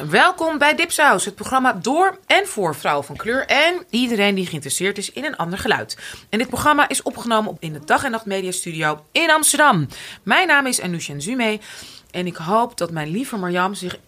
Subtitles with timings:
[0.00, 4.98] Welkom bij Dipsaus, het programma door en voor vrouwen van kleur en iedereen die geïnteresseerd
[4.98, 5.96] is in een ander geluid.
[6.28, 9.88] En dit programma is opgenomen in de Dag en Nacht Media Studio in Amsterdam.
[10.22, 11.60] Mijn naam is Anousha Zume
[12.10, 13.98] en ik hoop dat mijn lieve Marjam zich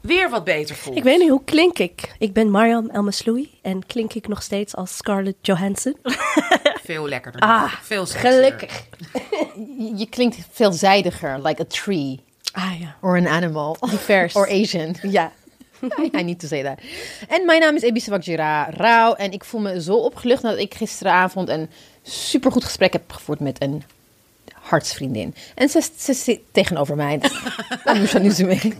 [0.00, 0.96] weer wat beter voelt.
[0.96, 2.14] Ik weet niet, hoe klink ik?
[2.18, 5.96] Ik ben Mariam Elmasloui en klink ik nog steeds als Scarlett Johansson?
[6.84, 7.40] Veel lekkerder.
[7.40, 8.32] Ah, veel sexier.
[8.32, 8.86] Gelukkig.
[10.00, 12.20] Je klinkt veelzijdiger, like a tree
[12.52, 14.34] Ah ja, or an animal divers.
[14.34, 14.94] or Asian.
[15.10, 15.32] ja.
[16.18, 16.78] I need to say that.
[17.28, 20.74] En mijn naam is Ebi Sawakjira Rauw en ik voel me zo opgelucht nadat ik
[20.74, 21.70] gisteravond een
[22.02, 23.82] supergoed gesprek heb gevoerd met een
[24.52, 25.34] hartsvriendin.
[25.54, 27.18] En ze, ze zit tegenover mij.
[27.84, 28.74] Dan moet je nu zo mee.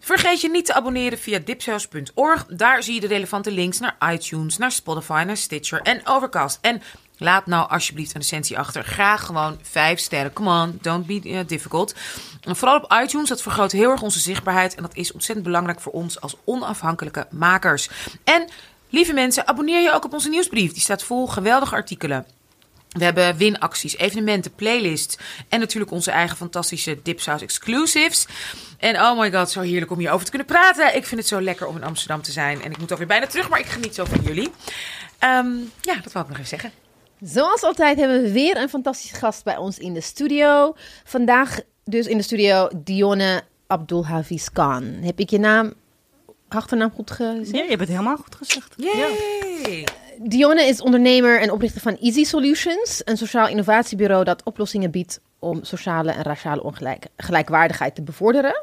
[0.00, 2.46] Vergeet je niet te abonneren via dipsaus.org.
[2.46, 6.58] Daar zie je de relevante links naar iTunes, naar Spotify, naar Stitcher en Overcast.
[6.60, 6.82] En
[7.18, 8.84] laat nou alsjeblieft een recensie achter.
[8.84, 10.32] Graag gewoon vijf sterren.
[10.32, 11.94] Come on, don't be uh, difficult.
[12.40, 14.74] En vooral op iTunes, dat vergroot heel erg onze zichtbaarheid.
[14.74, 17.88] En dat is ontzettend belangrijk voor ons als onafhankelijke makers.
[18.24, 18.48] En
[18.90, 20.72] lieve mensen, abonneer je ook op onze nieuwsbrief.
[20.72, 22.26] Die staat vol geweldige artikelen.
[22.88, 28.26] We hebben winacties, evenementen, playlists en natuurlijk onze eigen fantastische Dipsaus exclusives.
[28.78, 30.96] En oh my god, zo heerlijk om hierover te kunnen praten.
[30.96, 32.62] Ik vind het zo lekker om in Amsterdam te zijn.
[32.62, 34.50] En ik moet alweer bijna terug, maar ik geniet zo van jullie.
[35.18, 36.72] Ehm, ja, dat wou ik nog even zeggen.
[37.20, 40.74] Zoals altijd hebben we weer een fantastische gast bij ons in de studio.
[41.04, 44.84] Vandaag dus in de studio Dionne Abdulhafiz Khan.
[44.84, 45.72] Heb ik je naam,
[46.48, 47.50] achternaam goed gezegd?
[47.50, 48.74] Ja, je hebt het helemaal goed gezegd.
[48.76, 49.84] Yay!
[50.18, 55.64] Dionne is ondernemer en oprichter van Easy Solutions, een sociaal innovatiebureau dat oplossingen biedt om
[55.64, 58.62] sociale en raciale ongelijkwaardigheid te bevorderen.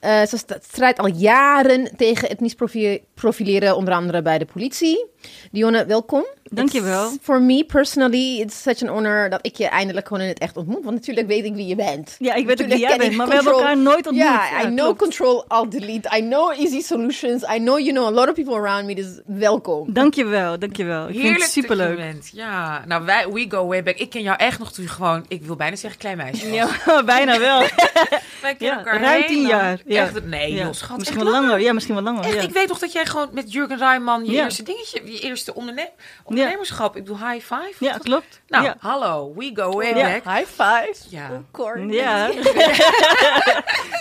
[0.00, 5.06] Eh, ze st- strijdt al jaren tegen etnisch profi- profileren, onder andere bij de politie.
[5.52, 6.24] Dionne, welkom.
[6.50, 7.12] Dankjewel.
[7.22, 10.56] For me personally, it's such an honor dat ik je eindelijk gewoon in het echt
[10.56, 10.84] ontmoet.
[10.84, 12.16] Want natuurlijk weet ik wie je bent.
[12.18, 14.24] Ja, ik weet ook wie Natuurlijk jij bent, maar we hebben elkaar nooit ontmoet.
[14.24, 14.98] Ja, Ja, I know klopt.
[14.98, 16.16] Control Alt Delete.
[16.16, 17.42] I know Easy Solutions.
[17.42, 18.94] I know you know a lot of people around me.
[18.94, 19.92] Dus welkom.
[19.92, 21.02] Dankjewel, dankjewel.
[21.02, 21.88] Ik vind Heerlijk het superleuk.
[21.88, 22.30] er bent.
[22.32, 23.96] Ja, nou wij, we go way back.
[23.96, 26.50] Ik ken jou echt nog toen je gewoon, ik wil bijna zeggen klein meisje.
[26.50, 26.54] was.
[26.84, 27.60] Ja, bijna wel.
[28.42, 29.80] Wij kennen Ja, elkaar ruim tien jaar.
[29.86, 30.02] Ja.
[30.02, 30.64] Echt, nee Ja.
[30.64, 30.98] joh, schat.
[30.98, 31.60] Misschien wel langer.
[31.60, 32.24] Ja, misschien wel langer.
[32.24, 32.40] Echt, ja.
[32.40, 34.44] ik weet nog dat jij gewoon met Jurgen Rijman je Ja.
[34.44, 35.90] eerste dingetje, je eerste onderne
[36.36, 37.74] ondernemerschap, ik bedoel high five.
[37.78, 38.40] Ja, klopt.
[38.48, 38.76] Nou, ja.
[38.78, 40.20] hallo, we go way Ja.
[40.20, 40.36] back.
[40.36, 40.94] High five.
[41.08, 41.42] Ja.
[41.90, 42.30] Ja.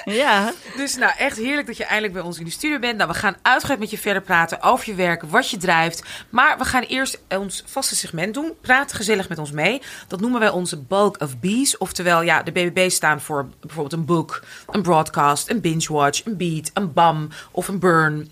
[0.23, 0.51] ja.
[0.75, 2.97] Dus nou, echt heerlijk dat je eindelijk bij ons in de studio bent.
[2.97, 6.03] Nou, we gaan uitgebreid met je verder praten over je werk, wat je drijft.
[6.29, 8.53] Maar we gaan eerst ons vaste segment doen.
[8.61, 9.81] Praat gezellig met ons mee.
[10.07, 11.77] Dat noemen wij onze bulk of bees.
[11.77, 16.37] Oftewel, ja, de BBB staan voor bijvoorbeeld een boek, een broadcast, een binge watch, een
[16.37, 18.31] beat, een bam of een burn.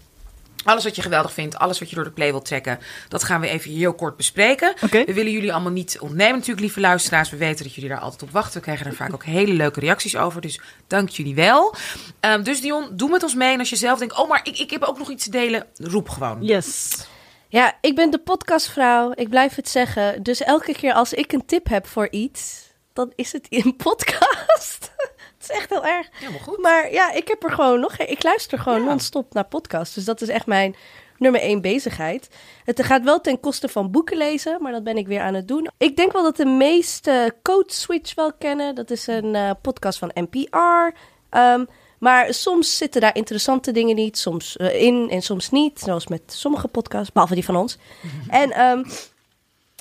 [0.63, 3.41] Alles wat je geweldig vindt, alles wat je door de play wilt trekken, dat gaan
[3.41, 4.73] we even heel kort bespreken.
[4.89, 7.29] We willen jullie allemaal niet ontnemen, natuurlijk, lieve luisteraars.
[7.29, 8.53] We weten dat jullie daar altijd op wachten.
[8.53, 10.41] We krijgen er vaak ook hele leuke reacties over.
[10.41, 11.75] Dus dank jullie wel.
[12.19, 13.53] Ehm, dus Dion, doe met ons mee.
[13.53, 15.65] En als je zelf denkt, oh, maar ik, ik heb ook nog iets te delen,
[15.75, 16.43] roep gewoon.
[16.43, 16.95] Yes.
[17.47, 19.11] Ja, ik ben de podcastvrouw.
[19.15, 20.23] Ik blijf het zeggen.
[20.23, 23.75] Dus elke keer als ik een tip heb voor iets, dan is het in een
[23.75, 24.91] podcast.
[25.43, 26.07] Het is echt heel erg.
[26.13, 26.57] Helemaal goed.
[26.57, 27.97] Maar ja, ik heb er gewoon nog.
[27.97, 28.85] Ik luister gewoon Ja.
[28.87, 29.95] non-stop naar podcasts.
[29.95, 30.75] Dus dat is echt mijn
[31.17, 32.29] nummer één bezigheid.
[32.65, 35.47] Het gaat wel ten koste van boeken lezen, maar dat ben ik weer aan het
[35.47, 35.69] doen.
[35.77, 38.75] Ik denk wel dat de meeste Code Switch wel kennen.
[38.75, 40.97] Dat is een eh, podcast van NPR.
[41.29, 41.65] Ehm,
[41.99, 45.79] maar soms zitten daar interessante dingen niet, soms eh, in en soms niet.
[45.79, 47.77] Zoals met sommige podcasts, behalve die van ons.
[48.27, 48.83] En ehm,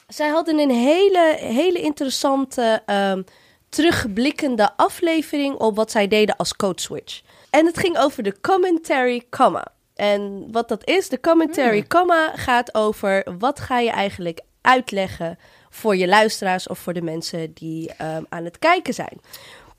[0.09, 3.23] zij hadden een hele, hele interessante ehm,
[3.73, 7.21] terugblikkende aflevering op wat zij deden als code switch.
[7.51, 9.67] En het ging over de commentary comma.
[9.95, 15.39] En wat dat is, de commentary comma gaat over wat ga je eigenlijk uitleggen
[15.71, 19.21] voor je luisteraars of voor de mensen die ehm, aan het kijken zijn.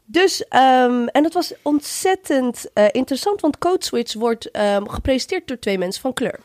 [0.06, 5.60] Dus, ehm, en dat was ontzettend eh, interessant, want Code Switch wordt ehm, gepresenteerd door
[5.60, 6.40] twee mensen van kleur.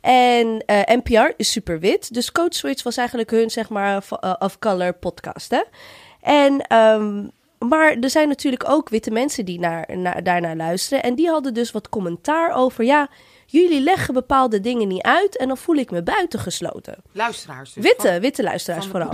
[0.00, 4.34] En eh, NPR is super wit, dus Code Switch was eigenlijk hun, zeg maar, eh,
[4.38, 5.62] of color podcast, hè.
[6.22, 7.26] En, ehm,
[7.58, 11.02] maar er zijn natuurlijk ook witte mensen die naar, naar, daarnaar luisteren.
[11.02, 13.08] En die hadden dus wat commentaar over, ja,
[13.60, 16.94] jullie leggen bepaalde dingen niet uit en dan voel ik me buitengesloten.
[17.12, 17.84] Luisteraars dus.
[17.84, 19.10] Witte, van- witte luisteraars vooral.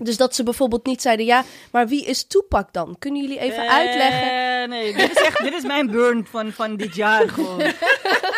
[0.00, 2.96] Dus dat ze bijvoorbeeld niet zeiden, ja, maar wie is Tupac dan?
[2.98, 4.62] Kunnen jullie even uitleggen?
[4.62, 7.62] Eh, nee, dit is echt dit is mijn burn van, van dit jaar gewoon.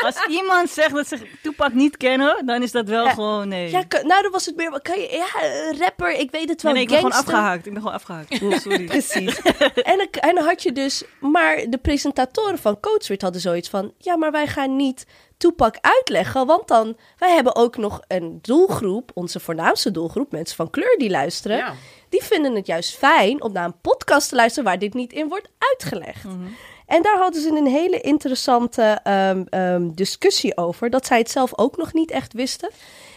[0.02, 3.12] Als iemand zegt dat ze Toepak niet kennen, dan is dat wel Ja.
[3.12, 3.70] gewoon nee.
[3.70, 5.48] Ja, nou, dan was het meer, kan je, ja,
[5.84, 7.66] rapper, ik weet het wel, nee, nee, ik ben gewoon afgehaakt.
[7.66, 8.38] Ik ben gewoon afgehaakt.
[8.62, 8.84] Sorry.
[8.96, 9.40] Precies.
[9.42, 13.92] en, dan, en dan had je dus, maar de presentatoren van Codeswitch hadden zoiets van,
[13.98, 15.06] ja, maar wij gaan niet
[15.36, 20.70] Toepak uitleggen, want dan, wij hebben ook nog een doelgroep, onze voornaamste doelgroep, mensen van
[20.70, 21.74] kleur die luisteren, Ja.
[22.08, 25.28] die vinden het juist fijn om naar een podcast te luisteren waar dit niet in
[25.28, 26.24] wordt uitgelegd.
[26.24, 26.36] Mhm.
[26.86, 30.90] En daar hadden ze een hele interessante ehm, ehm, discussie over.
[30.90, 32.70] Dat zij het zelf ook nog niet echt wisten.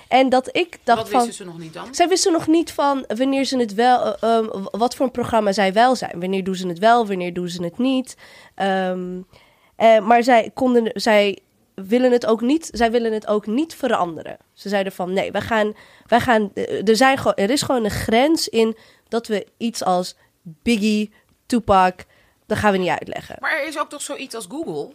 [0.07, 1.25] En dat ik dacht Wat van...
[1.25, 1.87] wisten ze nog niet dan?
[1.95, 5.51] Zij wisten nog niet van wanneer ze het wel, eh, ehm, wat voor een programma
[5.51, 6.19] zij wel zijn.
[6.19, 8.15] Wanneer doen ze het wel, wanneer doen ze het niet.
[8.55, 11.39] Eh, maar zij konden, zij
[11.83, 14.37] willen het ook niet, zij willen het ook niet veranderen.
[14.53, 15.73] Ze zeiden van nee, wij gaan,
[16.05, 18.77] wij gaan, eh, er, zijn er is gewoon een grens in
[19.07, 21.13] dat we iets als Biggie,
[21.45, 21.99] Tupac,
[22.45, 23.35] dat gaan we niet uitleggen.
[23.39, 24.91] Maar er is ook toch zoiets als Google?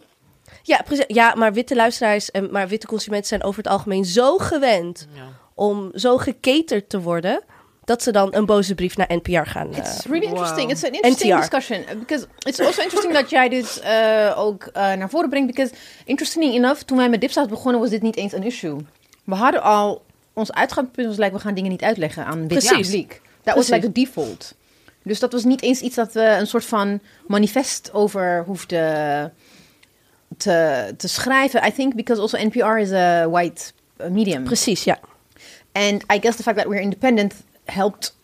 [0.63, 1.05] Ja, precies.
[1.07, 5.21] Ja, maar witte luisteraars en maar witte consumenten zijn over het algemeen zo gewend Ja.
[5.53, 7.43] om zo geketerd te worden
[7.85, 9.71] dat ze dan een boze brief naar NPR gaan.
[9.73, 10.29] eh, It's really Wow.
[10.37, 10.71] interesting.
[10.71, 11.39] It's an interesting NTR.
[11.39, 15.47] discussion uh, because it's also interesting dat jij dit uh, ook uh, naar voren brengt.
[15.55, 15.73] Because
[16.05, 18.75] interesting enough, toen wij met Dipsaus begonnen, was dit niet eens een issue.
[19.23, 20.03] We hadden al
[20.33, 22.71] ons uitgangspunt was like we gaan dingen niet uitleggen aan dit Precies.
[22.87, 23.21] publiek.
[23.43, 24.53] Dat was like de default.
[25.03, 29.33] Dus dat was niet eens iets dat we een soort van manifest over hoefden
[30.37, 31.65] te, te schrijven.
[31.67, 33.71] I think because also NPR is a white
[34.09, 34.43] medium.
[34.43, 34.99] Precies, ja.
[35.71, 37.33] And I guess the fact that we're independent
[37.65, 38.17] helpt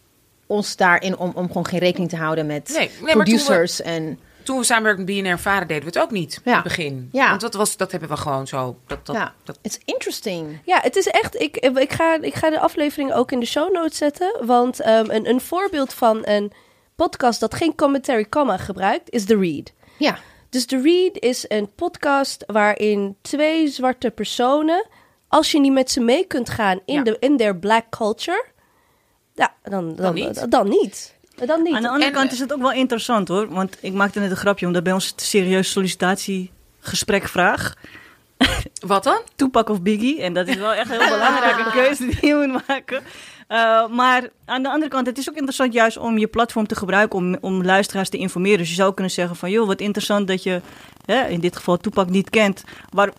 [0.47, 3.81] ons daarin om, om gewoon geen rekening te houden met Nee, nee, maar toen producers
[3.81, 6.33] en Toen we samenwerkten met BNR Vader deden we het ook niet.
[6.35, 6.53] In Ja.
[6.53, 7.09] het begin.
[7.11, 7.29] Ja.
[7.29, 8.77] Want dat, was, dat hebben we gewoon zo.
[8.87, 10.59] Dat, dat, ja, dat, it's interesting.
[10.65, 11.41] Ja, het is echt.
[11.41, 14.35] Ik, ik, ga, ik ga de aflevering ook in de show notes zetten.
[14.45, 16.51] Want ehm, een, een voorbeeld van een
[16.95, 19.71] podcast dat geen commentary comma gebruikt is The Read.
[19.97, 20.17] Ja,
[20.49, 24.87] Dus The Read is een podcast waarin twee zwarte personen,
[25.27, 27.03] als je niet met ze mee kunt gaan in, Ja.
[27.03, 28.45] de, in their black culture,
[29.35, 30.51] ja, dan, dan, niet.
[30.51, 31.15] Dan niet.
[31.45, 31.73] Dan niet.
[31.75, 33.49] Aan de andere En, kant is het ook wel interessant hoor.
[33.49, 37.73] Want ik maakte net een grapje, omdat bij ons het serieus sollicitatiegesprek vraag.
[38.85, 39.21] wat dan?
[39.35, 40.21] Tupac of Biggie.
[40.21, 43.03] En dat is wel echt een heel belangrijke keuze die je moet maken.
[43.51, 46.75] Uh, maar aan de andere kant, het is ook interessant juist om je platform te
[46.75, 48.57] gebruiken om, om luisteraars te informeren.
[48.57, 50.61] Dus je zou kunnen zeggen van, joh, wat interessant dat je
[51.05, 52.63] hè, in dit geval Tupac niet kent.
[52.93, 53.09] Maar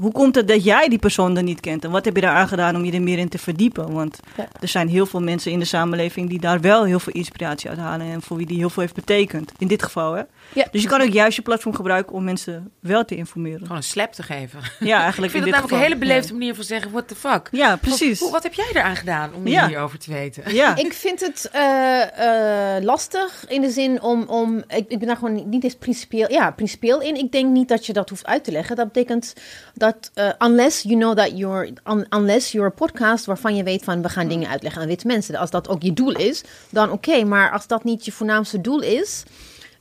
[0.00, 1.84] hoe komt het dat jij die persoon dan niet kent?
[1.84, 3.92] En wat heb je daar aan gedaan om je er meer in te verdiepen?
[3.92, 4.48] Want Ja.
[4.60, 7.78] er zijn heel veel mensen in de samenleving die daar wel heel veel inspiratie uit
[7.78, 8.06] halen.
[8.06, 9.52] En voor wie die heel veel heeft betekend.
[9.58, 10.22] In dit geval, hè?
[10.52, 10.66] Ja.
[10.70, 13.60] Dus je kan ook juist je platform gebruiken om mensen wel te informeren.
[13.60, 14.60] Gewoon een slap te geven.
[14.80, 17.48] Ja, eigenlijk Ik vind dit namelijk een hele beleefde manier van zeggen, what the fuck.
[17.50, 18.20] Ja, precies.
[18.20, 19.63] Hoe, wat heb jij eraan gedaan om Ja.
[19.66, 20.42] Hierover te weten?
[20.54, 20.76] Ja.
[20.76, 25.16] Ik vind het eh, eh, lastig in de zin om, om ik, ik ben daar
[25.16, 27.16] gewoon niet eens principieel, ja, principieel in.
[27.16, 28.76] Ik denk niet dat je dat hoeft uit te leggen.
[28.76, 29.32] Dat betekent
[29.74, 33.84] dat eh, unless you know that you're, un- unless you're a podcast waarvan je weet
[33.84, 35.36] van we gaan dingen uitleggen aan witte mensen.
[35.36, 37.24] Als dat ook je doel is, dan oké.
[37.24, 39.22] maar als dat niet je voornaamste doel is,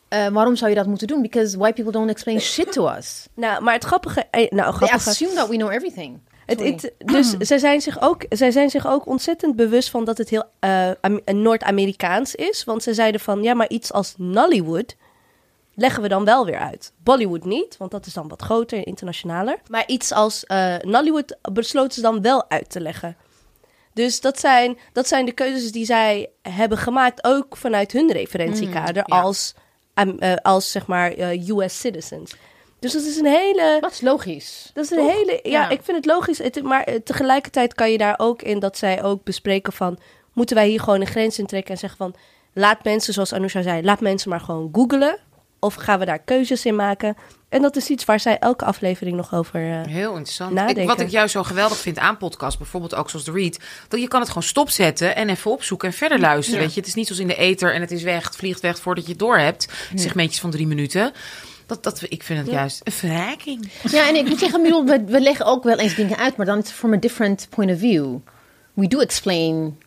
[0.07, 1.21] eh, waarom zou je dat moeten doen?
[1.21, 3.27] Because white people don't explain shit to us.
[3.35, 4.25] Nou, maar het grappige...
[4.31, 6.19] eh, Nou, They grappige assume that we know everything.
[6.59, 10.29] Het, dus zij zijn, zich ook, zij zijn zich ook ontzettend bewust van dat het
[10.29, 10.43] heel
[11.01, 12.63] Am- Noord-Amerikaans is.
[12.63, 14.95] Want ze zeiden van, ja, maar iets als Nollywood
[15.75, 16.93] leggen we dan wel weer uit.
[17.03, 19.57] Bollywood niet, want dat is dan wat groter en internationaler.
[19.67, 23.17] Maar iets als eh, Nollywood besloten ze dan wel uit te leggen.
[23.93, 29.03] Dus dat zijn, dat zijn de keuzes die zij hebben gemaakt, ook vanuit hun referentiekader,
[29.05, 29.21] ja.
[29.21, 29.53] als,
[30.41, 32.35] als zeg maar US citizens.
[32.83, 33.77] Dus dat is een hele...
[33.81, 34.69] Dat is logisch.
[34.73, 35.13] Dat is een Toch?
[35.13, 35.39] hele.
[35.43, 35.69] Ja, Ja.
[35.69, 36.37] ik vind het logisch.
[36.37, 39.99] Het, maar eh, tegelijkertijd kan je daar ook in dat zij ook bespreken van.
[40.33, 42.15] Moeten wij hier gewoon een grens in trekken en zeggen van.
[42.53, 45.17] Laat mensen, zoals Anousha zei, laat mensen maar gewoon googlen.
[45.59, 47.15] Of gaan we daar keuzes in maken?
[47.49, 49.59] En dat is iets waar zij elke aflevering nog over.
[49.71, 50.53] eh, Heel interessant.
[50.53, 50.81] Nadenken.
[50.81, 53.99] Ik, wat ik juist zo geweldig vind aan podcasts, bijvoorbeeld ook zoals The Read, dat
[53.99, 56.59] je kan het gewoon stopzetten en even opzoeken en verder luisteren.
[56.61, 58.59] Weet je, het is niet zoals in de ether en het is weg, het vliegt
[58.61, 59.67] weg voordat je het door hebt.
[59.95, 61.11] Segmentjes van drie minuten.
[61.81, 63.69] Dat, dat, ik vind het juist een verrijking.
[63.91, 66.57] Ja, en ik moet zeggen, we, we leggen ook wel eens dingen uit, maar dan
[66.57, 68.15] is het from a different point of view.
[68.73, 69.77] We do explain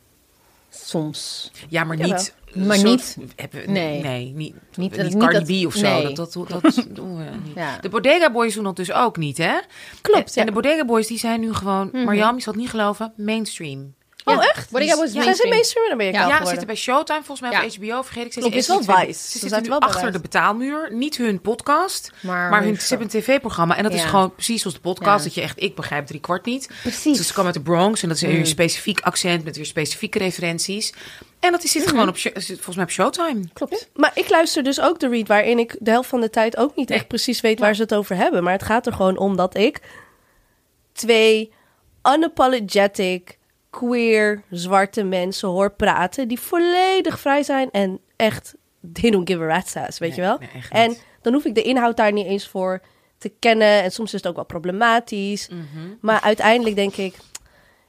[0.71, 1.51] soms.
[1.69, 2.13] Ja, maar Jawel.
[2.17, 2.35] niet.
[2.67, 4.03] Maar soort- niet- Hebben, we- nee.
[4.03, 6.03] nee, niet, Niet- niet, dat- niet Cardi dat- B of zo.
[6.03, 6.15] nee.
[6.15, 7.55] Dat, dat, dat doen we niet.
[7.55, 7.79] Ja.
[7.81, 9.55] De Bodega Boys doen dat dus ook niet, hè?
[10.01, 10.27] Klopt.
[10.27, 10.41] En, ja.
[10.41, 11.91] en de Bodega Boys die zijn nu gewoon.
[11.93, 13.95] Mariam, je zal het niet geloven, mainstream.
[14.35, 14.71] Oh, echt?
[14.71, 17.41] What I was Ja, Zijn ze in Amerika Ja, Ja, ze zitten bij Showtime, volgens
[17.41, 17.65] mij Ja.
[17.65, 18.33] op HBO, vergeet ik.
[18.33, 19.13] Ze is wel ze Vice.
[19.23, 22.89] Ze Ze zitten nu achter de betaalmuur, niet hun podcast, Maar maar, hun, hun ze
[22.89, 23.77] hebben een tv-programma.
[23.77, 24.07] En dat is Ja.
[24.09, 25.25] gewoon precies zoals de podcast, Ja.
[25.25, 26.71] dat je echt, ik begrijp drie kwart niet.
[26.83, 27.17] Precies.
[27.17, 28.39] Dus ze komen uit de Bronx en dat is weer Mm.
[28.41, 30.93] een specifiek accent met weer specifieke referenties.
[31.41, 33.41] En dat is zit gewoon op, zit volgens mij op Showtime.
[33.53, 33.89] Klopt.
[33.95, 36.77] Maar ik luister dus ook de read, waarin ik de helft van de tijd ook
[36.77, 36.99] niet Nee.
[36.99, 38.43] echt precies weet waar ze het over hebben.
[38.43, 39.81] Maar het gaat er gewoon om dat ik
[40.93, 41.53] twee
[42.15, 43.39] unapologetic,
[43.79, 48.55] queer, zwarte mensen hoor praten die volledig vrij zijn en echt,
[48.93, 50.39] they don't give a rat's ass, weet Nee, je wel?
[50.39, 52.81] nee, en dan hoef ik de inhoud daar niet eens voor
[53.19, 55.49] te kennen en soms is het ook wel problematisch.
[55.49, 55.61] Mhm.
[56.01, 57.15] Maar uiteindelijk denk ik,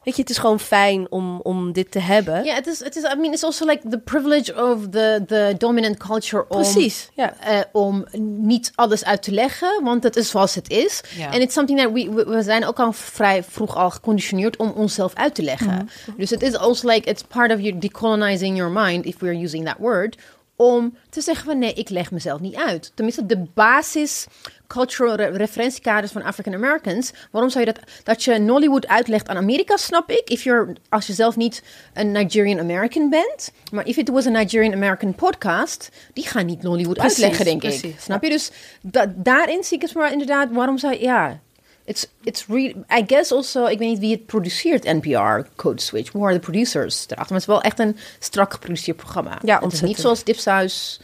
[0.08, 2.44] Weet je, het is gewoon fijn om, om dit te hebben.
[2.44, 5.56] Ja, het is, het is, I mean, it's also like the privilege of the, the
[5.58, 7.34] dominant culture om, Precies, ja.
[7.40, 8.06] eh, om
[8.38, 11.02] niet alles uit te leggen, want het is zoals het is.
[11.32, 14.70] En it's something that we, we, we zijn ook al vrij vroeg al geconditioneerd om
[14.70, 15.90] onszelf uit te leggen.
[16.18, 19.66] Dus het is also like, it's part of your decolonizing your mind, if we're using
[19.66, 20.18] that word,
[20.60, 22.92] om te zeggen van nee, ik leg mezelf niet uit.
[22.96, 24.26] Tenminste, de basis
[24.68, 27.12] cultural re- referentiekaders van African Americans.
[27.32, 30.30] Waarom zou je dat, dat je Nollywood uitlegt aan Amerika, snap ik.
[30.30, 33.52] If you're, als je zelf niet een Nigerian American bent.
[33.72, 37.64] Maar if it was a Nigerian American podcast, die gaan niet Nollywood Precies, uitleggen, denk
[37.84, 37.96] ik.
[38.00, 38.30] Snap je?
[38.30, 41.40] Dus da- daarin zie ik het maar inderdaad, waarom zou je, ja...
[41.88, 46.12] It's, it's really, I guess also, ik weet niet wie het produceert, NPR, Code Switch.
[46.12, 47.16] Who are the producers erachter?
[47.18, 49.30] Maar het is wel echt een strak geproduceerd programma.
[49.30, 50.00] Ja, het is niet ontzettend.
[50.00, 51.00] zoals Dipsaus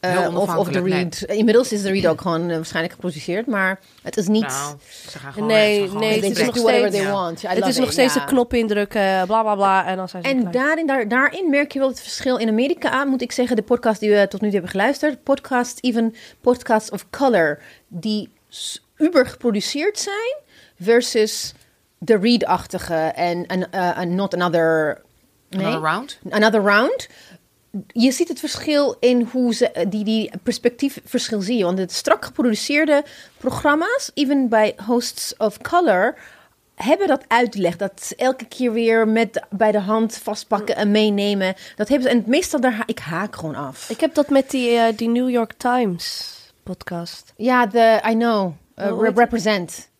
[0.00, 1.22] eh, of, of Read.
[1.26, 4.46] Inmiddels is The Read ook gewoon eh, waarschijnlijk geproduceerd, maar het is niet...
[4.46, 4.76] Nou,
[5.10, 7.10] ze gaan gewoon Nee, nee, het is nog steeds- Ja.
[7.10, 7.42] want.
[7.42, 9.86] I het is nog it, steeds een knop indrukken, bla bla bla.
[9.86, 12.38] En dan zijn ze En daarin, daar, daarin merk je wel het verschil.
[12.38, 15.82] In Amerika moet ik zeggen, de podcast die we tot nu toe hebben geluisterd, podcasts,
[15.82, 18.28] even podcasts of color, die
[19.02, 20.36] uber geproduceerd zijn,
[20.80, 21.54] versus
[21.98, 23.66] de read-achtige en een
[24.00, 25.00] een not another...
[25.48, 25.66] Nee?
[25.66, 26.18] Another round?
[26.30, 27.08] Another round.
[27.86, 31.64] Je ziet het verschil in hoe ze eh, die, die perspectiefverschil zie je.
[31.64, 33.04] Want het strak geproduceerde
[33.38, 36.14] programma's, even bij hosts of color,
[36.74, 37.76] hebben dat uitleg.
[37.76, 41.54] Dat elke keer weer met bij de hand vastpakken en meenemen.
[41.76, 42.14] Dat hebben ze.
[42.16, 43.90] En meestal daar ha- ik haak gewoon af.
[43.90, 47.32] Ik heb dat met die, eh, die New York Times podcast.
[47.36, 48.52] ja, de I know.
[48.90, 49.90] Uh, heet- represent.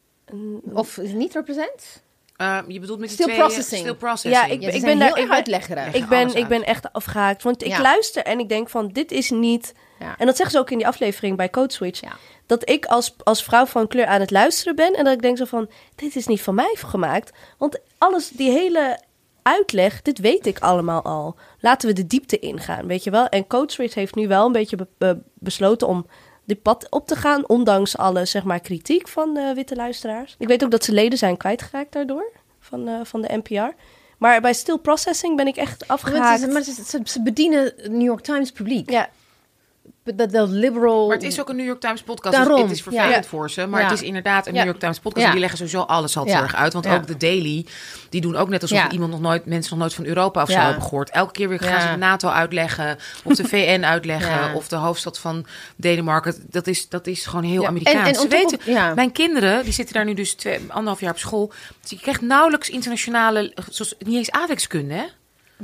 [0.72, 2.02] Of is het niet represent?
[2.36, 3.38] Eh, je bedoelt met die Still twee...
[3.38, 3.80] processing.
[3.80, 4.34] Still processing.
[4.46, 5.94] Ja, ik- Ja, ze ben daar- heel ik ben- uitleggerig.
[5.94, 7.42] Ik ben, ik echt afgehaakt.
[7.42, 7.80] Want ik Ja.
[7.80, 9.74] luister en ik denk van, dit is niet...
[9.98, 10.14] Ja.
[10.18, 12.00] En dat zeggen ze ook in die aflevering bij Code Switch.
[12.00, 12.12] Ja.
[12.46, 14.92] Dat ik als, als vrouw van kleur aan het luisteren ben.
[14.94, 17.30] En dat ik denk zo van, dit is niet van mij gemaakt.
[17.58, 19.00] Want alles, die hele
[19.42, 21.36] uitleg, dit weet ik allemaal al.
[21.60, 23.26] Laten we de diepte ingaan, weet je wel.
[23.28, 26.06] En Code Switch heeft nu wel een beetje be- be- besloten om
[26.44, 27.48] dit pad op te gaan.
[27.48, 30.34] Ondanks alle, zeg maar, kritiek van de witte luisteraars.
[30.38, 32.32] Ik weet ook dat ze leden zijn kwijtgeraakt daardoor.
[32.60, 33.74] Van, eh, van de NPR.
[34.18, 36.40] Maar bij still processing ben ik echt Maar, afgehaakt.
[36.40, 36.62] ze, maar
[37.04, 38.90] ze bedienen New York Times publiek.
[38.90, 39.08] Ja,
[40.04, 41.06] De, de liberal...
[41.06, 42.34] Maar het is ook een New York Times podcast.
[42.36, 43.30] Daarom, Dus het is vervelend ja.
[43.30, 43.66] voor ze.
[43.66, 43.88] Maar Ja.
[43.88, 44.54] het is inderdaad een.
[44.54, 45.24] New York Times podcast.
[45.26, 46.72] En die leggen sowieso alles al erg uit.
[46.72, 47.66] Want ook de Daily,
[48.08, 50.58] die doen ook net alsof iemand nog nooit, mensen nog nooit van Europa of zo
[50.58, 51.10] hebben gehoord.
[51.10, 52.98] Elke keer weer gaan ze de NATO uitleggen.
[53.24, 54.54] Of de VN uitleggen.
[54.54, 56.34] Of de hoofdstad van Denemarken.
[56.50, 57.66] Dat is, dat is gewoon heel.
[57.66, 57.98] Amerikaans.
[58.08, 61.18] En- en ze weten, mijn kinderen, die zitten daar nu dus twee, anderhalf jaar op
[61.18, 61.52] school.
[61.80, 65.04] Dus je krijgt nauwelijks internationale, zoals, niet eens aardrijkskunde hè?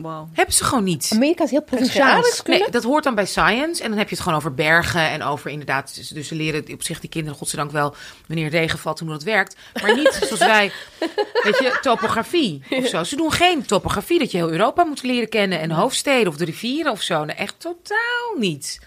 [0.02, 0.28] Wow.
[0.32, 1.10] Hebben ze gewoon niet.
[1.14, 2.22] Amerika is heel provinciaal.
[2.44, 3.82] Nee, dat hoort dan bij science.
[3.82, 5.94] En dan heb je het gewoon over bergen en over inderdaad.
[5.94, 7.94] Dus dus ze leren op zich die kinderen, godzijdank wel,
[8.26, 9.56] wanneer regen valt, hoe dat werkt.
[9.82, 10.72] Maar niet zoals wij,
[11.42, 13.04] weet je, topografie of zo.
[13.04, 16.44] Ze doen geen topografie dat je heel Europa moet leren kennen en hoofdsteden of de
[16.44, 17.24] rivieren of zo.
[17.24, 18.78] Nee, echt totaal niet.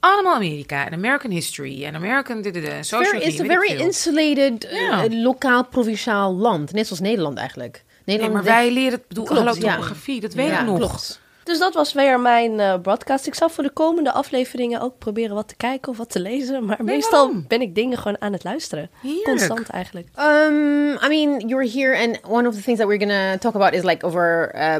[0.00, 3.16] Allemaal Amerika en American history en American Very, sociology.
[3.26, 6.72] it's a weet ik very insulated, eh, lokaal, provinciaal land.
[6.72, 7.84] Net zoals Nederland eigenlijk.
[8.06, 9.70] Nee, maar wij leren het, bedoel, Klopt, hallo ja.
[9.74, 10.78] topografie, dat weet Ja, ik nog.
[10.78, 11.20] klopt.
[11.44, 13.26] Dus dat was weer mijn eh, broadcast.
[13.26, 16.64] Ik zal voor de komende afleveringen ook proberen wat te kijken of wat te lezen.
[16.64, 17.44] Maar meestal waarom?
[17.48, 18.90] ben ik dingen gewoon aan het luisteren.
[19.02, 19.24] Heerlijk.
[19.24, 20.08] Constant eigenlijk.
[20.18, 23.72] Um, I mean, you're here, and one of the things that we're gonna talk about
[23.74, 24.76] is like over uh,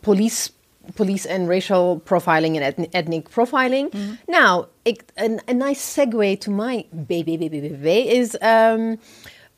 [0.00, 0.50] police,
[0.94, 3.92] police and racial profiling and ethnic, ethnic profiling.
[4.26, 9.00] Now, ik, a, a nice segue to my baby, baby, baby, baby is um,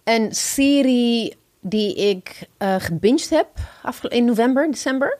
[0.05, 3.49] een serie die ik uh, gebinged heb
[4.09, 5.19] in november, december.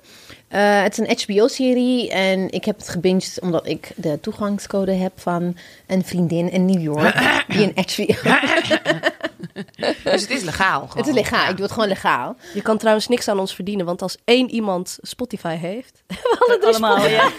[0.55, 5.13] Uh, het is een HBO-serie en ik heb het gebinged omdat ik de toegangscode heb
[5.17, 5.57] van
[5.87, 7.15] een vriendin in New York
[7.49, 8.31] die een HBO...
[10.05, 10.81] Dus het is legaal.
[10.81, 10.97] Gewoon.
[10.97, 11.43] Het is legaal.
[11.43, 11.49] Ja.
[11.49, 12.37] Ik doe het gewoon legaal.
[12.55, 13.87] Je kan trouwens niks aan ons verdienen.
[13.87, 16.03] Want als één iemand Spotify heeft...
[16.07, 17.31] we hadden Allemaal, ja.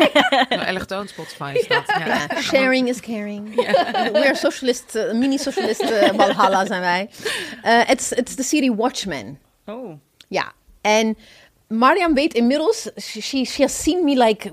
[0.50, 1.84] Nou, Elektroon Spotify is dat.
[1.88, 2.06] Ja.
[2.08, 3.56] Ja, sharing is caring.
[3.56, 7.10] We are socialist, uh, mini-socialist uh, Valhalla zijn wij.
[7.62, 9.40] Het is- het is de serie Watchmen.
[9.66, 9.94] Oh.
[10.28, 10.52] Ja.
[10.82, 11.18] En
[11.78, 14.52] Mariam weet inmiddels, she, she, has seen me like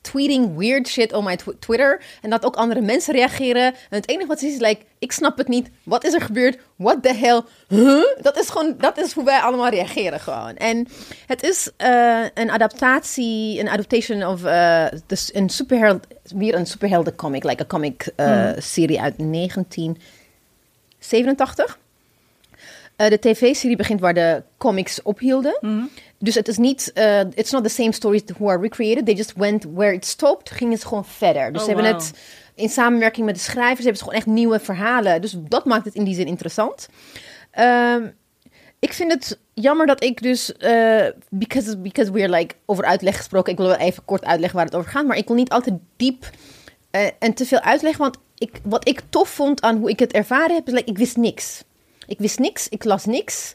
[0.00, 2.00] tweeting weird shit on my tw- Twitter.
[2.22, 3.64] En dat ook andere mensen reageren.
[3.64, 5.70] En het enige wat ze ziet is like, ik snap het niet.
[5.82, 6.58] Wat is er gebeurd?
[6.76, 7.42] What the hell?
[7.68, 8.02] Huh?
[8.20, 10.56] Dat is gewoon, dat is hoe wij allemaal reageren gewoon.
[10.56, 10.88] En
[11.26, 17.14] het is eh, een adaptatie, een adaptation of eh, dus een superheld, weer een superhelden
[17.14, 17.44] comic.
[17.44, 21.78] Like a comic eh, serie uit 1987.
[22.96, 25.58] Eh, de tv-serie begint waar de comics ophielden.
[26.18, 29.04] Dus het is niet, eh, it's not the same stories who are recreated.
[29.04, 31.52] They just went where it stopped, gingen ze gewoon verder.
[31.52, 32.00] Dus Oh, ze hebben wow.
[32.00, 32.12] het
[32.54, 35.20] in samenwerking met de schrijvers, hebben ze gewoon echt nieuwe verhalen.
[35.20, 36.88] Dus dat maakt het in die zin interessant.
[37.50, 38.06] Ehm,
[38.78, 43.52] Ik vind het jammer dat ik dus, eh because, because we're like over uitleg gesproken,
[43.52, 45.74] ik wil wel even kort uitleggen waar het over gaat, maar ik wil niet altijd
[45.96, 46.30] diep
[47.18, 50.54] en te veel uitleggen, want ik, wat ik tof vond aan hoe ik het ervaren
[50.54, 51.62] heb, is like, ik wist niks.
[52.06, 53.52] Ik wist niks, ik las niks.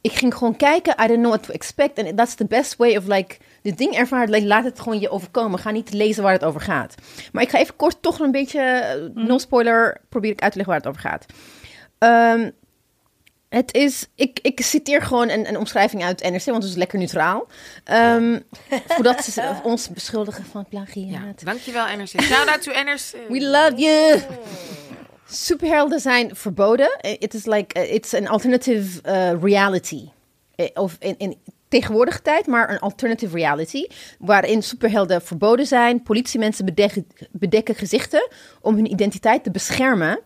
[0.00, 1.98] Ik ging gewoon kijken, I didn't know what to expect.
[1.98, 5.10] And that's the best way of like, dit ding ervaren, like, laat het gewoon je
[5.10, 5.58] overkomen.
[5.58, 6.94] Ga niet lezen waar het over gaat.
[7.32, 10.58] Maar ik ga even kort toch een beetje, eh, no spoiler, probeer ik uit te
[10.58, 11.26] leggen waar het over gaat.
[11.98, 12.50] Ehm,
[13.48, 16.98] het is, ik, ik citeer gewoon een, een omschrijving uit NRC, want het is lekker
[16.98, 17.46] neutraal.
[17.84, 18.40] Ehm,
[18.88, 21.40] voordat ze ons beschuldigen van plagiaat.
[21.40, 22.22] Ja, dankjewel NRC.
[22.22, 23.28] Shout out to NRC.
[23.28, 24.20] We love you.
[25.30, 26.96] Superhelden zijn verboden.
[27.00, 30.08] Eh, Het is like, eh, it's an alternative eh, reality.
[30.74, 31.36] Of in, in
[31.68, 33.86] tegenwoordige tijd, maar een alternative reality.
[34.18, 36.02] Waarin superhelden verboden zijn.
[36.02, 38.28] Politiemensen bedekken, bedekken gezichten
[38.60, 40.18] om hun identiteit te beschermen.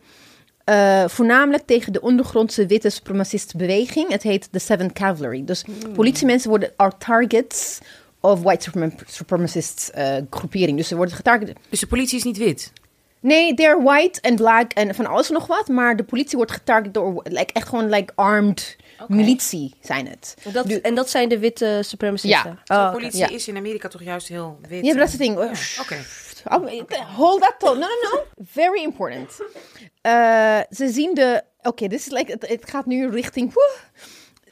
[1.06, 4.10] Voornamelijk tegen de ondergrondse witte supremacistenbeweging.
[4.10, 5.44] Het heet de Seventh Cavalry.
[5.44, 5.64] Dus
[5.94, 7.78] politiemensen worden are targets
[8.20, 10.76] of white suprem- supremacist eh, groepering.
[10.76, 11.52] Dus ze worden getarget.
[11.68, 12.72] Dus de politie is niet wit.
[13.20, 15.68] Nee, they're white en black en van alles en nog wat.
[15.68, 18.76] Maar de politie wordt getarget door like, echt gewoon like armed
[19.08, 20.36] militie zijn het.
[20.44, 22.58] En dat, en dat zijn de witte supremacisten?
[22.64, 22.76] Ja.
[22.76, 23.28] Oh, de politie ja.
[23.28, 24.86] is in Amerika toch juist heel wit.
[24.86, 25.36] Ja, dat is het ding.
[25.80, 25.96] Oké.
[26.44, 27.78] Oh, hold that thought.
[27.78, 28.24] No, no, no.
[28.50, 29.40] Very important.
[30.00, 31.42] Eh, ze zien de...
[31.62, 33.54] Oké, this is like, het, het gaat nu richting...
[33.54, 33.76] woe.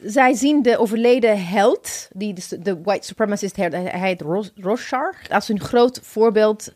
[0.02, 4.52] Zij zien de overleden held, die dus de, de white supremacist, held, hij heet Ros-
[4.56, 6.72] Rorschach, als een groot voorbeeld.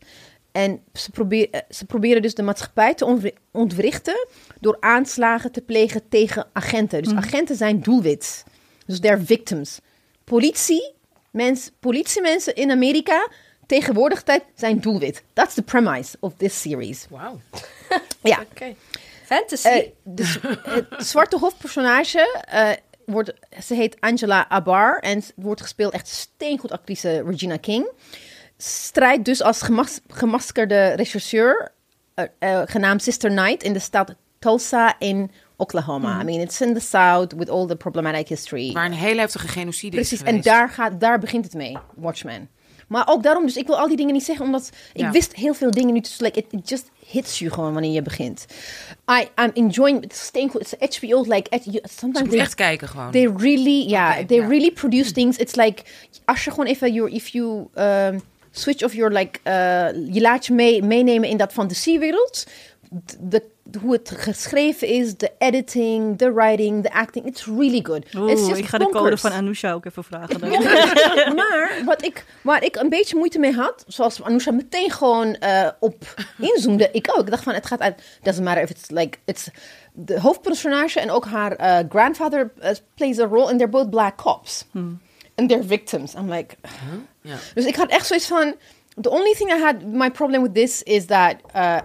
[0.52, 4.26] En ze, probeer, eh, ze proberen dus de maatschappij te ontwri- ontwrichten
[4.60, 7.02] door aanslagen te plegen tegen agenten.
[7.02, 8.44] Dus agenten zijn doelwit.
[8.86, 9.78] Dus they're victims.
[10.24, 10.92] Politie,
[11.30, 13.28] mens, politiemensen in Amerika
[13.66, 15.22] tegenwoordig tijd zijn doelwit.
[15.32, 17.06] That's the premise of this series.
[17.10, 17.40] Wauw.
[18.22, 18.40] Ja.
[18.50, 18.74] Oké.
[19.24, 19.68] Fantasy.
[19.68, 19.90] Eh,
[20.88, 22.70] het zwarte hoofdpersonage eh,
[23.06, 23.32] wordt,
[23.64, 27.88] ze heet Angela Abar en wordt gespeeld echt steengoed actrice Regina King.
[28.62, 31.72] Strijdt dus als gemas, gemaskerde rechercheur
[32.14, 36.20] eh, genaamd Sister Knight in de stad Tulsa in Oklahoma.
[36.20, 38.72] I mean, it's in the south with all the problematic history.
[38.72, 40.44] Waar een hele heftige genocide Precies, is en geweest.
[40.44, 42.48] daar, gaat, daar begint het mee, Watchmen.
[42.88, 45.54] Maar ook daarom, dus ik wil al die dingen niet zeggen, omdat ik wist heel
[45.54, 46.00] veel dingen nu.
[46.00, 48.46] Dus like, it, it just hits you gewoon wanneer je begint.
[49.10, 52.88] I, I'm enjoying, it's steengoed, it's HBO, like, at, you, sometimes moet they, echt kijken
[52.88, 53.10] gewoon.
[53.10, 55.36] they really, Oké, they really produce things.
[55.36, 55.82] It's like,
[56.24, 60.46] als je gewoon even, your, if you um, switch of your, like, uh, je laat
[60.46, 62.46] je mee, meenemen in dat fantasiewereld.
[63.20, 63.42] De,
[63.80, 68.04] hoe het geschreven is, de editing, de writing, de acting, it's really good.
[68.04, 70.40] It's Oeh, just ik ga de code van Anousha ook even vragen.
[70.40, 70.50] dan.
[71.34, 75.68] maar wat ik, waar ik een beetje moeite mee had, zoals Anousha meteen gewoon eh,
[75.78, 77.24] op inzoomde, ik ook.
[77.24, 79.48] Ik dacht van, het gaat uit, doesn't matter if it's like, it's
[79.92, 84.16] de hoofdpersonage en ook haar eh, grandfather eh, plays a role and they're both black
[84.16, 84.64] cops.
[85.40, 86.14] And they're victims.
[86.14, 86.56] I'm like,
[87.22, 87.36] Ja.
[87.54, 88.54] dus ik had echt zoiets van,
[89.00, 91.78] the only thing I had, my problem with this is that uh,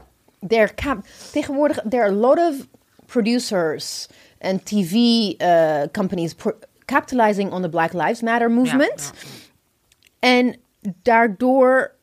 [0.47, 2.67] they're cap tegenwoordig, there are a lot of
[3.05, 4.07] producers
[4.41, 4.95] and TV
[5.41, 9.11] uh, companies pro- capitalizing on the Black Lives Matter movement.
[9.13, 9.29] Ja, ja.
[10.19, 10.55] En
[11.03, 11.94] daardoor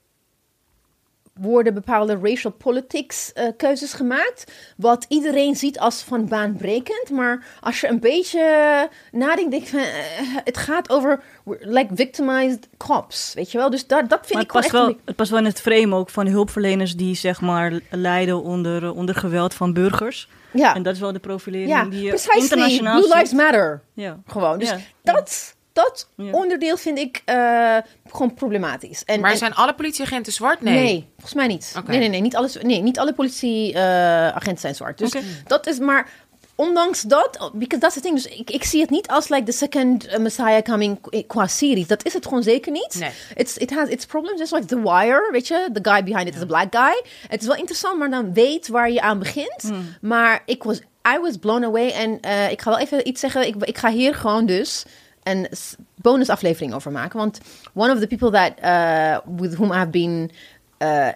[1.40, 4.52] worden bepaalde racial politics eh, keuzes gemaakt.
[4.76, 7.10] Wat iedereen ziet als van baanbrekend.
[7.10, 9.78] Maar als je een beetje nadenkt, denk je van...
[9.80, 11.22] eh, het gaat over
[11.60, 13.70] like victimized cops, weet je wel?
[13.70, 14.72] Dus dat, dat vind Maar ik het echt...
[14.72, 18.84] wel, het past wel in het frame ook van hulpverleners die zeg maar lijden onder,
[18.84, 20.28] eh, onder geweld van burgers.
[20.52, 23.32] ja, En dat is wel de profilering ja die je internationaal Blue Lives.
[23.32, 23.82] Matter.
[23.92, 24.18] Ja.
[24.26, 24.58] Gewoon.
[24.58, 24.78] Dus Ja.
[25.02, 26.32] dat, dat Ja.
[26.32, 27.76] onderdeel vind ik eh,
[28.10, 29.04] gewoon problematisch.
[29.04, 30.60] En, Maar en- zijn alle politieagenten zwart?
[30.60, 30.74] Nee.
[30.74, 31.06] Nee.
[31.14, 31.74] volgens mij niet.
[31.86, 34.98] Nee, nee, nee, niet, alles, nee, niet alle politieagenten zijn zwart.
[34.98, 35.12] Dus
[35.46, 36.08] dat is maar.
[36.54, 38.14] Ondanks dat, because that's the thing.
[38.14, 41.46] Dus ik, ik zie het niet als like the second uh, Messiah coming qu- qua
[41.46, 41.86] series.
[41.86, 42.96] Dat is het gewoon zeker niet.
[42.98, 43.10] Nee.
[43.34, 44.38] It's, it has its problems.
[44.40, 45.68] Just like The Wire, weet je.
[45.72, 47.02] The guy behind it is a black guy.
[47.28, 49.62] Het is wel interessant, maar dan weet waar je aan begint.
[49.62, 49.94] Hmm.
[50.00, 50.78] Maar ik was,
[51.14, 51.88] I was blown away.
[51.90, 53.46] En eh, ik ga wel even iets zeggen.
[53.46, 54.84] Ik, ik ga hier gewoon dus
[55.22, 55.48] een
[55.94, 57.18] bonusaflevering over maken.
[57.18, 57.40] Want
[57.72, 60.30] one of the people that, uh, with whom I've been...
[60.78, 61.08] uh,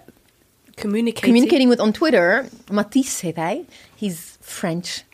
[0.81, 1.25] Communicating.
[1.25, 2.47] communicating with on Twitter.
[2.73, 3.64] Matisse heet hij.
[3.99, 5.05] He's French.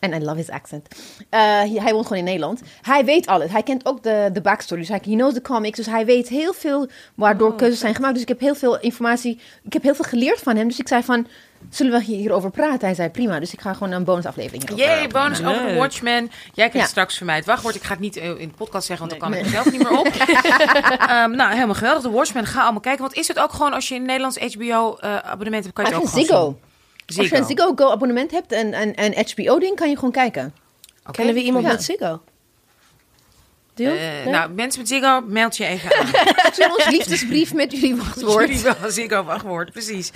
[0.00, 0.88] And I love his accent.
[0.94, 2.60] Uh, hij, hij woont gewoon in Nederland.
[2.82, 3.50] Hij weet alles.
[3.50, 4.80] Hij kent ook de, de backstory.
[4.80, 5.76] Dus hij he knows the comics.
[5.76, 8.12] Dus hij weet heel veel waardoor keuzes zijn gemaakt.
[8.12, 9.40] Dus ik heb heel veel informatie.
[9.62, 10.68] Ik heb heel veel geleerd van hem.
[10.68, 11.26] Dus ik zei van,
[11.70, 12.80] zullen we hierover praten?
[12.86, 13.38] Hij zei prima.
[13.40, 15.78] Dus ik ga gewoon een bonusaflevering hierover Jee, bonus over Leuk.
[15.78, 16.30] Watchmen.
[16.44, 16.84] Jij krijgt Ja.
[16.86, 17.74] straks van mij het wachtwoord.
[17.74, 19.72] Ik ga het niet eh, in de podcast zeggen, want dan kan ik er zelf
[19.72, 20.06] niet meer op.
[21.08, 22.02] Ehm, nou, helemaal geweldig.
[22.02, 23.02] De Watchmen, ga allemaal kijken.
[23.02, 26.08] Want is het ook gewoon als je een Nederlands HBO-abonnement hebt, kan je het ook
[26.08, 26.44] gewoon Ziggo.
[27.06, 27.18] zien?
[27.18, 30.10] Als je een Ziggo Go abonnement hebt en een en HBO ding, kan je gewoon
[30.12, 30.54] kijken.
[31.10, 31.70] Kennen we iemand Ja.
[31.70, 32.22] met Ziggo?
[33.74, 34.26] Eh, Nee?
[34.26, 36.06] Nou, mensen met Ziggo, meld je even aan.
[36.52, 38.48] Stuur ons liefdesbrief met jullie wachtwoord.
[38.48, 40.10] Jullie wel Ziggo wachtwoord, precies.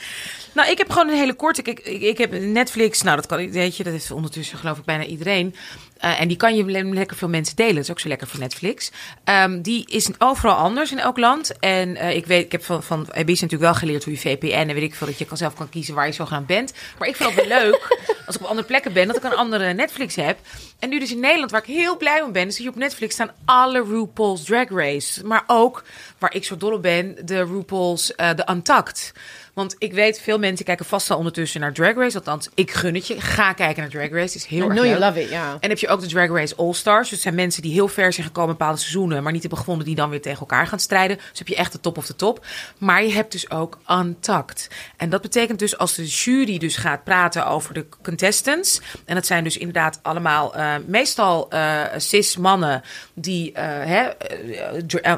[0.53, 1.63] Nou, ik heb gewoon een hele korte...
[1.63, 5.05] Ik, ik heb Netflix, nou dat kan, weet je, dat is ondertussen geloof ik bijna
[5.05, 5.55] iedereen.
[5.99, 7.75] Eh, en die kan je le- lekker veel mensen delen.
[7.75, 8.91] Dat is ook zo lekker voor Netflix.
[9.25, 11.59] Ehm, die is overal anders in elk land.
[11.59, 14.47] En eh, ik weet, ik heb van, van Ebis natuurlijk wel geleerd hoe je VPN
[14.69, 16.73] en weet ik veel dat je kan zelf kan kiezen waar je zogenaamd bent.
[16.99, 19.35] Maar ik vind het wel leuk als ik op andere plekken ben dat ik een
[19.35, 20.39] andere Netflix heb.
[20.79, 23.15] En nu dus in Nederland, waar ik heel blij mee ben, is hier op Netflix
[23.15, 25.27] staan alle RuPaul's Drag Race.
[25.27, 25.83] Maar ook,
[26.19, 29.13] waar ik zo dol op ben, de RuPaul's eh de Untucked.
[29.59, 32.17] Want ik weet, veel mensen kijken vast al ondertussen naar Drag Race.
[32.17, 33.21] Althans, ik gun het je.
[33.21, 34.21] Ga kijken naar Drag Race.
[34.21, 35.09] Het is heel I erg know you leuk.
[35.09, 35.57] love it, ja.
[35.61, 37.01] En heb je ook de Drag Race All Stars.
[37.01, 39.59] Dus het zijn mensen die heel ver zijn gekomen in bepaalde seizoenen, maar niet hebben
[39.59, 41.17] gevonden die dan weer tegen elkaar gaan strijden.
[41.17, 42.47] Dus heb je echt de top of de top.
[42.79, 44.71] Maar je hebt dus ook Untucked.
[44.97, 48.81] En dat betekent dus als de jury dus gaat praten over de contestants.
[49.05, 52.83] En dat zijn dus inderdaad allemaal eh, meestal eh cis mannen
[53.15, 54.09] die eh, hè,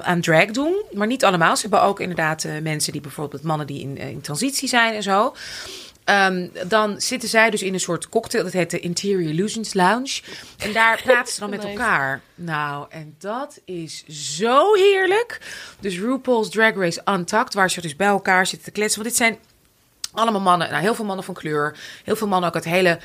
[0.02, 0.82] aan drag doen.
[0.92, 1.56] Maar niet allemaal.
[1.56, 5.34] Ze hebben ook inderdaad mensen die bijvoorbeeld mannen die in, in transitie zijn en zo.
[6.04, 8.44] Ehm, dan zitten zij dus in een soort cocktail.
[8.44, 10.20] Dat heet de Interior Illusions Lounge.
[10.58, 12.20] En daar praten ze dan met elkaar.
[12.34, 15.40] Nou, en dat is zo heerlijk.
[15.80, 19.02] Dus RuPaul's Drag Race Untucked, waar ze dus bij elkaar zitten te kletsen.
[19.02, 19.38] Want dit zijn
[20.14, 21.76] allemaal mannen, nou, heel veel mannen van kleur.
[22.04, 22.98] Heel veel mannen ook uit hele,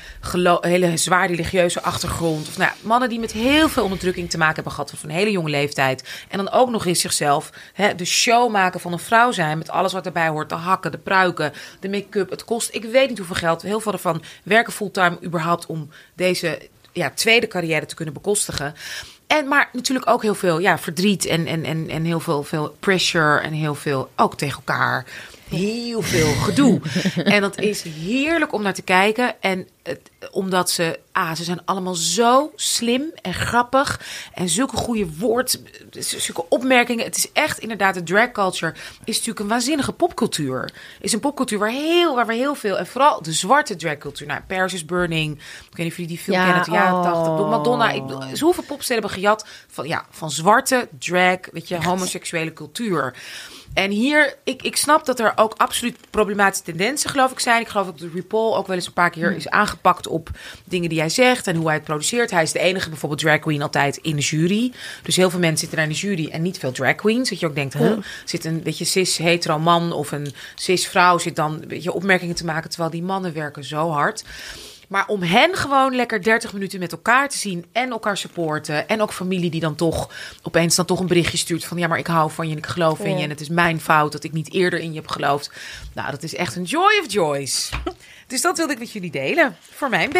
[0.60, 2.48] hele zwaar religieuze achtergrond.
[2.48, 5.16] Of nou, ja, mannen die met heel veel onderdrukking te maken hebben gehad van een
[5.16, 6.08] hele jonge leeftijd.
[6.28, 9.58] En dan ook nog eens zichzelf hè, de show maken van een vrouw zijn.
[9.58, 10.48] Met alles wat erbij hoort.
[10.48, 12.30] De hakken, de pruiken, de make-up.
[12.30, 13.62] Het kost, ik weet niet hoeveel geld.
[13.62, 18.74] Heel veel ervan werken fulltime überhaupt om deze ja, tweede carrière te kunnen bekostigen.
[19.26, 22.76] En, maar natuurlijk ook heel veel ja, verdriet en, en, en, en heel veel, veel
[22.80, 25.06] pressure en heel veel ook tegen elkaar.
[25.48, 26.80] Heel veel gedoe.
[27.24, 29.40] en dat is heerlijk om naar te kijken.
[29.40, 30.98] En het, omdat ze,
[31.34, 34.00] ze zijn allemaal zo slim en grappig.
[34.34, 35.60] En zulke goede woord,
[35.98, 37.04] zulke opmerkingen.
[37.04, 38.74] Het is echt inderdaad, de drag culture
[39.04, 40.72] is natuurlijk een waanzinnige popcultuur.
[41.00, 44.26] Is een popcultuur waar, heel, waar we heel veel, en vooral de zwarte drag cultuur.
[44.26, 45.34] Nou, Paris is Burning.
[45.36, 47.02] Ik weet niet of jullie die film Ja, kennen uit de jaren oh.
[47.02, 47.26] 80.
[47.26, 47.90] Ik bedoel, Madonna.
[47.90, 53.14] Ik bedoel, zoveel popsterren hebben gejat van, ja, van zwarte drag, weet je, homoseksuele cultuur.
[53.76, 57.60] En hier, ik, ik snap dat er ook absoluut problematische tendensen, geloof ik, zijn.
[57.60, 60.30] Ik geloof dat de RuPaul ook wel eens een paar keer is aangepakt op
[60.64, 62.30] dingen die hij zegt en hoe hij het produceert.
[62.30, 64.72] Hij is de enige, bijvoorbeeld drag queen, altijd in de jury.
[65.02, 67.30] Dus heel veel mensen zitten daar in de jury en niet veel drag queens.
[67.30, 67.92] Dat je ook denkt, huh,
[68.24, 72.34] zit een beetje cis hetero man of een cis vrouw zit dan een beetje opmerkingen
[72.34, 74.24] te maken, terwijl die mannen werken zo hard.
[74.88, 78.88] Maar om hen gewoon lekker 30 minuten met elkaar te zien en elkaar supporten.
[78.88, 80.10] En ook familie die dan toch
[80.42, 82.66] opeens dan toch een berichtje stuurt van ja, maar ik hou van je en ik
[82.66, 83.22] geloof in je.
[83.22, 85.50] En het is mijn fout dat ik niet eerder in je heb geloofd.
[85.94, 87.70] Nou, dat is echt een joy of joys.
[88.26, 89.56] Dus dat wilde ik met jullie delen.
[89.60, 90.18] Voor mijn B.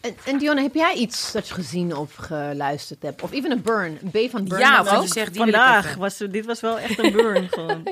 [0.00, 3.22] En, en Dionne, heb jij iets dat je gezien of geluisterd hebt?
[3.22, 4.60] Of even een burn, een B van burn?
[4.60, 7.82] Ja, je zegt die Vandaag was dit was wel echt een burn gewoon.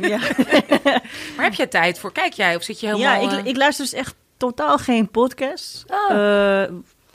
[0.00, 0.18] ja,
[1.36, 2.12] Maar heb jij tijd voor?
[2.12, 3.38] Kijk jij of zit je ja helemaal...
[3.38, 5.84] ik, eh, ik luister dus echt totaal geen podcast.
[5.86, 6.10] Oh.
[6.10, 6.70] Eh,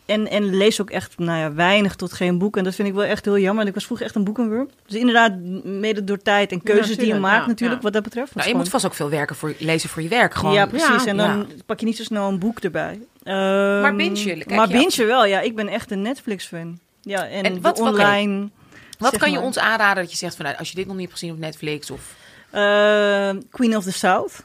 [0.09, 2.57] en, en lees ook echt nou ja, weinig tot geen boek.
[2.57, 3.67] En dat vind ik wel echt heel jammer.
[3.67, 4.69] Ik was vroeger echt een boekenworm.
[4.85, 7.83] Dus inderdaad, mede door tijd en keuzes die je maakt ja, natuurlijk, ja.
[7.83, 8.35] wat dat betreft.
[8.35, 10.33] nou, je moet vast ook veel werken voor, lezen voor je werk.
[10.33, 10.53] Gewoon.
[10.53, 11.03] Ja, precies.
[11.03, 11.45] Ja, en dan ja.
[11.65, 12.99] pak je niet zo snel een boek erbij.
[13.35, 14.33] Maar Ehm, binge je?
[14.33, 15.39] Kijk Maar je binge wel, ja.
[15.39, 16.79] Ik ben echt een Netflix-fan.
[17.01, 18.49] Ja, en, wat- wat- online...
[18.97, 19.45] Wat zeg kan je maar.
[19.45, 21.39] ons aanraden dat je zegt van nou, als je dit nog niet hebt gezien op
[21.39, 22.15] Netflix of...
[22.51, 24.43] Eh, Queen of the South.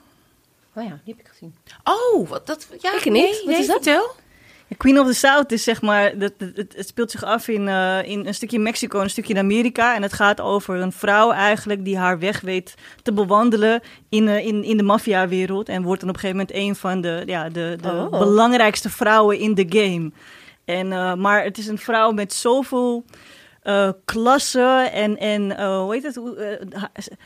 [0.75, 1.55] Oh ja, die heb ik gezien.
[1.85, 2.67] Oh, wat dat...
[2.81, 3.13] Ja, Ik niet.
[3.13, 3.83] nee, Wat nee, is dat?
[3.83, 4.15] Vertel.
[4.77, 7.69] Queen of the South is zeg maar, dat, het, het- het speelt zich af in,
[7.69, 9.95] eh, in een stukje Mexico, een stukje in Amerika.
[9.95, 14.47] En het gaat over een vrouw eigenlijk die haar weg weet te bewandelen in, eh,
[14.47, 15.69] in, in de maffiawereld.
[15.69, 18.19] En wordt dan op een gegeven moment een van de, ja, de, de Oh.
[18.19, 20.13] belangrijkste vrouwen in de game.
[20.65, 23.05] En, eh, maar het is een vrouw met zoveel
[23.63, 26.21] eh klasse en, en hoe heet het,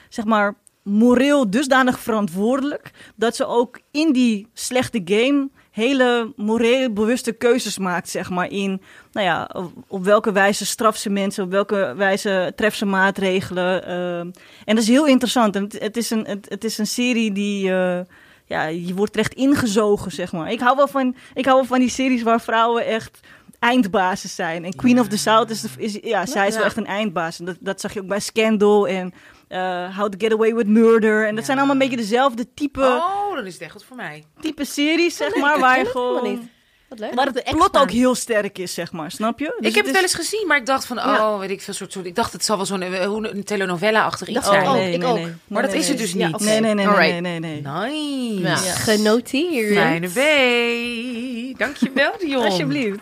[0.09, 7.33] zeg maar, moreel dusdanig verantwoordelijk dat ze ook in die slechte game hele moreel bewuste
[7.33, 8.81] keuzes maakt, zeg maar, in,
[9.13, 9.51] nou ja,
[9.89, 13.85] op, welke wijze straft ze mensen, op welke wijze treft ze maatregelen.
[13.87, 14.19] eh.
[14.19, 15.57] en dat is heel interessant.
[15.57, 18.01] En het, het, is, een, het, het is een serie die, eh,
[18.45, 20.53] ja, je wordt er echt ingezogen, zeg maar.
[20.53, 23.21] Ik hou wel van, ik hou wel van die series waar vrouwen echt
[23.59, 24.65] eindbasis zijn.
[24.65, 27.39] En Queen of the South is, de, is ja, zij is wel echt een eindbaas.
[27.39, 29.13] En dat, dat zag je ook bij Scandal en
[29.49, 31.21] eh, How to Get Away with Murder.
[31.27, 31.45] En dat Ja.
[31.45, 34.25] zijn allemaal een beetje dezelfde type, Oh, dan is het echt wat voor mij.
[34.41, 36.23] type series, zeg maar, waar je gewoon...
[36.31, 36.41] niet.
[36.89, 37.15] Wat leuk.
[37.15, 39.11] Waar de het plot ook heel sterk is, zeg maar.
[39.11, 39.55] Snap je?
[39.59, 41.39] Dus ik heb het wel eens gezien, maar ik dacht van, oh, Ja.
[41.39, 42.07] weet ik veel soort, soort.
[42.07, 44.67] Ik dacht het zal wel zo'n eh, hoe- een telenovela-achtig iets ik zijn.
[44.67, 44.75] ook.
[44.75, 45.17] nee, ik nee, ook.
[45.17, 45.33] nee.
[45.47, 46.39] Maar dat Nee, is het dus Ja, niet.
[46.41, 47.21] Nee, nee, nee, nee, Alright.
[47.21, 47.61] nee, nee.
[47.61, 48.43] Nice.
[48.49, 48.57] Ja.
[48.57, 49.75] Genoteerd.
[49.75, 50.09] Fijne
[51.55, 51.59] B.
[51.59, 52.45] Dankjewel, Dion.
[52.45, 52.99] Alsjeblieft.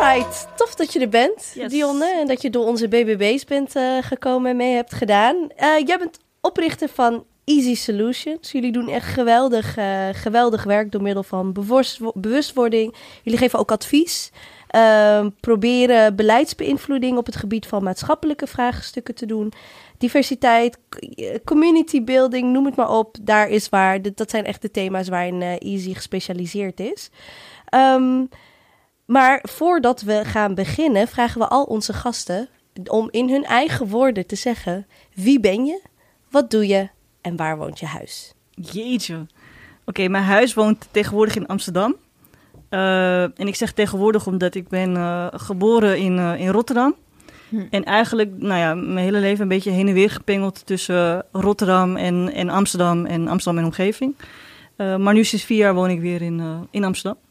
[0.00, 1.70] Alright, tof dat je er bent, Yes.
[1.70, 2.16] Dionne.
[2.20, 5.36] En dat je door onze BBB's bent eh, gekomen en mee hebt gedaan.
[5.56, 8.52] Eh, jij bent oprichter van Easy Solutions.
[8.52, 12.94] Jullie doen echt geweldig, eh, geweldig werk door middel van bewust- bewustwording.
[13.22, 14.30] Jullie geven ook advies.
[14.68, 19.52] Ehm, proberen beleidsbeïnvloeding op het gebied van maatschappelijke vraagstukken te doen.
[19.98, 20.78] Diversiteit,
[21.44, 23.16] community building, noem het maar op.
[23.22, 23.98] Daar is waar.
[24.14, 27.10] Dat zijn echt de thema's waarin Easy gespecialiseerd is.
[27.64, 28.24] Ehm,
[29.08, 32.48] maar voordat we gaan beginnen, vragen we al onze gasten
[32.84, 35.80] om in hun eigen woorden te zeggen: wie ben je,
[36.30, 36.88] wat doe je
[37.20, 38.34] en waar woont je huis?
[38.50, 39.26] Jeetje.
[39.84, 41.96] Oké, mijn huis woont tegenwoordig in Amsterdam.
[42.68, 46.94] Eh, en ik zeg tegenwoordig omdat ik ben eh, geboren in, eh, in Rotterdam.
[47.48, 47.66] Hm.
[47.70, 51.96] En eigenlijk, nou ja, mijn hele leven een beetje heen en weer gepingeld tussen Rotterdam
[51.96, 54.14] en, en Amsterdam en Amsterdam en omgeving.
[54.78, 57.22] Eh, maar nu sinds vier jaar woon ik weer in, eh, in Amsterdam.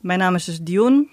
[0.00, 1.08] Mijn naam is dus Dion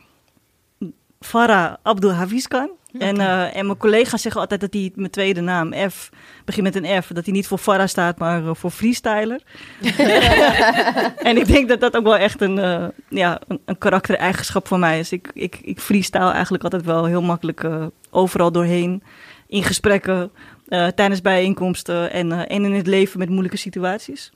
[1.19, 2.69] Farah Abdul Hafizkan.
[2.99, 6.09] En, eh, en mijn collega's zeggen altijd dat hij mijn tweede naam, F,
[6.45, 7.07] begint met een F.
[7.07, 9.41] Dat hij niet voor Farah staat, maar eh, voor freestyler.
[11.29, 14.79] en ik denk dat dat ook wel echt een, eh ja, een, een karaktereigenschap van
[14.79, 15.11] mij is.
[15.11, 17.67] Ik, ik, ik freestyle eigenlijk altijd wel heel makkelijk
[18.09, 19.03] overal doorheen.
[19.47, 20.31] In gesprekken,
[20.67, 24.31] tijdens bijeenkomsten en, en in het leven met moeilijke situaties.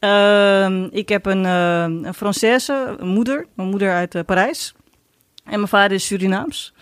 [0.00, 4.74] Ehm, ik heb een, eh een Française een moeder, mijn moeder uit eh, Parijs.
[5.44, 6.74] En mijn vader is Surinaams.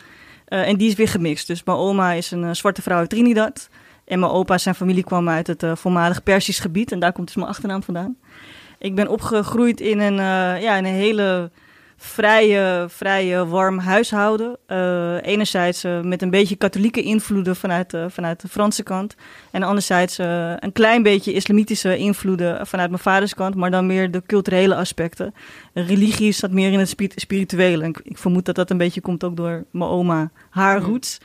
[0.45, 1.47] Eh, en die is weer gemixt.
[1.47, 3.69] Dus mijn oma is een zwarte vrouw uit Trinidad.
[4.05, 6.93] En mijn opa, zijn familie kwam uit het voormalig Persisch gebied.
[6.93, 8.17] En daar komt dus mijn achternaam vandaan.
[8.79, 10.15] Ik ben opgegroeid in een,
[10.61, 11.51] ja, in een hele
[11.99, 14.57] vrije, vrije, warm huishouden.
[14.67, 19.15] Eh, enerzijds eh, met een beetje katholieke invloeden vanuit, eh, vanuit de Franse kant.
[19.51, 23.55] En anderzijds een klein beetje islamitische invloeden vanuit mijn vaders kant.
[23.55, 25.35] Maar dan meer de culturele aspecten.
[25.75, 27.83] Religie zat meer in het spi- spirituele.
[27.83, 31.19] En ik, ik vermoed dat dat een beetje komt ook door mijn oma, haar roots.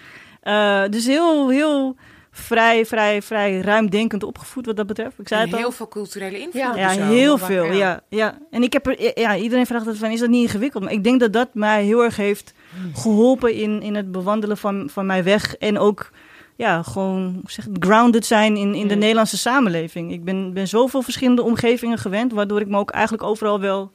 [0.89, 1.95] Dus heel, heel
[2.35, 5.19] vrij, vrij, vrij ruimdenkend opgevoed wat dat betreft.
[5.19, 5.61] Ik zei En het al.
[5.61, 6.53] heel veel culturele invloed.
[6.61, 6.75] Ja.
[6.75, 7.01] Ja, zo.
[7.01, 7.63] heel Waar- veel.
[7.71, 8.01] Ja.
[8.09, 10.83] Ja, En ik heb er, ja, iedereen vraagt het van, is dat niet ingewikkeld?
[10.83, 12.53] Maar ik denk dat dat mij heel erg heeft
[12.93, 15.55] geholpen in, in het bewandelen van, van mijn weg.
[15.55, 16.11] En ook,
[16.55, 18.99] ja, gewoon, zeg grounded zijn in, in de Mm.
[18.99, 20.11] Nederlandse samenleving.
[20.11, 23.91] Ik ben, ben zoveel verschillende omgevingen gewend, waardoor ik me ook eigenlijk overal wel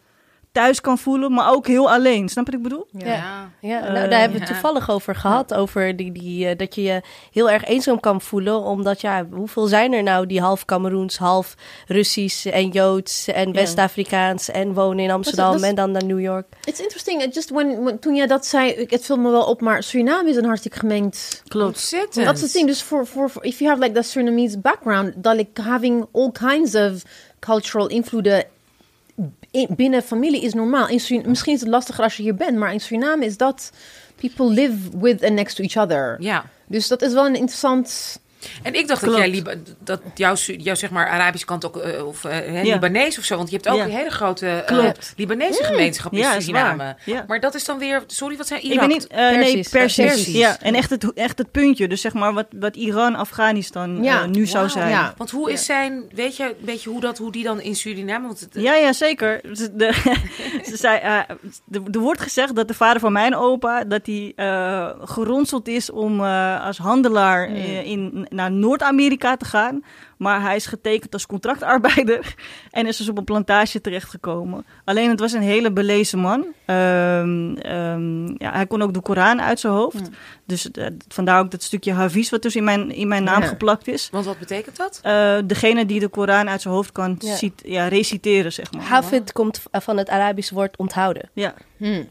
[0.58, 2.28] thuis kan voelen, maar ook heel alleen.
[2.28, 2.86] Snap je wat ik bedoel?
[2.92, 3.06] Ja.
[3.14, 3.50] Ja.
[3.60, 4.54] Ja, Eh, nou, daar hebben we het ja.
[4.60, 5.54] toevallig over gehad.
[5.54, 7.00] Over die, die, eh, dat je je
[7.32, 8.60] heel erg eenzaam kan voelen.
[8.62, 11.54] Omdat, ja, hoeveel zijn er nou die half Cameroens, half
[11.86, 13.52] Russisch en Joods en Ja.
[13.52, 16.46] West-Afrikaans en wonen in Amsterdam en dan naar New York?
[16.64, 17.34] It's interesting.
[17.34, 20.28] Just when, when- toen jij dat zei, ik- het viel me wel op, maar Suriname
[20.28, 21.42] is een hartstikke gemengd.
[21.48, 21.90] Klopt.
[22.14, 22.66] Dat is het ding.
[22.66, 26.74] Dus voor, voor, if you have like that Surinamese background, dat like having all kinds
[26.74, 27.02] of
[27.38, 28.44] cultural invloeden
[29.50, 30.88] in- binnen familie is normaal.
[30.88, 33.70] In Surin- misschien is het lastiger als je hier bent, maar in Suriname is dat
[34.16, 36.16] people live with and next to each other.
[36.20, 36.44] Ja.
[36.66, 38.18] Dus dat is wel een interessant.
[38.62, 42.06] En ik dacht dat jij Liba- dat jouw, jouw zeg maar Arabische kant ook eh,
[42.06, 42.62] of hè, Ja.
[42.74, 43.84] Libanees of zo, want je hebt ook Ja.
[43.84, 45.12] een hele grote Klopt.
[45.16, 46.96] Libanese gemeenschap in Ja, Suriname.
[47.26, 48.72] Maar dat is dan weer, sorry, wat zijn Irak?
[48.74, 49.68] Ik ben niet, eh, nee, Persisch.
[49.68, 50.04] Persisch.
[50.06, 50.34] Persisch.
[50.34, 51.88] Ja, en echt het, echt het puntje.
[51.88, 54.26] Dus zeg maar wat, wat Iran, Afghanistan Ja.
[54.26, 54.90] nu zou zijn.
[54.90, 55.14] Ja.
[55.16, 58.26] Want hoe is zijn, weet je een beetje hoe, dat, hoe die dan in Suriname?
[58.26, 59.40] Want het, Ja, ja, zeker.
[59.52, 59.92] Ze- De,
[60.70, 61.12] ze zei, eh,
[61.72, 63.84] er, wordt gezegd dat de vader van mijn opa...
[63.84, 69.84] dat hij eh, geronseld is om eh, als handelaar eh, in, naar Noord-Amerika te gaan.
[70.16, 72.34] Maar hij is getekend als contractarbeider...
[72.70, 74.64] en is dus op een plantage terechtgekomen.
[74.84, 76.46] Alleen het was een hele belezen man.
[76.64, 80.08] Ehm, ehm, ja, hij kon ook de Koran uit zijn hoofd.
[80.46, 82.30] Dus eh, vandaar ook dat stukje Hafiz...
[82.30, 83.46] wat dus in mijn, in mijn naam Ja.
[83.48, 84.08] geplakt is.
[84.12, 85.00] want wat betekent dat?
[85.02, 87.34] Eh, degene die de Koran uit zijn hoofd kan Ja.
[87.34, 88.82] cit- ja, reciteren, zeg maar.
[88.82, 91.30] Hafid komt van het Arabische woord onthouden.
[91.32, 91.54] Ja.
[91.76, 92.08] Hmm.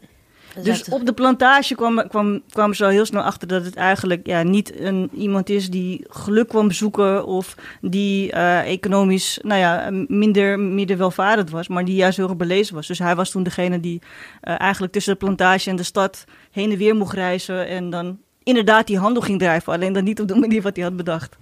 [0.62, 4.26] Dus op de plantage kwam, kwam, kwamen ze al heel snel achter dat het eigenlijk
[4.26, 9.90] ja, niet een, iemand is die geluk kwam bezoeken of die eh, economisch nou ja,
[10.08, 12.86] minder, minder welvarend was, maar die juist heel erg belezen was.
[12.86, 14.02] Dus hij was toen degene die
[14.40, 18.18] eh, eigenlijk tussen de plantage en de stad heen en weer mocht reizen en dan
[18.42, 21.36] inderdaad die handel ging drijven, alleen dan niet op de manier wat hij had bedacht.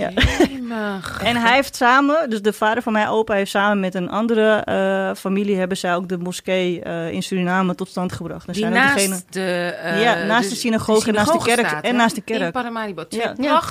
[0.00, 0.10] Ja.
[1.22, 4.56] En hij heeft samen, dus de vader van mijn opa heeft samen met een andere
[4.56, 8.46] eh, familie, hebben zij ook de moskee eh, in Suriname tot stand gebracht.
[8.46, 11.66] Die zijn ook naast degene- de, eh, Ja, naast de synagoge en naast de kerk-
[11.66, 11.96] staat, en hè?
[11.96, 12.40] naast de kerk.
[12.40, 13.06] In Paramaribo.
[13.06, 13.34] Twee Ja.
[13.38, 13.62] Ja.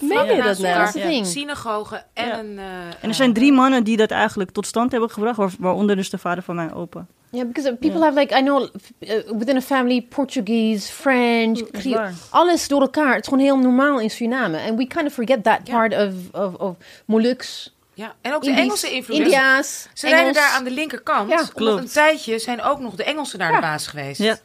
[0.00, 1.24] Meen je dat nou?
[1.24, 2.38] Synagoge en Ja.
[2.38, 2.58] een...
[2.58, 2.64] eh,
[3.00, 6.10] En er zijn drie mannen die dat eigenlijk tot stand hebben gebracht, waar- waaronder dus
[6.10, 7.06] de vader van mijn opa.
[7.34, 8.68] Yeah, because people have like I know uh,
[9.38, 12.12] within a family Portuguese, French, Creole, waar.
[12.30, 13.14] alles door elkaar.
[13.14, 14.58] Het is gewoon heel normaal in Suriname.
[14.60, 18.50] And we kind of forget that part of, of, of Molux, Ja, en ook de
[18.50, 19.16] Engelse invloed.
[19.18, 20.36] India's, Ze rijden Engels.
[20.36, 21.28] daar aan de linkerkant.
[21.28, 21.82] Ja, Omdat klopt.
[21.82, 24.20] een tijdje zijn ook nog de Engelsen daar de baas geweest.
[24.20, 24.38] Ja.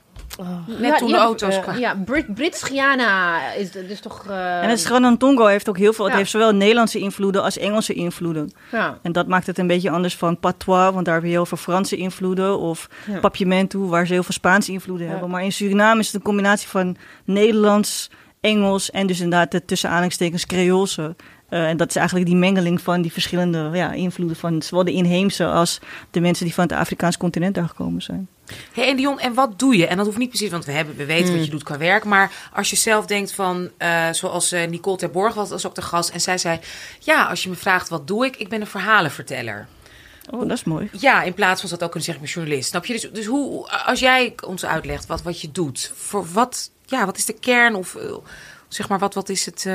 [0.80, 1.82] Net toen de ja, auto's eh, kwamen.
[1.82, 4.26] Ja, Brit, Brits-Guyana is dus toch...
[4.30, 6.04] eh, En het Tongo heeft ook heel veel.
[6.04, 6.20] Het Ja.
[6.20, 8.52] heeft zowel Nederlandse invloeden als Engelse invloeden.
[8.72, 8.98] ja.
[9.02, 11.58] En dat maakt het een beetje anders van patois, want daar heb je heel veel
[11.58, 12.60] Franse invloeden.
[12.60, 13.20] Of Ja.
[13.20, 15.30] papiamento, waar ze heel veel Spaanse invloeden hebben.
[15.30, 18.10] Maar in Suriname is het een combinatie van Nederlands,
[18.42, 21.16] Engels en dus inderdaad de tussen aanhalingstekens Creoolse.
[21.50, 24.92] Eh, en dat is eigenlijk die mengeling van die verschillende ja, invloeden van zowel de
[24.92, 25.80] inheemse als
[26.12, 28.28] de mensen die van het Afrikaans continent daar gekomen zijn.
[28.74, 29.88] Hey, en Dion, en wat doe je?
[29.88, 31.36] En dat hoeft niet precies, want we, hebben, we weten Hmm.
[31.36, 32.04] wat je doet qua werk.
[32.04, 35.82] Maar als je zelf denkt van, eh, zoals eh, Nicole Terborg was, was ook de
[35.82, 36.10] gast.
[36.10, 36.60] En zij zei,
[37.00, 39.68] ja, als je me vraagt wat doe ik, ik ben een verhalenverteller.
[40.30, 40.90] Oh, dat is mooi.
[40.92, 42.70] Ja, in plaats van dat ook zeggen, ik ben journalist.
[42.70, 42.94] Snap je?
[42.94, 47.18] Dus, dus hoe, als jij ons uitlegt wat, wat je doet, voor wat, ja, wat
[47.18, 48.16] is de kern of eh,
[48.68, 49.66] zeg maar, wat, wat is het...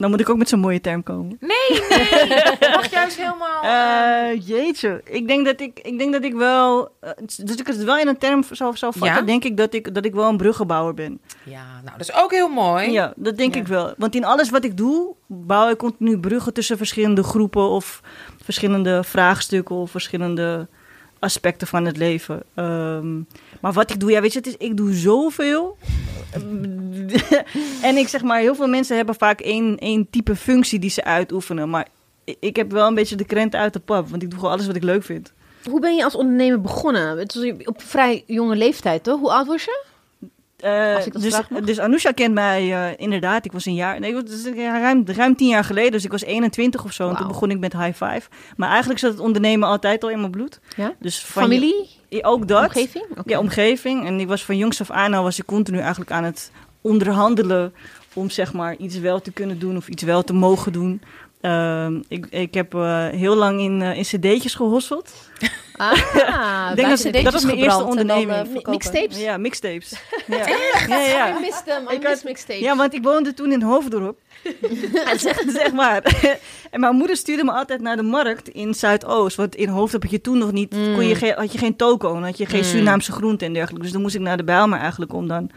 [0.00, 1.36] Dan moet ik ook met zo'n mooie term komen.
[1.40, 3.62] Nee, nee, mag juist helemaal...
[3.62, 7.10] Eh, jeetje, ik denk dat ik, ik denk dat ik wel, eh,
[7.44, 9.22] dus ik het wel in een term zou, zou vatten, Ja?
[9.22, 11.20] denk ik dat ik dat ik wel een bruggenbouwer ben.
[11.44, 12.90] ja, nou, dat is ook heel mooi.
[12.90, 13.60] Ja, dat denk Ja.
[13.60, 13.94] ik wel.
[13.96, 18.00] Want in alles wat ik doe, bouw ik continu bruggen tussen verschillende groepen of
[18.42, 20.68] verschillende vraagstukken of verschillende
[21.18, 22.42] aspecten van het leven.
[22.54, 23.16] Ehm,
[23.60, 25.76] maar wat ik doe, ja, weet je, het is, ik doe zoveel.
[27.88, 31.04] en ik zeg maar, heel veel mensen hebben vaak één, één type functie die ze
[31.04, 31.70] uitoefenen.
[31.70, 31.86] Maar
[32.40, 34.66] ik, heb wel een beetje de krent uit de pap, want ik doe gewoon alles
[34.66, 35.32] wat ik leuk vind.
[35.64, 37.18] Hoe ben je als ondernemer begonnen?
[37.18, 39.20] Het was op vrij jonge leeftijd, toch?
[39.20, 39.88] Hoe oud was je?
[40.60, 43.44] Eh, dus, dus Anousha kent mij eh, inderdaad.
[43.44, 45.92] Ik was een jaar, nee, het is ruim, ruim tien jaar geleden.
[45.92, 47.08] Dus ik was 21 of zo.
[47.08, 48.22] En toen begon ik met high five.
[48.56, 50.60] Maar eigenlijk zat het ondernemen altijd al in mijn bloed.
[50.76, 50.94] Ja?
[50.98, 51.88] Dus van Familie?
[52.20, 52.64] Ook dat.
[52.64, 53.04] Omgeving?
[53.10, 53.22] Oké.
[53.24, 54.06] Ja, omgeving.
[54.06, 57.72] En ik was van jongs af aan al was ik continu eigenlijk aan het onderhandelen
[58.12, 61.02] om zeg maar iets wel te kunnen doen of iets wel te mogen doen.
[61.40, 65.12] Ehm, ik, ik heb eh, heel lang in, eh, in cd'tjes gehosseld.
[65.76, 65.92] Ah,
[66.74, 68.30] denk dat, cd'tjes dat was mijn eerste dan, onderneming.
[68.62, 68.68] eh.
[68.70, 69.18] Mixtapes?
[69.20, 69.92] ja, mixtapes.
[70.26, 70.46] Ja.
[70.88, 71.36] Ja, ja.
[71.36, 71.82] I missed them.
[71.82, 72.62] I Ik had- missed mixtapes.
[72.62, 74.18] Ja, want ik woonde toen in Hoofddorp.
[75.14, 76.02] is echt waar.
[76.70, 79.36] en mijn moeder stuurde me altijd naar de markt in Zuidoost.
[79.36, 82.16] Want in Hoofddorp had je toen nog niet, kon je geen, had je geen toko.
[82.16, 83.82] en had je geen Surinaamse groenten en dergelijke.
[83.82, 85.50] Dus dan moest ik naar de Bijlmer eigenlijk om dan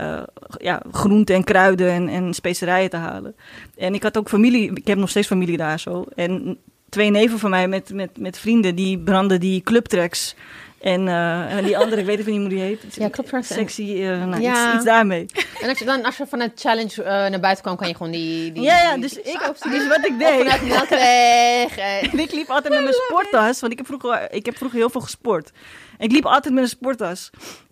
[0.00, 0.22] eh,
[0.58, 3.34] ja, groenten en kruiden en, en specerijen te halen.
[3.76, 6.04] En ik had ook familie, ik heb nog steeds familie daar zo.
[6.14, 6.58] En
[6.88, 10.34] twee neven van mij met, met, met vrienden, die branden die clubtracks.
[10.80, 12.82] En, eh, en die andere, ik weet even niet hoe die heet.
[12.94, 14.66] Ja, en- Sexy, eh, nou, Ja.
[14.66, 15.26] iets, iets daarmee.
[15.60, 18.12] En als je, dan, als je van het challenge naar buiten kwam, kan je gewoon
[18.12, 18.52] die...
[18.52, 20.38] die Ja, ja, dus, die- ik, dus wat ik deed...
[20.38, 21.76] vanuit de melkweg.
[22.12, 24.90] En ik liep altijd met mijn sporttas, want ik heb vroeger, ik heb vroeger heel
[24.90, 25.50] veel gesport.
[25.98, 27.30] En ik liep altijd met een sporttas.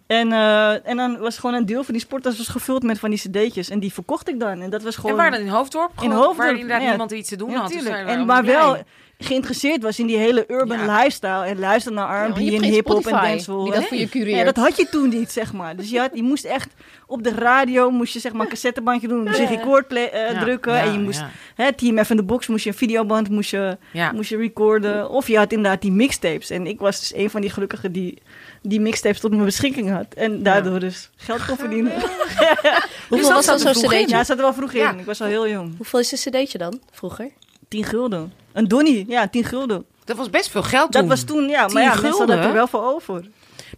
[0.09, 3.11] En, eh, en dan was gewoon een deel van die sporttas was gevuld met van
[3.11, 3.69] die cd'tjes.
[3.71, 4.61] En die verkocht ik dan.
[4.61, 5.11] En dat was gewoon...
[5.11, 5.91] En waar dan in Hoofddorp?
[5.91, 6.89] In Gewoon Hoofddorp, Waar inderdaad ja.
[6.89, 7.73] niemand iets te doen Ja, had.
[7.73, 8.77] Dus En maar wel
[9.21, 10.97] geïnteresseerd was in die hele urban Ja.
[10.99, 11.45] lifestyle.
[11.45, 13.63] En luisterde naar R&B en hip-hop en dancehall.
[13.63, 13.89] die dat Nee.
[13.89, 14.39] voor je cureert.
[14.39, 15.77] Ja, dat had je toen niet, zeg maar.
[15.77, 16.73] Dus je, had, je moest echt
[17.07, 19.23] op de radio, moest je zeg maar een cassettebandje doen.
[19.23, 20.73] Moest je record play- eh, Ja, drukken.
[20.73, 21.31] ja, en je moest, ja.
[21.55, 24.13] hè, Team F in de box, moest je een videoband, moest je, Ja.
[24.13, 25.11] moest je recorden.
[25.11, 26.51] Of je had inderdaad die mixtapes.
[26.51, 28.23] En ik was dus een van die gelukkigen die
[28.63, 30.07] die mixtapes tot mijn beschikking had.
[30.15, 31.93] En daardoor dus geld kon verdienen.
[33.09, 34.09] Hoeveel dat was er zo'n cd'tje?
[34.09, 34.99] Ja, zat er wel vroeg in.
[34.99, 35.77] Ik was al heel jong.
[35.77, 37.31] Hoeveel is een cd'tje dan, vroeger?
[37.69, 38.33] 10 gulden.
[38.53, 39.85] Een donnie, ja, 10 gulden.
[40.05, 41.01] Dat was best veel geld toen.
[41.01, 43.29] Dat was toen, ja, 10 maar ja, mensen hadden er wel voor over.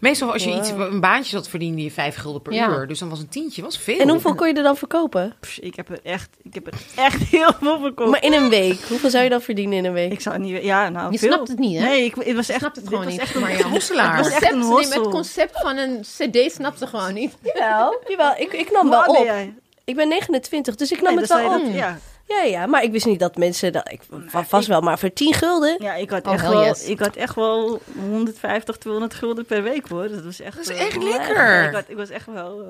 [0.01, 0.59] Meestal als je Wow.
[0.59, 2.69] iets, een baantje zat, verdiende je 5 gulden per Ja.
[2.69, 2.87] uur.
[2.87, 3.99] Dus dan was een tientje was veel.
[3.99, 5.35] En hoeveel kon je er dan verkopen?
[5.41, 8.11] Pff, ik heb er echt, ik heb er echt heel veel verkocht.
[8.11, 8.81] Maar in een week.
[8.89, 10.13] Hoeveel zou je dan verdienen in een week?
[10.13, 11.33] Ik zou het niet, ja, nou, Je veel.
[11.33, 11.85] snapt het niet, hè?
[11.85, 13.23] Nee, ik, het was Je echt, snapt het dit gewoon was niet.
[13.23, 14.17] echt een Maar ja, hosselaar.
[14.17, 15.03] Het was echt concept, een nee, maar hossel.
[15.03, 17.37] het concept van een cd snapt ze gewoon niet.
[17.43, 18.33] Jawel, jawel.
[18.37, 19.25] Ik, ik nam Hoe wel op.
[19.25, 19.55] jij?
[19.85, 21.59] Ik ben 29, dus ik nam Nee, het wel op.
[21.61, 21.99] je dat- ja.
[22.37, 23.73] Ja, ja, maar ik wist niet dat mensen...
[23.73, 25.77] Dat, ik, va- vast wel, maar voor 10 gulden...
[25.83, 26.85] ja, ik had, Oh, echt wel, yes.
[26.85, 30.09] ik had echt wel 150, 200 gulden per week hoor.
[30.09, 31.65] Dat was echt, Dat is eh, echt lekker.
[31.69, 32.65] Ik, had, ik was echt wel...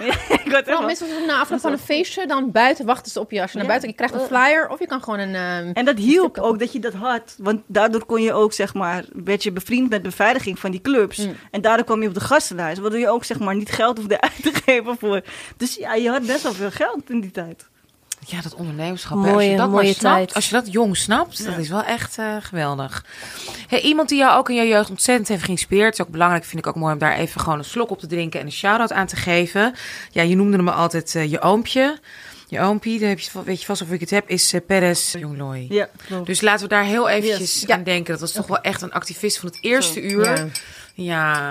[0.00, 0.06] eh,
[0.44, 3.20] ik had echt wel mensen doen na afloop van een feestje, dan buiten wachten ze
[3.20, 3.42] op je.
[3.42, 5.34] Als je naar buiten, je krijgt een flyer of je kan gewoon een...
[5.34, 7.34] ehm, En dat hielp ook dat je dat had.
[7.38, 11.18] Want daardoor kon je ook, zeg maar, werd je bevriend met beveiliging van die clubs.
[11.18, 11.36] Mm.
[11.50, 12.80] En daardoor kwam je op de gastenlijst.
[12.80, 15.20] Waardoor je ook, zeg maar, niet geld hoefde uit te geven voor.
[15.56, 17.66] Dus ja, je had best wel veel geld in die tijd.
[18.26, 19.16] Ja, dat ondernemerschap.
[19.18, 19.22] hè.
[19.24, 20.34] als Mooie- je dat mooie maar snapt, tijd.
[20.34, 23.04] als je dat jong snapt, dat is wel echt eh, geweldig.
[23.68, 26.58] Hey, iemand die jou ook in je jeugd ontzettend heeft geïnspireerd, is ook belangrijk, vind
[26.58, 28.92] ik ook mooi om daar even gewoon een slok op te drinken en een shout-out
[28.92, 29.74] aan te geven.
[30.10, 31.98] Ja, je noemde hem altijd eh, je oompje.
[32.48, 35.12] Je oompie, daar heb je, weet je vast of ik het heb, is uh, Perez
[35.12, 35.66] Jonglooi.
[35.68, 36.26] Ja, klopt.
[36.26, 37.68] Dus laten we daar heel eventjes Yes.
[37.70, 38.12] aan denken.
[38.12, 40.24] Dat was toch wel echt een activist van het eerste uur.
[40.24, 40.46] ja.
[40.94, 41.48] Ja.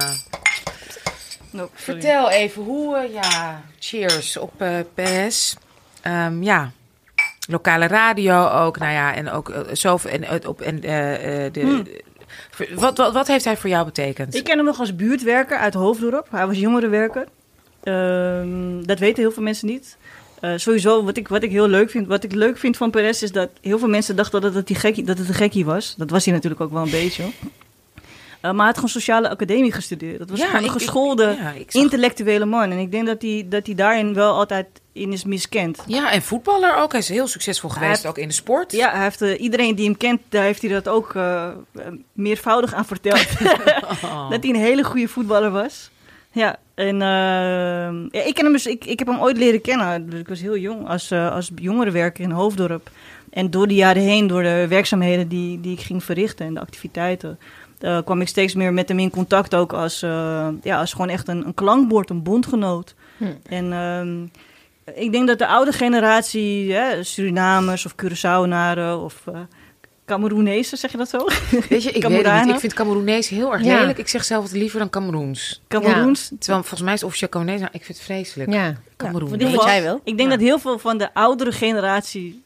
[1.51, 2.01] Nope, sorry.
[2.01, 5.55] Vertel even hoe, ja, cheers op eh PS.
[6.03, 6.71] Ehm, ja,
[7.47, 11.83] lokale radio ook, nou ja, en ook eh, zoveel, en, eh, op, en eh, de,
[12.75, 14.35] wat, wat, wat heeft hij voor jou betekend?
[14.35, 16.27] Ik ken hem nog als buurtwerker uit Hoofddorp.
[16.31, 17.27] Hij was jongerenwerker.
[17.83, 19.97] Ehm, dat weten heel veel mensen niet.
[20.55, 23.31] Sowieso, wat ik, wat ik heel leuk vind, wat ik leuk vind van Perez is
[23.31, 25.95] dat heel veel mensen dachten dat het, die gekkie, dat het een gekkie was.
[25.97, 27.23] Dat was hij natuurlijk ook wel een beetje.
[27.23, 27.29] Uh,
[28.51, 30.19] maar hij had gewoon sociale academie gestudeerd.
[30.19, 32.71] Dat was Ja, gewoon een ik- geschoolde, ja, ik zag- intellectuele man.
[32.71, 35.83] En ik denk dat hij, dat hij daarin wel altijd in is miskend.
[35.87, 36.91] Ja, en voetballer ook.
[36.91, 38.71] Hij is heel succesvol geweest, heeft- ook in de sport.
[38.71, 41.51] Ja, hij heeft, eh, iedereen die hem kent, daar heeft hij dat ook eh, eh,
[42.13, 43.27] meervoudig aan verteld.
[44.03, 44.29] Oh.
[44.31, 45.91] dat hij een hele goede voetballer was.
[46.31, 47.07] Ja, en eh,
[48.19, 50.09] ja, ik, ken hem dus, ik, ik heb hem ooit leren kennen.
[50.09, 52.89] Dus ik was heel jong, als, eh als jongerenwerker in Hoofddorp.
[53.29, 56.59] En door de jaren heen, door de werkzaamheden die, die ik ging verrichten en de
[56.59, 57.39] activiteiten...
[57.83, 61.09] eh, kwam ik steeds meer met hem in contact ook als, eh, ja, als gewoon
[61.09, 62.95] echt een, een klankbord, een bondgenoot.
[63.17, 63.25] Hm.
[63.49, 64.23] En ehm,
[65.03, 69.39] ik denk dat de oude generatie, hè, Surinamers of Curaçaonaren of eh
[70.05, 71.17] Cameroenezen, zeg je dat zo?
[71.69, 72.45] Weet je, ik weet het Cameroenen?
[72.45, 72.53] niet.
[72.53, 73.79] Ik vind Cameroenees heel erg Ja.
[73.79, 73.97] lelijk.
[73.97, 75.61] Ik zeg zelf het liever dan Cameroens.
[75.67, 76.27] Cameroens.
[76.39, 78.53] Terwijl volgens mij is het officieel Cameroenees, maar ik vind het vreselijk.
[78.53, 78.73] Ja.
[78.97, 79.29] Cameroen.
[79.29, 79.95] wat jij wil.
[80.03, 80.35] Ik denk Ja.
[80.35, 82.43] dat heel veel van de oudere generatie,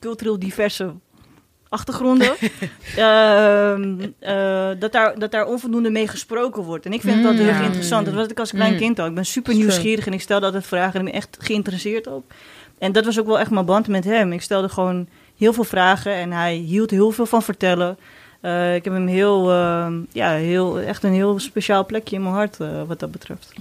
[0.00, 0.94] cultureel diverse
[1.70, 2.32] achtergronden,
[2.96, 6.86] ehm, eh, dat, daar, dat daar onvoldoende mee gesproken wordt.
[6.86, 7.64] En ik vind dat heel erg Mm.
[7.64, 8.06] interessant.
[8.06, 8.78] Dat was ik als klein Mm.
[8.78, 9.06] kind al.
[9.06, 12.24] Ik ben super nieuwsgierig en ik stelde altijd vragen en ik ben echt geïnteresseerd ook.
[12.78, 14.32] En dat was ook wel echt mijn band met hem.
[14.32, 15.06] Ik stelde gewoon
[15.36, 17.96] heel veel vragen en hij hield heel veel van vertellen.
[18.40, 22.34] Eh, ik heb hem heel, ehm, ja, heel, echt een heel speciaal plekje in mijn
[22.34, 23.52] hart eh, wat dat betreft.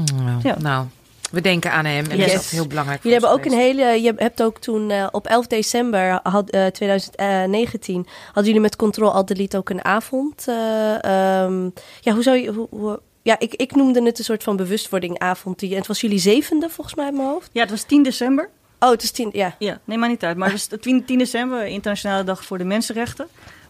[0.43, 0.55] Ja.
[0.59, 0.85] nou,
[1.31, 2.05] we denken aan hem.
[2.09, 2.31] En Yes.
[2.31, 4.01] dat is heel belangrijk Jullie hebben ook een hele.
[4.01, 9.11] Je hebt ook toen eh, op 11 december had, eh, 2019 hadden jullie met Control
[9.13, 10.47] Alt Delete ook een avond.
[10.47, 11.69] eh, ehm,
[12.01, 12.51] ja, hoe zou je.
[12.51, 15.59] Hoe, hoe- ja, ik, ik noemde het een soort van bewustwordingavond.
[15.59, 17.49] Die, en het was jullie zevende volgens mij in mijn hoofd.
[17.53, 18.49] Ja, het was 10 december.
[18.79, 19.29] Oh, het is tien.
[19.33, 19.55] Ja.
[19.59, 20.37] Ja, nee, maar niet uit.
[20.37, 23.27] Maar het was 10, 10 december, Internationale Dag voor de Mensenrechten.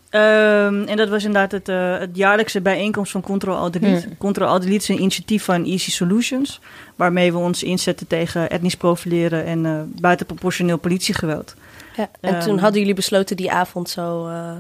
[0.09, 4.05] Ehm, en dat was inderdaad het, eh, het jaarlijkse bijeenkomst van Control Alt Delete.
[4.07, 4.17] Hmm.
[4.17, 6.59] Control Alt Delete is een initiatief van Easy Solutions,
[6.95, 11.55] waarmee we ons inzetten tegen etnisch profileren en eh, buitenproportioneel politiegeweld.
[11.95, 12.09] ja.
[12.21, 12.43] En Ehm.
[12.45, 14.27] toen hadden jullie besloten die avond zo.
[14.27, 14.51] eh,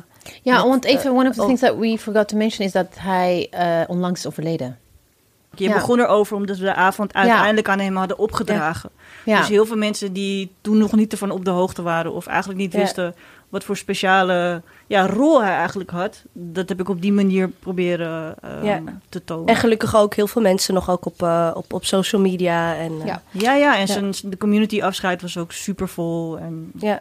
[0.41, 1.45] Ja, Met, want even, one of the oh.
[1.45, 4.77] things that we forgot to mention is dat hij eh, onlangs is overleden.
[5.55, 5.73] Je Ja.
[5.73, 8.89] begon erover omdat we de avond uiteindelijk aan hem hadden opgedragen.
[9.25, 9.37] Ja.
[9.39, 12.59] Dus heel veel mensen die toen nog niet ervan op de hoogte waren of eigenlijk
[12.59, 12.79] niet Ja.
[12.79, 13.15] wisten
[13.49, 18.35] wat voor speciale ja, rol hij eigenlijk had, dat heb ik op die manier proberen
[18.41, 18.81] eh, Ja.
[19.09, 19.45] te tonen.
[19.47, 22.75] en gelukkig ook heel veel mensen nog ook op, eh, op, op social media.
[22.75, 23.21] En, eh, Ja.
[23.31, 23.85] Ja, ja, en Ja.
[23.85, 26.37] Zijn, de community afscheid was ook super vol.
[26.37, 26.99] En, ja.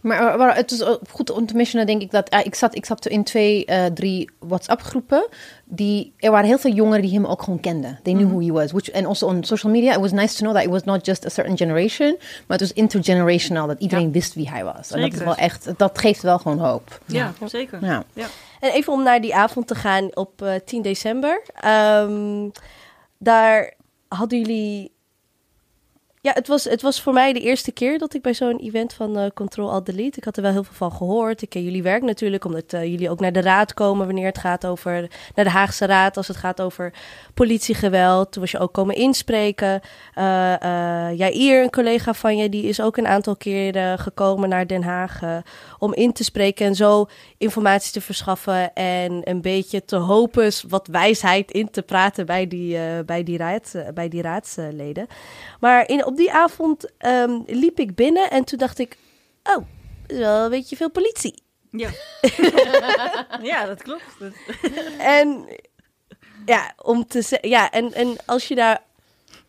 [0.00, 2.86] Maar, eh, maar het is goed om te mentionen, denk ik, dat ik, zat, ik
[2.86, 5.26] zat in twee, eh, drie WhatsApp-groepen.
[5.68, 7.98] Die, er waren heel veel jongeren die hem ook gewoon kenden.
[8.02, 8.72] They knew who he was.
[8.72, 11.06] Which, and also on social media, it was nice to know that it was not
[11.06, 14.90] just a certain generation, maar het was intergenerational, dat iedereen wist wie hij was.
[14.90, 17.00] En dat is wel echt, dat geeft wel gewoon hoop.
[17.06, 17.84] ja, zeker.
[17.84, 18.04] Ja.
[18.60, 21.42] En even om naar die avond te gaan op eh, 10 december.
[21.54, 22.48] Ehm,
[23.18, 23.74] daar
[24.08, 24.94] hadden jullie.
[26.26, 28.92] Ja, het was, het was voor mij de eerste keer dat ik bij zo'n event
[28.92, 30.18] van eh Control Alt Delete.
[30.18, 31.42] Ik had er wel heel veel van gehoord.
[31.42, 34.38] Ik ken jullie werk natuurlijk, omdat eh, jullie ook naar de raad komen wanneer het
[34.38, 35.10] gaat over.
[35.34, 36.92] naar de Haagse Raad als het gaat over
[37.34, 38.32] politiegeweld.
[38.32, 39.80] Toen was je ook komen inspreken.
[40.14, 44.66] Eh eh Jair, een collega van je, die is ook een aantal keren gekomen naar
[44.66, 45.20] Den Haag.
[45.78, 47.06] om in te spreken en zo
[47.38, 52.78] informatie te verschaffen en een beetje te hopen wat wijsheid in te praten bij die,
[53.04, 55.06] bij die, raad, bij die raadsleden.
[55.60, 58.98] Maar in, op die avond ehm, liep ik binnen en toen dacht ik,
[59.42, 59.66] oh,
[60.06, 61.42] is wel een beetje veel politie.
[61.70, 61.90] Ja,
[63.42, 64.16] ja dat klopt.
[64.98, 65.48] En
[66.46, 68.84] ja, om te zeggen, ja, en, en als je daar.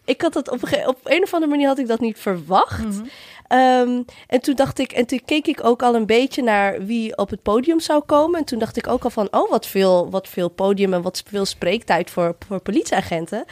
[0.06, 2.84] Ik had dat op een, op een of andere manier had ik dat niet verwacht.
[2.84, 3.06] Mhm.
[3.48, 7.18] Ehm, en toen dacht ik, en toen keek ik ook al een beetje naar wie
[7.18, 8.40] op het podium zou komen.
[8.40, 11.24] En toen dacht ik ook al van, oh, wat veel, wat veel podium en wat
[11.28, 13.46] veel spreektijd voor, voor politieagenten.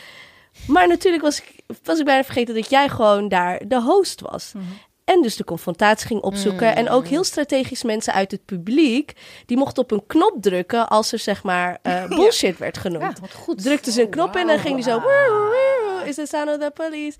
[0.68, 4.52] Maar natuurlijk was ik, was ik bijna vergeten dat jij gewoon daar de host was.
[4.54, 4.64] Mhm.
[5.06, 6.76] En dus de confrontatie ging opzoeken.
[6.76, 9.14] En ook heel strategisch mensen uit het publiek.
[9.46, 13.04] Die mochten op een knop drukken als er zeg maar eh, bullshit werd genoemd.
[13.16, 13.62] Ja, wat goed.
[13.62, 15.00] Drukte ze een knop in en ging die zo...
[15.02, 17.18] "Woe, woe, Is the sound of the police?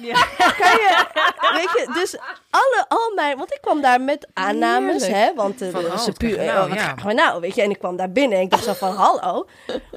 [0.00, 0.12] Ja.
[0.60, 1.04] Kan je...
[1.52, 2.16] Weet je, dus
[2.50, 3.36] alle, al mijn...
[3.36, 5.24] Want ik kwam daar met aannames, Heerlijk.
[5.28, 5.34] hè.
[5.34, 6.38] Want uh, oh, ze wat puur...
[6.38, 7.12] eh, nou, wat ja.
[7.12, 7.62] nou, weet je.
[7.62, 9.46] En ik kwam daar binnen en ik dacht zo van, hallo.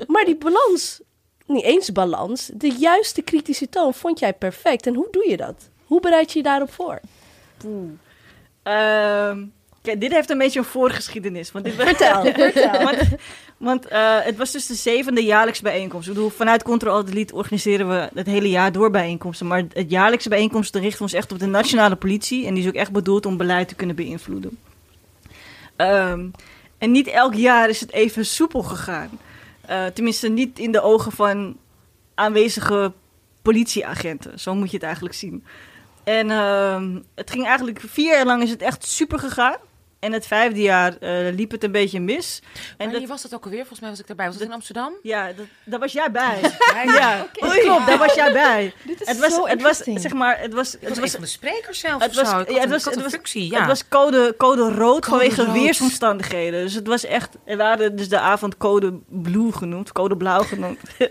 [0.07, 1.01] Maar die balans,
[1.51, 2.49] niet eens balans...
[2.53, 4.87] De juiste kritische toon vond jij perfect.
[4.87, 5.69] En hoe doe je dat?
[5.85, 6.99] Hoe bereid je je daarop voor?
[8.63, 9.45] Ehm,
[9.81, 11.51] kijk, dit heeft een beetje een voorgeschiedenis.
[11.51, 12.83] Want dit Vertel, vertel.
[12.83, 12.97] want
[13.61, 16.07] want eh, het was dus de zevende jaarlijkse bijeenkomst.
[16.07, 19.47] Ik bedoel, vanuit Control Alt Delete organiseren we het hele jaar door bijeenkomsten.
[19.47, 22.45] Maar het jaarlijkse bijeenkomst richten we ons echt op de nationale politie.
[22.45, 24.57] En die is ook echt bedoeld om beleid te kunnen beïnvloeden.
[25.75, 26.25] Ehm,
[26.77, 29.09] en niet elk jaar is het even soepel gegaan.
[29.71, 31.57] Eh, tenminste, niet in de ogen van
[32.15, 32.93] aanwezige
[33.41, 34.39] politieagenten.
[34.39, 35.43] Zo moet je het eigenlijk zien.
[36.03, 39.57] En ehm, het ging eigenlijk vier jaar lang is het echt super gegaan.
[40.01, 42.41] En het vijfde jaar eh, liep het een beetje mis.
[42.77, 43.59] En dat, was dat ook alweer?
[43.59, 44.25] Volgens mij was ik daarbij.
[44.25, 44.93] Was dat in Amsterdam?
[45.01, 46.39] ja, dat, daar was jij bij.
[46.73, 48.73] Ja, ja, klopt, daar was jij bij.
[48.85, 51.03] Dit is Het was, zo het was, zeg maar, het was, Het het was een
[51.03, 53.01] was, van de sprekers zelf het of was, ja, het een- was, had het een
[53.03, 53.57] was, functie, ja.
[53.57, 55.53] het was code, code rood vanwege rood.
[55.53, 56.63] weersomstandigheden.
[56.63, 60.79] Dus het was echt, we hadden dus de avond code blue genoemd, code blauw genoemd.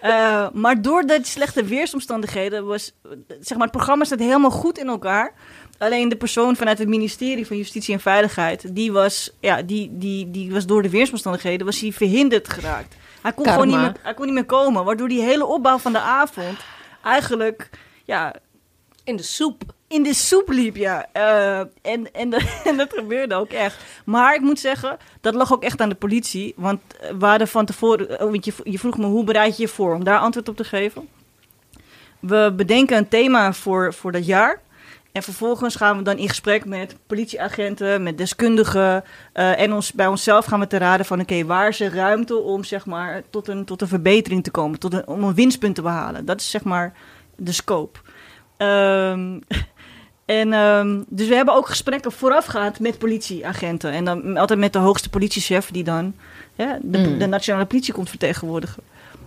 [0.00, 2.92] Eh, maar door die slechte weersomstandigheden was,
[3.40, 5.32] zeg maar, het programma staat helemaal goed in elkaar.
[5.78, 10.30] Alleen de persoon vanuit het ministerie van Justitie en Veiligheid, die was, ja, die, die,
[10.30, 12.94] die was door de weersomstandigheden was hij verhinderd geraakt.
[13.22, 13.60] Hij kon Karma.
[13.62, 16.58] gewoon niet meer, hij kon niet meer komen, waardoor die hele opbouw van de avond
[17.04, 17.70] eigenlijk,
[18.04, 18.34] ja,
[19.04, 19.62] In de soep.
[19.88, 21.06] in de soep liep, ja.
[21.12, 23.76] Eh, en, en, dat- en dat gebeurde ook echt.
[24.04, 26.52] Maar ik moet zeggen, dat lag ook echt aan de politie.
[26.56, 28.10] Want eh, we hadden van tevoren...
[28.10, 30.56] oh, want je, je vroeg me, hoe bereid je je voor om daar antwoord op
[30.56, 31.08] te geven?
[32.20, 34.60] We bedenken een thema voor, voor dat jaar.
[35.16, 39.04] En vervolgens gaan we dan in gesprek met politieagenten, met deskundigen.
[39.32, 41.20] eh, en ons, bij onszelf gaan we te raden van...
[41.20, 44.78] oké, waar is er ruimte om zeg maar, tot, een, tot een verbetering te komen?
[44.78, 46.24] Tot een, om een winstpunt te behalen.
[46.24, 46.92] Dat is zeg maar
[47.36, 47.98] de scope.
[48.56, 49.38] Ehm,
[50.40, 53.90] en ehm, dus we hebben ook gesprekken voorafgaand met politieagenten.
[53.92, 56.14] En dan altijd met de hoogste politiechef die dan
[56.54, 57.18] ja, de, Mm.
[57.18, 58.82] de nationale politie komt vertegenwoordigen.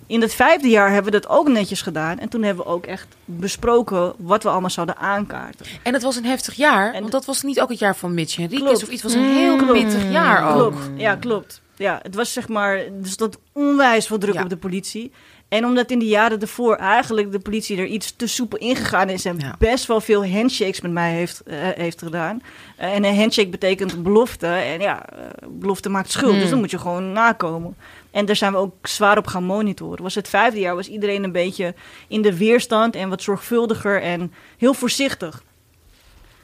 [0.10, 2.20] In het vijfde jaar hebben we dat ook netjes gedaan.
[2.20, 5.66] En toen hebben we ook echt besproken wat we allemaal zouden aankaarten.
[5.84, 8.14] En het was een heftig jaar, En- want dat was niet ook het jaar van
[8.14, 9.02] Mitch Henriquez of iets.
[9.04, 9.74] Het was een heel Klopt.
[9.74, 10.72] pittig jaar ook.
[10.72, 11.62] Klopt, ja, klopt.
[11.76, 14.44] Ja, het was zeg maar, er stond onwijs veel druk Ja.
[14.44, 15.12] op de politie.
[15.50, 19.26] En omdat in de jaren ervoor eigenlijk de politie er iets te soepel ingegaan is
[19.26, 19.56] en Ja.
[19.60, 22.42] best wel veel handshakes met mij heeft, eh, heeft gedaan.
[22.78, 24.48] Eh, en een handshake betekent belofte.
[24.48, 25.18] En ja, eh,
[25.50, 26.32] belofte maakt schuld.
[26.32, 26.40] Hmm.
[26.40, 27.76] Dus dan moet je gewoon nakomen.
[28.12, 30.04] En daar zijn we ook zwaar op gaan monitoren.
[30.04, 31.74] Was het vijfde jaar was iedereen een beetje
[32.08, 35.44] in de weerstand en wat zorgvuldiger en heel voorzichtig.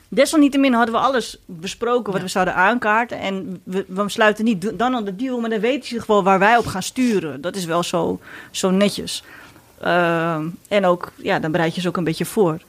[0.07, 2.21] Desalniettemin hadden we alles besproken wat Ja.
[2.21, 3.19] we zouden aankaarten.
[3.19, 6.23] En we, we sluiten niet dan al de deal, maar dan weten ze in ieder
[6.23, 7.41] waar wij op gaan sturen.
[7.41, 8.19] Dat is wel zo,
[8.51, 9.23] zo netjes.
[9.81, 12.59] Ehm, en ook, ja, dan bereid je ze ook een beetje voor.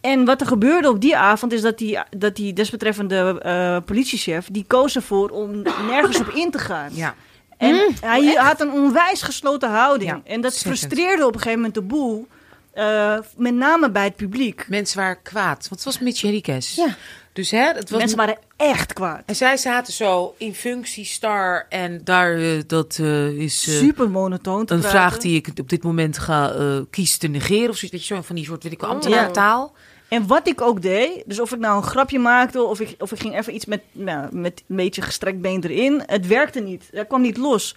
[0.00, 4.48] En wat er gebeurde op die avond is dat die, dat die desbetreffende eh, politiechef...
[4.52, 6.90] die koos ervoor om nergens op in te gaan.
[6.94, 7.14] Ja.
[7.58, 10.10] En hij had een onwijs gesloten houding.
[10.10, 12.26] Ja, en dat frustreerde op een gegeven moment de boel.
[12.72, 14.66] eh, met name bij het publiek.
[14.68, 16.76] Mensen waren kwaad, want het was Mitch Henriquez.
[16.76, 16.96] Ja.
[17.32, 17.98] Dus hè, het was...
[17.98, 19.22] Mensen waren echt kwaad.
[19.26, 24.58] En zij zaten zo in functie star en daar, eh, dat eh, is Super monotoon
[24.60, 24.90] een praten.
[24.90, 26.52] vraag die ik op dit moment ga
[26.90, 27.90] kiezen te negeren of zoiets.
[27.90, 29.72] Weet je, zo van die soort, weet ik wel, ambtenaartaal.
[30.08, 33.12] En wat ik ook deed, dus of ik nou een grapje maakte of ik, of
[33.12, 36.88] ik ging even iets met, nou, met een beetje gestrekt been erin, het werkte niet.
[36.92, 37.76] Dat kwam niet los.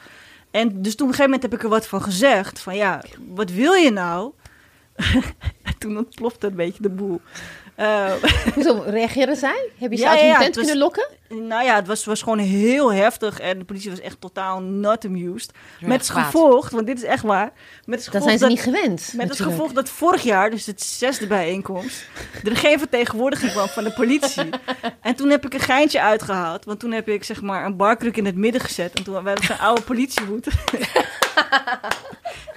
[0.51, 2.59] En dus toen op een gegeven moment heb ik er wat van gezegd.
[2.59, 4.31] Van ja, wat wil je nou?
[5.61, 7.21] En toen ontplofte een beetje de boel.
[7.75, 8.11] Eh,
[8.55, 9.69] Hoezo reageren zij?
[9.77, 11.07] Heb je ze Ja, uit ja, hun ja, tent was- kunnen lokken?
[11.29, 13.39] nou ja, het was, was gewoon heel heftig.
[13.39, 15.51] En de politie was echt totaal not amused.
[15.79, 17.51] Ja, met het gevolg, want dit is echt waar.
[17.85, 19.13] Met het Dat gevolg zijn ze dat, niet gewend.
[19.15, 22.05] Met het gevolg dat vorig jaar, dus het zesde bijeenkomst,
[22.43, 24.49] er geen vertegenwoordiging kwam van de politie.
[25.01, 26.65] En toen heb ik een geintje uitgehaald.
[26.65, 28.93] Want toen heb ik zeg maar een barkruk in het midden gezet.
[28.93, 30.47] En toen we zo'n oude politiehoed.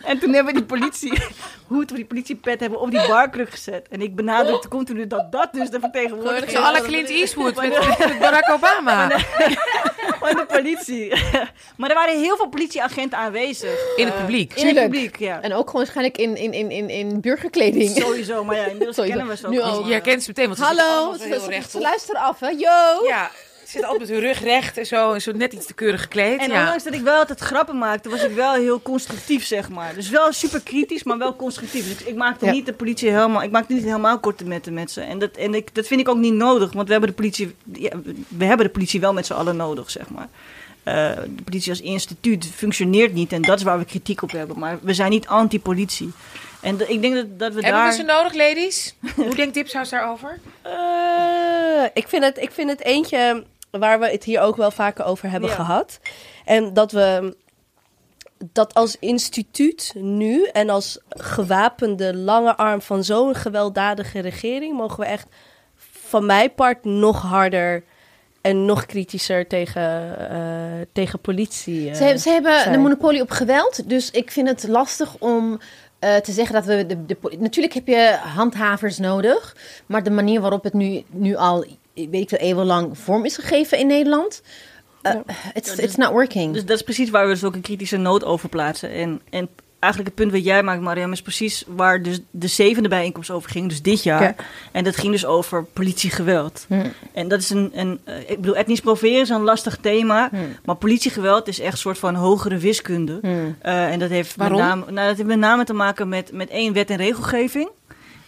[0.04, 3.86] en toen hebben we die politiehoed of die politiepet hebben we op die barkruk gezet.
[3.90, 7.98] En ik benadrukte continu dat dat dus de vertegenwoordiging Zo à la Clint Eastwood met,
[7.98, 9.08] met Barack Obama.
[10.18, 11.08] van de politie.
[11.76, 13.96] maar er waren heel veel politieagenten aanwezig.
[13.96, 14.52] In het publiek.
[14.52, 14.90] In het Tuurlijk.
[14.90, 15.40] publiek, ja.
[15.40, 17.96] En ook gewoon waarschijnlijk in, in, in, in, in burgerkleding.
[17.96, 19.16] Sowieso, maar ja, inmiddels Sowieso.
[19.16, 19.80] kennen we ze ook.
[19.82, 19.86] Nu.
[19.86, 22.48] Je herkent ze meteen, want ze Hallo, ze, heel ze, recht ze luisteren af, hè?
[22.48, 23.06] Yo!
[23.06, 23.30] Ja,
[23.74, 25.12] ze zitten altijd met hun rug recht en zo.
[25.12, 26.40] En zo net iets te keurig gekleed.
[26.40, 26.60] En ja.
[26.60, 29.94] ondanks dat ik wel altijd grappen maakte, was ik wel heel constructief, zeg maar.
[29.94, 31.88] Dus wel super kritisch, maar wel constructief.
[31.88, 32.52] Dus ik, ik maakte Ja.
[32.52, 35.00] niet de politie helemaal, ik maakte niet helemaal korte metten met ze.
[35.00, 37.54] En, dat, en ik, dat vind ik ook niet nodig, want we hebben de politie,
[37.72, 37.90] ja,
[38.28, 40.28] we hebben de politie wel met z'n allen nodig, zeg maar.
[40.82, 44.58] Eh, de politie als instituut functioneert niet en dat is waar we kritiek op hebben.
[44.58, 46.10] Maar we zijn niet anti-politie.
[46.60, 47.88] En de- ik denk dat, dat we Hebben daar...
[47.90, 48.94] we ze nodig, ladies?
[49.16, 50.38] Hoe denkt Dipsaus daarover?
[50.62, 53.44] Eh, ik, vind het, ik vind het eentje
[53.78, 55.54] waar we het hier ook wel vaker over hebben Ja.
[55.54, 56.00] gehad.
[56.44, 57.36] En dat we
[58.52, 65.06] dat als instituut nu en als gewapende lange arm van zo'n gewelddadige regering mogen we
[65.06, 65.26] echt
[65.90, 67.84] van mijn part nog harder
[68.40, 71.88] en nog kritischer tegen, eh, tegen politie.
[71.90, 72.74] eh, Ze, ze hebben zijn.
[72.74, 75.60] een monopolie op geweld, dus ik vind het lastig om
[75.98, 79.56] eh, te zeggen dat we de, de natuurlijk heb je handhavers nodig,
[79.86, 81.64] maar de manier waarop het nu, nu al
[81.94, 84.42] weet ik veel eeuwenlang vorm is gegeven in Nederland,
[85.02, 85.14] eh,
[85.52, 86.52] it's, it's not working.
[86.52, 88.90] Dus dat is precies waar we dus ook een kritische noot over plaatsen.
[88.90, 92.88] En, en eigenlijk het punt wat jij maakt, Mariam, is precies waar dus de zevende
[92.88, 94.22] bijeenkomst over ging, dus dit jaar.
[94.22, 94.34] Ja.
[94.72, 96.66] En dat ging dus over politiegeweld.
[97.12, 100.30] En dat is een, een eh, ik bedoel, etnisch profileren is een lastig thema,
[100.64, 103.20] maar politiegeweld is echt een soort van hogere wiskunde.
[103.60, 106.48] Eh, en dat heeft, met name, nou, dat heeft met name te maken met, met
[106.50, 107.68] één wet en regelgeving.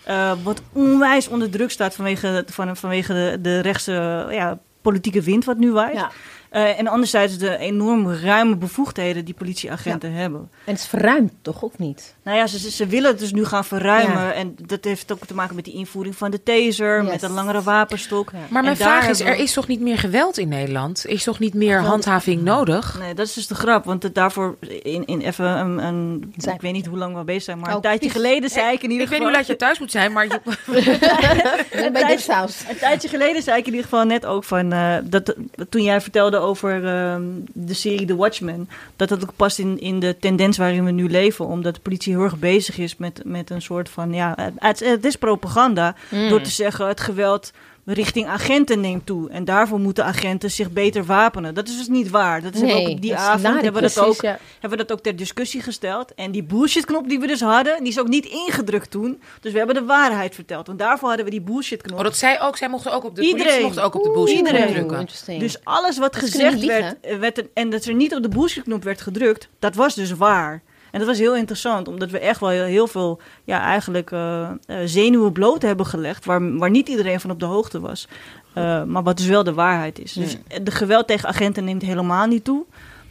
[0.07, 5.45] Eh, wat onwijs onder druk staat vanwege, van, vanwege de, de rechtse ja, politieke wind
[5.45, 5.97] wat nu waait.
[5.97, 6.11] Ja.
[6.51, 10.41] Eh, en anderzijds de enorm ruime bevoegdheden die politieagenten hebben.
[10.41, 11.65] En het is verruimd, toch?
[11.65, 12.16] Ook niet?
[12.27, 14.22] Nou ja, ze, ze- willen het dus nu gaan verruimen.
[14.22, 14.33] Ja.
[14.33, 17.11] En dat heeft ook te maken met die invoering van de taser, Yes.
[17.12, 18.31] met een langere wapenstok.
[18.33, 18.39] Ja.
[18.49, 21.07] Maar mijn vraag is, er is toch niet meer geweld in Nederland?
[21.07, 22.99] Is toch niet meer handhaving nodig?
[23.01, 23.85] Nee, dat is dus de grap.
[23.85, 27.43] Want het daarvoor, in, in even een, een ik weet niet hoe lang we bezig
[27.43, 28.22] zijn, maar Oh, een tijdje precies.
[28.27, 29.18] geleden zei ik in ieder Ik weet geval...
[29.18, 30.41] niet hoe laat je thuis moet zijn, maar je,
[31.93, 32.64] Bij tijd- dit saus.
[32.68, 35.35] Een tijdje geleden zei ik in ieder geval net ook van eh, dat
[35.68, 37.22] toen jij vertelde over ehm,
[37.53, 41.09] de serie The Watchmen, dat dat ook past in, in de tendens waarin we nu
[41.11, 44.81] leven, omdat de politie heel erg bezig is met, met een soort van ja, het,
[44.81, 46.29] het is propaganda Mm.
[46.29, 47.51] door te zeggen het geweld
[47.85, 51.55] richting agenten neemt toe en daarvoor moeten agenten zich beter wapenen.
[51.55, 52.43] Dat is dus niet waar.
[52.43, 54.39] Dat is Nee, ook die dat is avond hebben we dat ook ja.
[54.61, 56.14] hebben we dat ook ter discussie gesteld.
[56.14, 59.21] En die bullshitknop die we dus hadden, die is ook niet ingedrukt toen.
[59.41, 60.67] Dus we hebben de waarheid verteld.
[60.67, 61.99] Want daarvoor hadden we die bullshitknop.
[61.99, 63.45] oh, dat zij ook, zij mochten ook op de Iedereen.
[63.47, 64.87] politie mocht ook op de bullshit knop Iedereen.
[64.89, 65.39] drukken.
[65.39, 68.85] Dus alles wat Dat gezegd werd, werd er- en dat er niet op de bullshitknop
[68.85, 70.62] werd gedrukt, dat was dus waar.
[70.91, 74.43] En dat was heel interessant, omdat we echt wel heel, heel veel ja, eigenlijk, eh,
[74.43, 78.09] eh, zenuwen bloot hebben gelegd, waar, waar niet iedereen van op de hoogte was.
[78.53, 80.12] Eh, maar wat dus wel de waarheid is.
[80.12, 82.64] Dus de geweld tegen agenten neemt helemaal niet toe.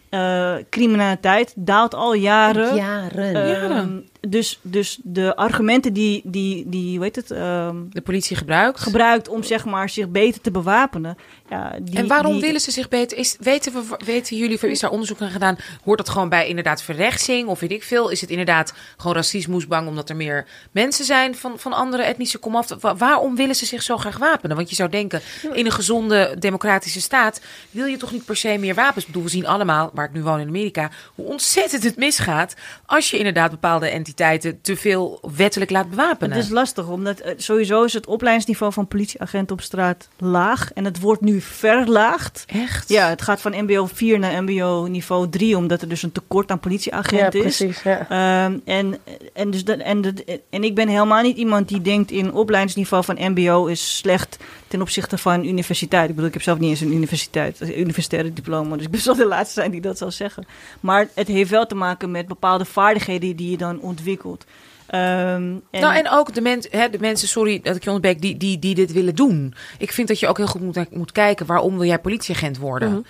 [0.10, 2.76] Eh, criminaliteit daalt al jaren.
[2.76, 3.36] Jaren.
[3.36, 4.08] Ehm, Jaren.
[4.20, 8.80] dus, dus de argumenten die, die, die hoe heet het, ehm, De politie gebruikt.
[8.80, 11.18] gebruikt om zeg maar, zich beter te bewapenen.
[11.50, 13.18] Ja, die, en waarom die- willen ze zich beter?
[13.18, 15.58] Is, weten, we, weten jullie, is daar onderzoek aan gedaan?
[15.84, 18.10] Hoort dat gewoon bij inderdaad verrechtsing of weet ik veel?
[18.10, 22.38] Is het inderdaad gewoon racisme bang omdat er meer mensen zijn van, van andere etnische
[22.38, 22.68] komaf?
[22.80, 24.56] Wa- waarom willen ze zich zo graag wapenen?
[24.56, 25.22] Want je zou denken,
[25.54, 27.42] in een gezonde democratische staat
[27.72, 29.00] wil je toch niet per se meer wapens?
[29.06, 32.54] Ik bedoel, we zien allemaal, waar ik nu woon in Amerika, hoe ontzettend het misgaat
[32.86, 36.36] als je inderdaad bepaalde entiteiten te veel wettelijk laat bewapenen.
[36.36, 40.74] Het is lastig, omdat eh, sowieso is het opleidingsniveau van politieagenten op straat laag.
[40.74, 42.44] En het wordt nu verlaagd.
[42.48, 42.90] Echt?
[42.90, 46.50] Ja, het gaat van mbo 4 naar mbo niveau 3, omdat er dus een tekort
[46.52, 47.58] aan Ja, politieagenten is.
[47.58, 47.82] precies.
[47.82, 48.10] Ja.
[48.10, 48.98] Ehm, en,
[49.34, 53.04] en, dus dat, en, dat, en ik ben helemaal niet iemand die denkt in opleidingsniveau
[53.04, 56.10] van MBO is slecht ten opzichte van universiteit.
[56.10, 59.06] Ik bedoel, ik heb zelf niet eens een universiteit, een universitaire diploma, dus ik ben
[59.06, 60.46] wel de laatste zijn die dat zal zeggen.
[60.80, 64.46] Maar het heeft wel te maken met bepaalde vaardigheden die je dan ontwikkelt.
[64.88, 68.22] Ehm, en, Nou, en ook de, mens, hè, de mensen, sorry dat ik je onderbreek,
[68.22, 69.54] die, die, die dit willen doen.
[69.78, 72.90] Ik vind dat je ook heel goed moet, moet kijken waarom wil jij politieagent worden.
[72.90, 73.02] Mhm.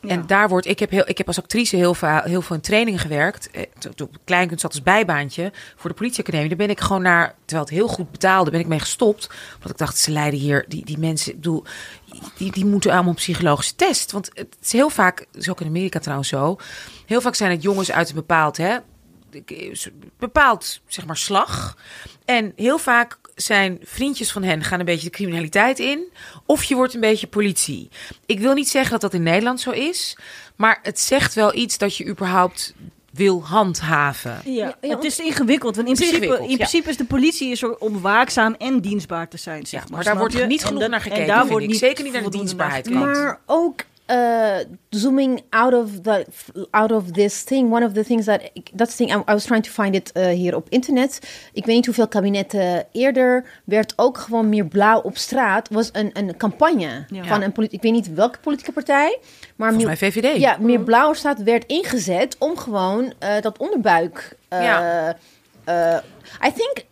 [0.00, 0.24] En Ja.
[0.26, 3.00] daar wordt, ik heb, heel, ik heb als actrice heel veel, heel veel in trainingen
[3.00, 3.50] gewerkt.
[3.50, 6.48] Eh, Toen toen ik klein zat als bijbaantje voor de politieacademie.
[6.48, 9.26] Daar ben ik gewoon naar, terwijl het heel goed betaalde, ben ik mee gestopt.
[9.58, 11.64] Want ik dacht, ze leiden hier, die, die mensen, ik bedoel,
[12.36, 14.12] die, die moeten allemaal een psychologische test.
[14.12, 16.56] Want het is heel vaak, dat is ook in Amerika trouwens zo.
[17.06, 18.76] Heel vaak zijn het jongens uit een bepaald, hè,
[20.18, 21.76] bepaald zeg maar slag.
[22.24, 26.12] En heel vaak zijn vriendjes van hen gaan een beetje de criminaliteit in.
[26.46, 27.88] Of je wordt een beetje politie.
[28.26, 30.16] Ik wil niet zeggen dat dat in Nederland zo is.
[30.56, 32.74] Maar het zegt wel iets dat je überhaupt
[33.10, 34.40] wil handhaven.
[34.44, 35.76] Ja, het is ingewikkeld.
[35.76, 36.56] Want in principe, ingewikkeld, in ja.
[36.56, 39.66] principe is de politie is er om waakzaam en dienstbaar te zijn.
[39.66, 40.46] Zeg Ja, maar, maar daar wordt je?
[40.46, 41.70] niet En genoeg naar en gekeken, daar vind wordt ik.
[41.70, 42.90] niet Zeker niet naar de dienstbaarheid.
[42.90, 44.56] Maar ook eh,
[44.90, 46.26] zooming out of the
[46.70, 47.72] out of this thing.
[47.72, 48.40] One of the things that
[48.76, 51.18] that's the thing I, I was trying to find it hier op internet.
[51.52, 55.68] Ik weet niet hoeveel kabinetten eerder werd ook gewoon meer blauw op straat.
[55.70, 57.24] Was een, een campagne Ja.
[57.24, 57.76] van een politie.
[57.76, 59.18] Ik weet niet welke politieke partij,
[59.56, 60.40] maar Volgens meer, mij VVD.
[60.40, 64.36] ja, meer blauw op straat werd ingezet om gewoon eh, dat onderbuik.
[64.48, 65.16] eh, Ja.
[65.64, 65.96] eh,
[66.46, 66.86] I think.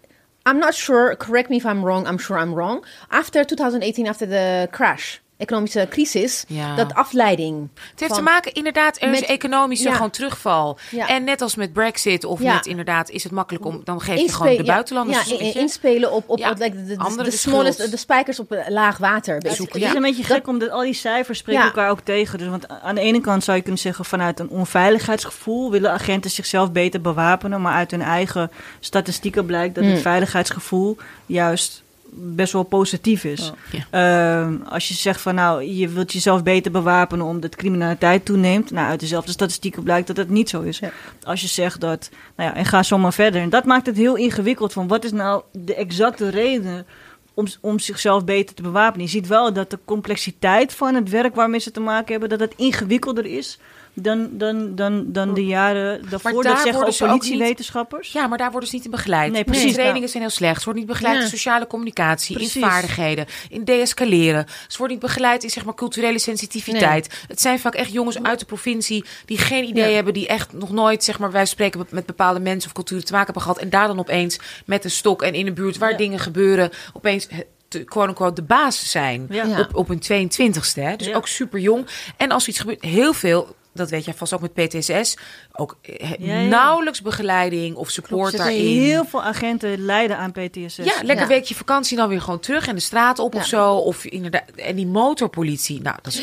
[0.48, 1.16] I'm not sure.
[1.16, 2.08] Correct me if I'm wrong.
[2.08, 2.84] I'm sure I'm wrong.
[3.08, 6.74] After 2018, after the crash, economische crisis, Ja.
[6.74, 7.68] dat afleiding.
[7.74, 9.94] Het heeft van- te maken, inderdaad, er is Met- economische ja.
[9.94, 10.78] gewoon terugval.
[10.90, 11.08] Ja.
[11.08, 12.54] En net als met Brexit of Ja.
[12.54, 15.24] met inderdaad, is het makkelijk om, dan geef je Inspe- gewoon de buitenlanders.
[15.28, 18.38] Ja, inspelen op, op, Ja, op like, de, de, anderen de, de smallest, de spijkers
[18.40, 19.34] op laag water.
[19.34, 19.54] basically.
[19.56, 19.96] Zoeken, Het is Ja.
[19.96, 21.66] een beetje gek, omdat al die cijfers spreken Ja.
[21.68, 22.38] elkaar ook tegen.
[22.38, 24.04] Dus, want aan de ene kant zou je kunnen zeggen...
[24.04, 27.60] vanuit een onveiligheidsgevoel willen agenten zichzelf beter bewapenen.
[27.60, 29.90] Maar uit hun eigen statistieken blijkt dat Mm.
[29.90, 31.82] het veiligheidsgevoel juist
[32.18, 33.52] best wel positief is.
[33.90, 38.70] Ehm, als je zegt van nou, je wilt jezelf beter bewapenen omdat criminaliteit toeneemt.
[38.70, 40.78] Nou, uit dezelfde statistieken blijkt dat het niet zo is.
[40.78, 40.90] Ja.
[41.22, 43.40] Als je zegt dat, nou ja, en ga zo maar verder.
[43.40, 46.86] En dat maakt het heel ingewikkeld van wat is nou de exacte reden
[47.34, 49.04] om, om zichzelf beter te bewapenen.
[49.04, 52.40] Je ziet wel dat de complexiteit van het werk waarmee ze te maken hebben, dat
[52.40, 53.58] het ingewikkelder is
[53.98, 56.42] dan, dan, dan, dan de jaren daarvoor.
[56.42, 58.12] daar dat zeggen ook niet- politiewetenschappers.
[58.12, 59.32] Ja, maar daar worden ze niet in begeleid.
[59.32, 59.72] Nee, De precies.
[59.72, 60.58] trainingen zijn heel slecht.
[60.58, 61.22] Ze worden niet begeleid Ja.
[61.22, 62.54] in sociale communicatie, Precies.
[62.56, 64.46] in vaardigheden, in deescaleren.
[64.68, 67.24] Ze worden niet begeleid in zeg maar culturele sensitiviteit.
[67.28, 69.94] Het zijn vaak echt jongens uit de provincie die geen idee Ja.
[69.94, 73.12] hebben, die echt nog nooit zeg maar wij spreken met bepaalde mensen of culturen te
[73.12, 75.90] maken hebben gehad en daar dan opeens met een stok en in een buurt waar
[75.90, 75.96] Ja.
[75.96, 77.38] dingen gebeuren, opeens eh,
[77.68, 79.60] te- quote-unquote de baas zijn Ja.
[79.60, 80.80] Op, op hun 22ste.
[80.80, 80.96] Hè?
[80.96, 81.14] Dus Ja.
[81.16, 81.86] ook super jong.
[82.16, 85.16] En als iets gebeurt, heel veel, dat weet jij vast ook met PTSS,
[85.52, 86.48] ook eh, Ja, ja.
[86.48, 88.66] nauwelijks begeleiding of Er support zitten daarin.
[88.80, 90.76] heel veel agenten lijden aan PTSS.
[90.76, 91.22] Ja, lekker Ja.
[91.22, 93.38] een weekje vakantie dan weer gewoon terug en de straat op Ja.
[93.38, 93.72] of zo.
[93.72, 96.22] Of inderdaad, en die motorpolitie, nou, dat is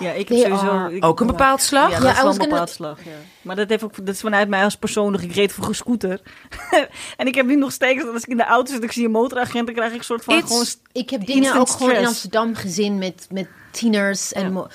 [0.00, 0.86] Ja, ik heb sowieso...
[0.86, 1.90] ik- ook een bepaald slag.
[1.90, 3.10] Ja, Ja, dat is wel een gonna- bepaald slag, ja.
[3.42, 5.22] Maar dat, heeft ook, dat is vanuit mij als persoonlijk.
[5.24, 6.20] Ik reed vroeger scooter.
[7.16, 9.10] en ik heb nu nog steeds, als ik in de auto zit ik zie een
[9.10, 10.64] motoragent, dan krijg ik een soort van It's- gewoon...
[10.92, 12.06] Ik heb dingen ook gewoon in.
[12.06, 14.32] Amsterdam gezien met, met tieners.
[14.32, 14.66] En Ja.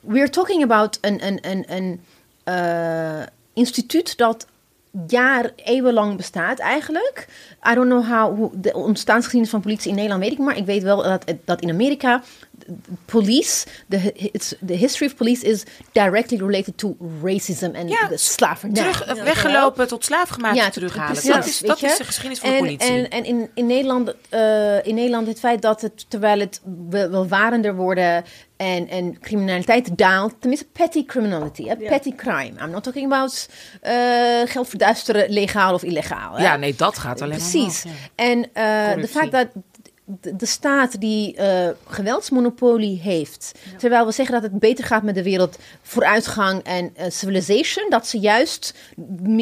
[0.00, 2.00] We're talking about een, een, een, een
[2.44, 4.46] eh, instituut dat
[5.06, 7.26] jaar, eeuwenlang bestaat eigenlijk.
[7.70, 10.56] I don't know how, hoe de ontstaansgeschiedenis van politie in Nederland weet ik maar.
[10.56, 12.22] Ik weet wel dat, dat in Amerika
[13.04, 18.92] police, the, it's, the history of police is directly related to racism en Ja, slavernij.
[18.92, 21.12] Terug, weggelopen tot slaafgemaakt Ja, terughalen.
[21.12, 22.90] precies, dat is, dat is de geschiedenis van en, de politie.
[22.90, 27.10] En, en in, in, Nederland, eh, in Nederland het feit dat het, terwijl het wel-
[27.10, 28.24] welvarender worden
[28.58, 32.52] en, en criminaliteit daalt, tenminste petty criminality, hè, petty crime.
[32.60, 33.48] I'm not talking about
[33.80, 36.36] eh, geld verduisteren, legaal of illegaal.
[36.36, 36.42] Hè?
[36.42, 37.84] ja, nee, dat gaat alleen maar Precies.
[37.84, 38.24] omhoog, ja.
[38.24, 39.46] En eh, de fact dat
[40.04, 45.14] de, de staat die eh, geweldsmonopolie heeft, terwijl we zeggen dat het beter gaat met
[45.14, 48.74] de wereld, vooruitgang en civilization, dat ze juist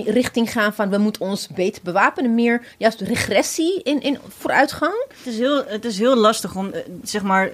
[0.05, 5.05] richting gaan van we moeten ons beter bewapenen, meer juist regressie in, in vooruitgang.
[5.17, 7.51] Het is heel, het is heel lastig om, zeg maar,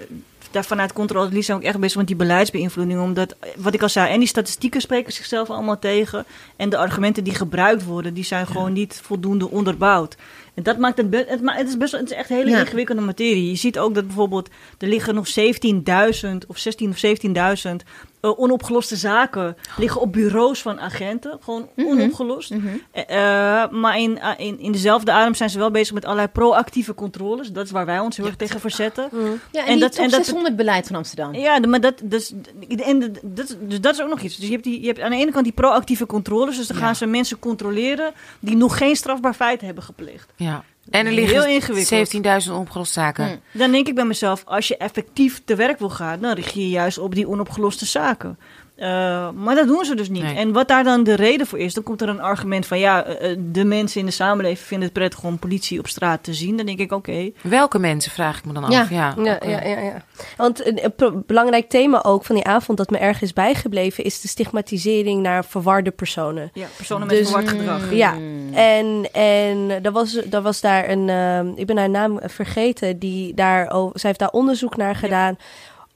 [0.53, 3.01] daar vanuit controle zijn ook echt bezig met die beleidsbeïnvloeding.
[3.01, 6.25] Omdat, wat ik al zei, en die statistieken spreken zichzelf allemaal tegen.
[6.55, 10.15] En de argumenten die gebruikt worden, die zijn gewoon niet voldoende onderbouwd.
[10.53, 12.35] En dat maakt het, be- het, ma- het is best wel- het is echt een
[12.35, 12.59] hele Ja.
[12.59, 13.49] ingewikkelde materie.
[13.49, 17.83] Je ziet ook dat bijvoorbeeld, er liggen nog 17.000 of 16 of 17.000
[18.23, 21.37] eh, onopgeloste zaken liggen op bureaus van agenten.
[21.43, 21.87] Gewoon Mhm.
[21.87, 22.51] onopgelost.
[22.91, 26.93] Eh, eh, maar in, in, in dezelfde adem zijn ze wel bezig met allerlei proactieve
[26.95, 27.51] controles.
[27.51, 29.09] Dat is waar wij ons heel erg tegen verzetten.
[29.51, 31.33] Ja, en, En die dat- top en dat- 600 beleid van Amsterdam.
[31.35, 32.33] Ja, maar dat, dus,
[32.77, 34.35] en dat, dus dat is ook nog iets.
[34.35, 36.57] Dus je hebt, die, je hebt aan de ene kant die proactieve controles.
[36.57, 40.31] Dus dan gaan ze mensen controleren die nog geen strafbaar feit hebben gepleegd.
[40.35, 40.63] Ja.
[40.89, 42.43] En er Heel liggen ingewikkeld.
[42.45, 43.41] 17.000 onopgeloste zaken.
[43.51, 43.57] Hm.
[43.57, 46.61] Dan denk ik bij mezelf, als je effectief te werk wil gaan, dan richt je
[46.61, 48.39] je juist op die onopgeloste zaken.
[48.75, 50.23] Eh, maar dat doen ze dus niet.
[50.23, 50.35] Nee.
[50.35, 53.03] En wat daar dan de reden voor is, dan komt er een argument van ja,
[53.03, 56.33] eh, eh, de mensen in de samenleving vinden het prettig om politie op straat te
[56.33, 56.57] zien.
[56.57, 58.71] Dan denk ik, oké, Welke mensen, vraag ik me dan af.
[58.71, 58.87] Ja.
[58.89, 60.03] Ja, Ja, ja, ja, ja.
[60.37, 64.27] Want een, belangrijk thema ook van die avond dat me erg is bijgebleven is de
[64.27, 66.49] stigmatisering naar verwarde personen.
[66.53, 67.93] ja, personen met Dus- verward gedrag.
[67.93, 68.13] Ja,
[68.53, 73.33] en, en er, was, er was daar een, ehm, ik ben haar naam vergeten, die
[73.33, 75.37] daar, over, zij heeft daar onderzoek naar gedaan.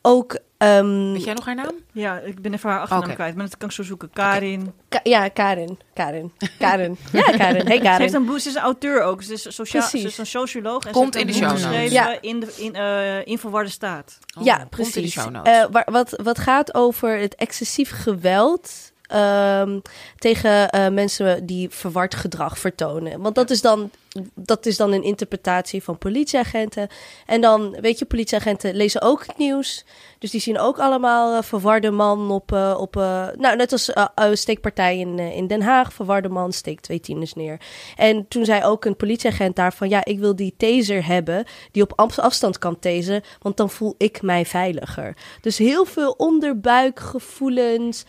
[0.07, 1.71] Ook, ehm, Weet jij nog haar naam?
[1.91, 4.09] Ja, ik ben even haar achternaam kwijt, maar dat kan ik zo zoeken.
[4.13, 4.73] Karin.
[4.89, 6.97] Ka- ja, Karin, Karin, Karin.
[7.11, 8.13] Ja, Karin, hey Ze, heeft Karin.
[8.15, 9.23] een boek, ze is een auteur ook.
[9.23, 10.09] Ze is, sociaal, ze Precies.
[10.11, 10.85] is een socioloog.
[10.85, 11.87] En Komt ze heeft in de een boek show notes.
[11.89, 12.21] geschreven Ja.
[12.21, 14.17] in, de, in, eh, in verwarde staat.
[14.37, 15.13] Oh, ja, komt in de precies.
[15.13, 15.53] show notes.
[15.57, 19.79] Eh, waar- wat, wat gaat over het excessief geweld ehm,
[20.17, 23.21] tegen eh, mensen die verward gedrag vertonen.
[23.21, 23.91] Want dat is, dan,
[24.35, 26.87] dat is dan een interpretatie van politieagenten.
[27.25, 29.85] En dan, weet je, politieagenten lezen ook het nieuws.
[30.19, 32.51] Dus die zien ook allemaal eh, verwarde man op...
[32.51, 33.91] eh, op eh, nou, net als
[34.33, 35.93] steekpartij in, in Den Haag.
[35.93, 37.59] Verwarde man steekt twee tieners neer.
[37.95, 39.89] En toen zei ook een politieagent daar van...
[39.89, 43.21] ja, ik wil die taser hebben die op af- afstand kan tasen...
[43.41, 45.15] want dan voel ik mij veiliger.
[45.41, 48.05] Dus heel veel onderbuikgevoelens...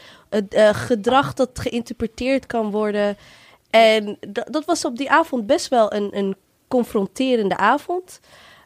[0.72, 3.16] gedrag dat geïnterpreteerd kan worden...
[3.70, 6.36] En da- dat was op die avond best wel een, een
[6.68, 8.20] confronterende avond.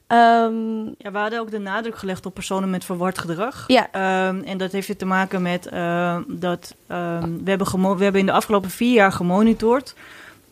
[0.06, 3.64] Ehm, Ja, we hadden ook de nadruk gelegd op personen met verward gedrag.
[3.66, 3.88] Ja.
[3.92, 8.20] Ehm, en dat heeft weer te maken met eh, dat ehm, we, hebben we hebben
[8.20, 9.94] in de afgelopen vier jaar gemonitord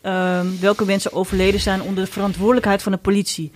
[0.01, 3.51] ehm, welke mensen overleden zijn onder de verantwoordelijkheid van de politie.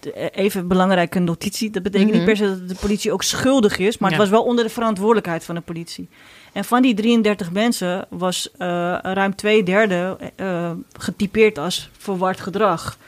[0.00, 1.70] De- eh, Even een belangrijke notitie.
[1.70, 2.18] Dat betekent Mhm.
[2.18, 4.16] niet per se dat de politie ook schuldig is, maar Ja.
[4.16, 6.08] het was wel onder de verantwoordelijkheid van de politie.
[6.52, 12.98] En van die 33 mensen was eh, ruim twee derde eh, getypeerd als verward gedrag.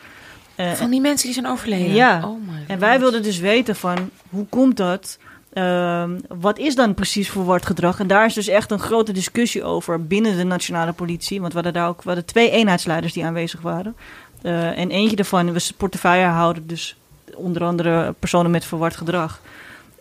[0.54, 1.94] Eh, Van die mensen die zijn overleden?
[1.94, 2.20] Ja.
[2.24, 5.18] Oh my en wij wilden dus weten van, hoe komt dat?
[5.52, 8.00] Ehm, wat is dan precies verward gedrag?
[8.00, 11.40] En daar is dus echt een grote discussie over binnen de nationale politie.
[11.40, 13.96] Want we hadden daar ook we hadden twee eenheidsleiders die aanwezig waren.
[14.42, 16.96] En eentje daarvan was portefeuillehouder, dus
[17.34, 19.40] onder andere personen met verward gedrag.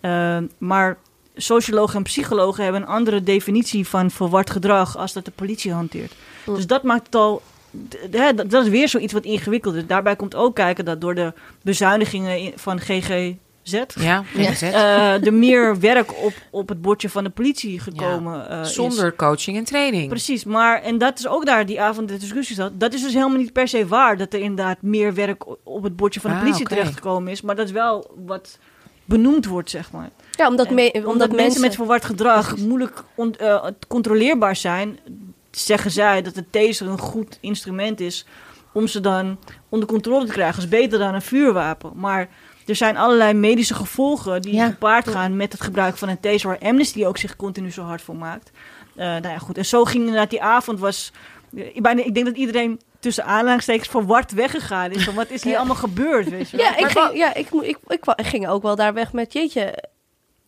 [0.01, 0.97] Ehm, maar
[1.35, 6.13] sociologen en psychologen hebben een andere definitie van verward gedrag als dat de politie hanteert.
[6.45, 7.41] Dus dat maakt het al.
[8.11, 9.85] hè, dat, dat is weer zoiets wat ingewikkeld is.
[9.87, 13.35] Daarbij komt ook kijken dat door de bezuinigingen in- van GGZ.
[13.63, 14.53] Ja, Ja.
[14.53, 14.73] zet.
[14.73, 18.73] eh, er meer werk op, op het bordje van de politie gekomen eh, is.
[18.73, 20.09] Zonder coaching en training.
[20.09, 22.71] Precies, maar en dat is ook daar die avond de discussie zat.
[22.79, 25.95] Dat is dus helemaal niet per se waar dat er inderdaad meer werk op het
[25.95, 26.73] bordje van de Ah, politie oké.
[26.75, 27.41] terechtgekomen is.
[27.41, 28.57] Maar dat is wel wat
[29.05, 30.09] benoemd wordt, zeg maar.
[30.41, 34.99] Ja, omdat, me- omdat, mensen, met verward gedrag moeilijk on- eh, controleerbaar zijn,
[35.51, 38.25] zeggen zij dat de taser een goed instrument is
[38.73, 39.37] om ze dan
[39.69, 40.55] onder controle te krijgen.
[40.55, 41.91] Dat is beter dan een vuurwapen.
[41.95, 42.29] Maar
[42.65, 44.65] er zijn allerlei medische gevolgen die Ja.
[44.65, 48.01] gepaard gaan met het gebruik van een taser, waar Amnesty ook zich continu zo hard
[48.01, 48.51] voor maakt.
[48.95, 49.57] Eh, nou ja, goed.
[49.57, 51.11] En zo ging inderdaad die avond was.
[51.53, 55.03] Ik, bijna, ik denk dat iedereen tussen aanhalingstekens verward weggegaan is.
[55.03, 55.57] Van wat is hier Ja.
[55.57, 56.29] allemaal gebeurd?
[56.29, 56.65] Weet je wel?
[56.65, 57.47] Ja, ik, Maar ging, ja ik,
[58.15, 59.83] ik ging ook wel daar weg met, jeetje,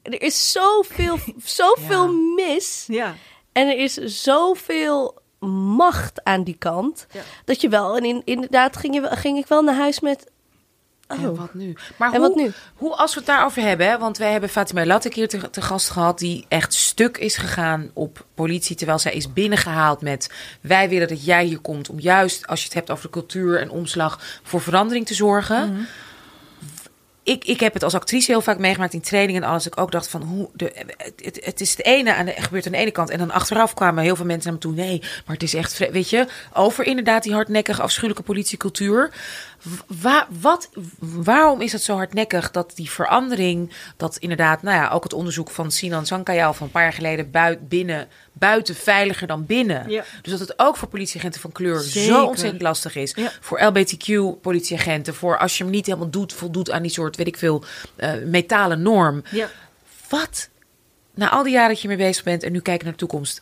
[0.03, 2.83] er is zoveel, zoveel mis.
[2.87, 3.15] ja.
[3.51, 7.07] En er is zoveel macht aan die kant.
[7.11, 7.21] Ja.
[7.45, 10.31] Dat je wel, en in, inderdaad ging, je, ging ik wel naar huis met...
[11.07, 11.75] Oh, En wat nu?
[11.97, 12.51] Maar en hoe, wat nu?
[12.75, 15.49] hoe, als we het daarover hebben, hè, want wij hebben Fatima Lat een keer te,
[15.49, 20.29] te gast gehad, die echt stuk is gegaan op politie, terwijl zij is binnengehaald met,
[20.61, 23.61] wij willen dat jij hier komt om juist, als je het hebt over de cultuur
[23.61, 25.73] en omslag, voor verandering te zorgen.
[25.73, 25.83] Mhm.
[27.23, 29.67] Ik, ik heb het als actrice heel vaak meegemaakt in training en alles.
[29.67, 30.71] Ik ook dacht van, hoe de,
[31.15, 33.09] het, het is het ene aan gebeurt aan de ene kant.
[33.09, 34.85] En dan achteraf kwamen heel veel mensen naar me toe.
[34.85, 39.11] Nee, maar het is echt, weet je, over inderdaad die hardnekkige, afschuwelijke politiecultuur.
[39.87, 45.03] Wa, wat, waarom is het zo hardnekkig dat die verandering, dat inderdaad, nou ja, ook
[45.03, 49.45] het onderzoek van Sinan Sankayal van een paar jaar geleden, buit, binnen, buiten veiliger dan
[49.45, 49.89] binnen.
[49.89, 50.03] Ja.
[50.21, 52.13] Dus dat het ook voor politieagenten van kleur Zeker.
[52.13, 53.13] zo ontzettend lastig is.
[53.15, 53.31] Ja.
[53.39, 57.37] Voor LBTQ-politieagenten, voor als je hem niet helemaal doet, voldoet aan die soort, weet ik
[57.37, 57.63] veel,
[57.95, 59.23] eh, metalen norm.
[59.31, 59.49] Ja.
[60.09, 60.49] Wat,
[61.13, 63.41] na al die jaren dat je mee bezig bent en nu kijken naar de toekomst,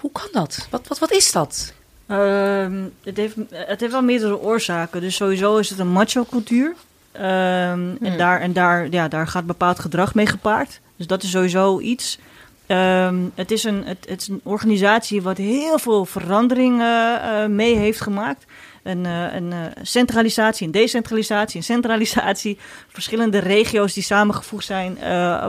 [0.00, 0.66] hoe kan dat?
[0.70, 1.72] Wat, wat, wat is dat?
[2.06, 5.00] Ehm, het, heeft, het heeft wel meerdere oorzaken.
[5.00, 6.74] Dus sowieso is het een macho-cultuur.
[7.12, 10.80] Ehm, en daar, en daar, ja, daar gaat bepaald gedrag mee gepaard.
[10.96, 12.18] Dus dat is sowieso iets.
[12.66, 17.76] Ehm, het, is een, het, het is een organisatie wat heel veel verandering eh, mee
[17.76, 18.44] heeft gemaakt.
[18.82, 22.58] Een, eh, een eh, centralisatie, een decentralisatie, een centralisatie.
[22.88, 24.98] Verschillende regio's die samengevoegd zijn,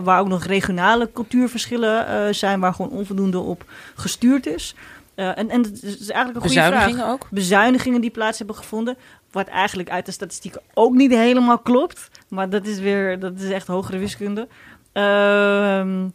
[0.03, 3.63] waar ook nog regionale cultuurverschillen zijn, waar gewoon onvoldoende op
[3.95, 4.75] gestuurd is.
[5.15, 7.27] Eh, en, en het is eigenlijk een goede vraag Bezuinigingen ook?
[7.29, 8.97] bezuinigingen die plaats hebben gevonden.
[9.31, 12.09] Wat eigenlijk uit de statistieken ook niet helemaal klopt.
[12.29, 14.47] Maar dat is weer, dat is echt hogere wiskunde.
[14.91, 16.07] Ehm,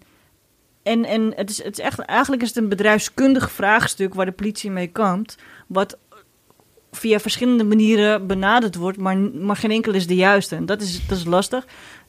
[0.82, 4.32] en en het is, het is echt, eigenlijk is het een bedrijfskundig vraagstuk waar de
[4.32, 5.36] politie mee kampt.
[5.66, 5.98] Wat
[6.92, 10.56] via verschillende manieren benaderd wordt, maar, maar geen enkel is de juiste.
[10.56, 11.66] En dat is, dat is lastig.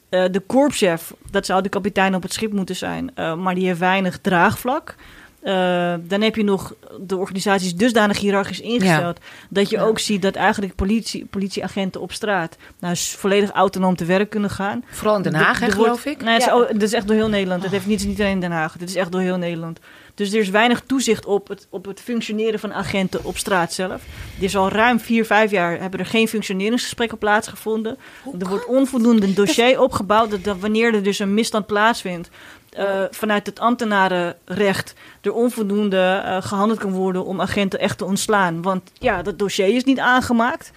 [0.09, 3.65] Eh, de korpschef, dat zou de kapitein op het schip moeten zijn, eh, maar die
[3.65, 4.95] heeft weinig draagvlak.
[5.41, 9.19] Eh, dan heb je nog de organisaties dusdanig hiërarchisch ingesteld
[9.49, 14.29] dat je ook ziet dat eigenlijk politie, politieagenten op straat nou, volledig autonoom te werk
[14.29, 14.83] kunnen gaan.
[14.89, 16.23] Vooral in Den Haag, wordt- geloof ik.
[16.23, 17.63] Nee, het is, echt door heel Nederland.
[17.63, 18.73] Het heeft niet, niet alleen in Den Haag.
[18.73, 19.79] Het is echt door heel Nederland.
[20.15, 24.01] Dus er is weinig toezicht op het, op het functioneren van agenten op straat zelf.
[24.37, 27.97] Er is al ruim vier, vijf jaar hebben er geen functioneringsgesprekken plaatsgevonden.
[28.39, 32.29] er wordt onvoldoende dossier opgebouwd dat, dat wanneer er dus een misstand plaatsvindt.
[32.71, 38.61] Eh, vanuit het ambtenarenrecht er onvoldoende eh, gehandeld kan worden om agenten echt te ontslaan.
[38.61, 40.71] Want ja, dat dossier is niet aangemaakt.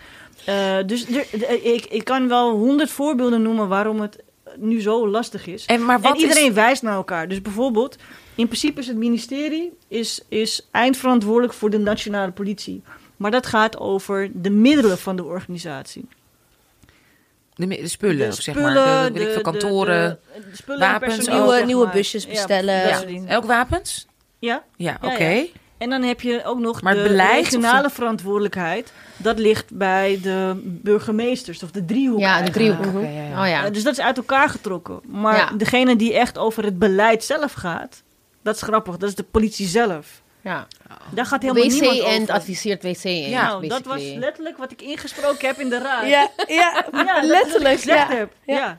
[0.44, 4.22] Eh, dus er- ik, ik kan wel honderd voorbeelden noemen waarom het
[4.56, 5.64] nu zo lastig is.
[5.66, 6.54] En, maar wat en iedereen is...
[6.54, 7.28] wijst naar elkaar.
[7.28, 7.96] Dus bijvoorbeeld,
[8.34, 12.82] in principe is het ministerie is, is eindverantwoordelijk voor de nationale politie.
[13.16, 16.08] Maar dat gaat over de middelen van de organisatie.
[17.54, 18.74] De, de spullen, De zeg maar.
[18.74, 20.18] De, weet ik veel, de- kantoren.
[20.52, 22.74] spullen wapens, nieuwe, zeg nieuwe busjes bestellen.
[23.10, 23.26] Ja.
[23.26, 24.06] Elk wapens?
[24.38, 25.24] Ja, Ja, Ja, oké.
[25.24, 25.44] ja.
[25.78, 28.92] En dan heb je ook nog Maar de beleid of regionale verantwoordelijkheid.
[29.16, 32.18] Dat ligt bij de burgemeesters of de driehoek.
[32.20, 33.02] Ja, de driehoek.
[33.02, 33.42] Ja, ja.
[33.42, 33.64] Oh ja.
[33.64, 35.00] Eh, dus dat is uit elkaar getrokken.
[35.06, 35.50] Maar Ja.
[35.56, 38.02] degene die echt over het beleid zelf gaat,
[38.42, 38.96] dat is grappig.
[38.96, 40.22] Dat is de politie zelf.
[40.44, 40.66] Ja.
[41.10, 42.34] Daar gaat helemaal niemand WC en over.
[42.34, 46.08] adviseert WC en Ja, nou, dat was letterlijk wat ik ingesproken heb in de raad.
[46.08, 47.78] Ja, ja, Ja, dat letterlijk.
[47.78, 48.06] Ja.
[48.08, 48.32] heb.
[48.46, 48.54] Ja.
[48.56, 48.78] Ja.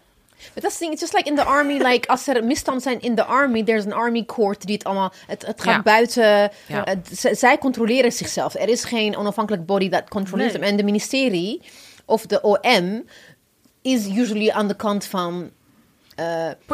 [0.53, 3.01] But that's the thing, it's just like in the army, like als er misstanden zijn
[3.01, 5.81] in de army, there's an army court die het allemaal, het, het gaat Ja.
[5.81, 6.81] buiten, Ja.
[6.83, 8.55] het- zij controleren zichzelf.
[8.55, 10.61] Er is geen onafhankelijk body that controleert Nee.
[10.61, 10.69] them.
[10.71, 11.61] En de ministerie
[12.05, 13.05] of de OM
[13.81, 15.51] is usually aan de kant van...
[16.15, 16.25] eh,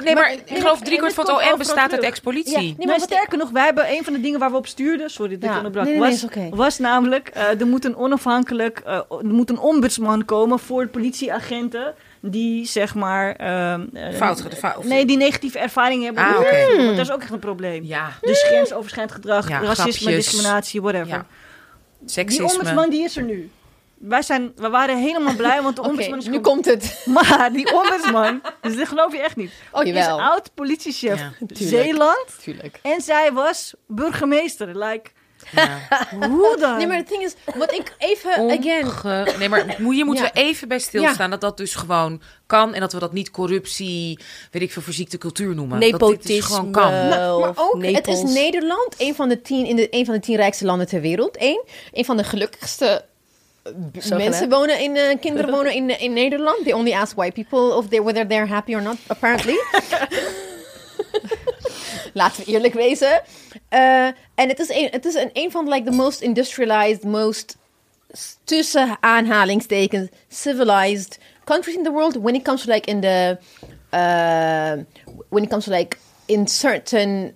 [0.04, 2.68] Nee, maar ik geloof maar- driekwart van het OM bestaat uit ex-politie.
[2.68, 5.10] Ja, nee, maar sterker nog, wij hebben een van de dingen waar we op stuurden,
[5.10, 5.50] sorry dat Ja.
[5.50, 9.60] ik onderbrak, Nee, was, was namelijk, eh, er moet een onafhankelijk, eh, er moet een
[9.60, 13.36] ombudsman komen voor de politieagenten die zeg maar...
[13.36, 14.84] ehm, eh, Fout, de fout.
[14.84, 16.24] Nee, die negatieve ervaringen hebben.
[16.24, 16.36] Ah,
[16.78, 17.84] Want dat is ook echt een probleem.
[17.84, 20.16] Ja, Dus grensoverschrijdend gedrag, Ja, racisme, grapjes.
[20.26, 21.08] discriminatie, whatever.
[21.08, 21.26] ja.
[22.00, 22.48] Die Seksisme.
[22.52, 23.50] ombudsman die is er nu.
[24.02, 27.02] Wij, zijn, we waren helemaal blij, want de ombudsman is nu komt het.
[27.14, 29.52] Maar die ombudsman, dus dat geloof je echt niet.
[29.72, 30.22] Oh, is jawel.
[30.22, 31.58] oud politiechef Ja, tuurlijk.
[31.84, 32.26] Zeeland.
[32.44, 32.80] Tuurlijk.
[32.82, 34.78] En zij was burgemeester.
[34.86, 35.10] Like,
[35.52, 35.78] Ja.
[36.30, 36.78] hoe dan?
[36.78, 38.86] Nee, maar het ding is, wat ik even, again...
[38.86, 40.32] Onge- Nee, maar moet- hier moeten Ja.
[40.34, 44.20] we even bij stilstaan dat dat dus gewoon kan en dat we dat niet corruptie,
[44.52, 45.80] weet ik veel, verziekte cultuur noemen.
[45.80, 46.56] dat dit dus Nepotisme.
[46.56, 46.92] gewoon kan.
[46.92, 48.22] Maar, maar ook, het is.
[48.22, 51.36] Nederland, een van, de tien, in de, een van de tien rijkste landen ter wereld.
[51.40, 53.06] Eén, een van de gelukkigste.
[54.10, 56.64] Mensen wonen in, eh, kinderen wonen in, in Nederland.
[56.64, 59.60] They only ask white people of they, whether they're happy or not, apparently.
[62.14, 63.22] Laten we eerlijk wezen.
[63.70, 64.06] Eh,
[64.36, 67.58] en het is, een, het is een, een van like, the most industrialized, most
[68.44, 73.38] tussen aanhalingstekens civilized countries in the world when it comes to like in the
[73.94, 74.84] uh,
[75.30, 77.34] when it comes to like in certain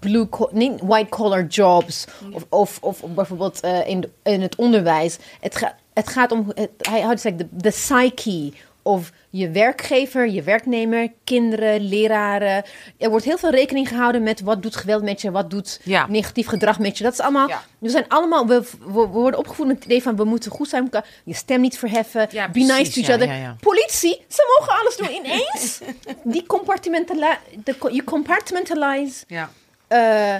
[0.00, 5.18] blue nee, white collar jobs of, of, of bijvoorbeeld eh, in, in het onderwijs.
[5.40, 8.52] Het, ga, het gaat om het, hij houdt de, de psyche
[8.82, 12.64] of je werkgever, je werknemer, kinderen, leraren.
[12.98, 16.06] Er wordt heel veel rekening gehouden met wat doet geweld met je, wat doet Ja.
[16.08, 17.04] negatief gedrag met je.
[17.04, 17.48] Dat is allemaal.
[17.48, 17.62] Ja.
[17.78, 18.46] We zijn allemaal.
[18.46, 20.90] We, we, we worden opgevoed met het idee van we moeten goed zijn,
[21.24, 23.56] je stem niet verheffen, Ja, be nice to each other.
[23.60, 25.80] Politie, ze mogen alles doen ineens.
[26.34, 27.26] Die compartimentali
[27.64, 29.50] de, je compartmentalize Ja.
[29.88, 30.36] eh,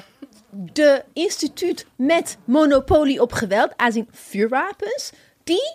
[0.50, 5.10] de instituut met monopolie op geweld, als in vuurwapens,
[5.44, 5.74] die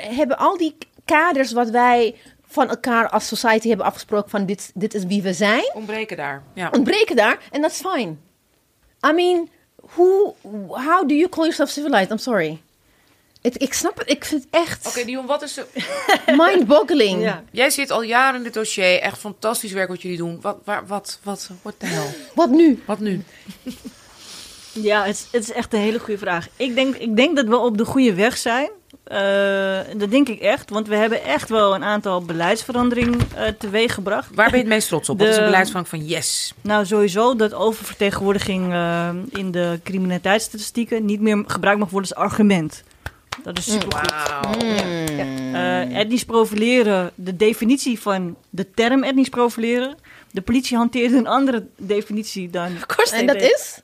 [0.00, 2.14] hebben al die kaders wat wij
[2.46, 6.42] van elkaar als society hebben afgesproken van dit, dit is wie we zijn, Ontbreken daar.
[6.54, 6.70] Ja.
[6.72, 8.14] ontbreken daar en dat is fine.
[9.06, 9.48] I mean,
[9.94, 10.36] who,
[10.68, 12.10] how do you call yourself civilized?
[12.10, 12.60] I'm sorry.
[13.42, 15.66] Het, ik snap het, ik vind het echt Oké, Dion, wat is de...
[16.46, 17.22] mind-boggling.
[17.22, 17.44] Ja.
[17.50, 19.00] Jij zit al jaren in dit dossier.
[19.00, 20.38] Echt fantastisch werk wat jullie doen.
[20.40, 22.14] Wat, waar, wat, wat, what the hell?
[22.34, 22.82] Wat nu?
[22.86, 23.24] Wat nu?
[24.72, 26.48] Ja, het is, het is echt een hele goede vraag.
[26.56, 28.70] Ik denk, ik denk dat we op de goede weg zijn.
[29.04, 33.94] Eh, dat denk ik echt, want we hebben echt wel een aantal beleidsveranderingen eh teweeg
[33.94, 34.28] gebracht.
[34.34, 35.18] Waar ben je het meest trots op?
[35.18, 36.52] Wat De- is een beleidsvang van yes?
[36.60, 42.82] Nou, sowieso dat oververtegenwoordiging eh, in de criminaliteitsstatistieken niet meer gebruikt mag worden als argument.
[43.42, 44.52] Dat is super Wauw.
[45.52, 49.94] Eh, etnisch profileren, de definitie van de term etnisch profileren.
[50.34, 52.70] De politie hanteert een andere definitie dan
[53.12, 53.80] En dat is?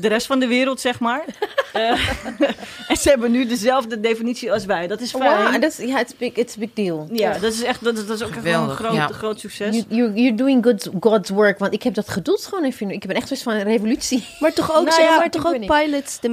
[0.00, 1.24] de rest van de wereld, zeg maar.
[1.74, 2.08] Eh,
[2.88, 4.86] en ze hebben nu dezelfde definitie als wij.
[4.86, 5.52] Dat is fijn.
[5.52, 7.08] Wow, dat is, ja, it's big, it's a big deal.
[7.12, 9.06] Ja, dat is echt dat, is- dat is ook echt wel een groot, ja.
[9.06, 9.74] groot succes.
[9.74, 11.58] You, you, you're doing good, God's work.
[11.58, 12.90] Want ik heb dat geduld gewoon even.
[12.90, 14.24] Ik ben echt zoiets van een revolutie.
[14.40, 16.28] Maar toch ook, Nou zeg ja, maar, toch ook pilots, de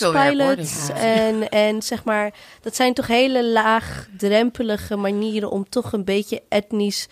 [0.00, 0.88] hoor, pilots.
[0.94, 7.08] En, en zeg maar, dat zijn toch hele laagdrempelige manieren om toch een beetje etnisch...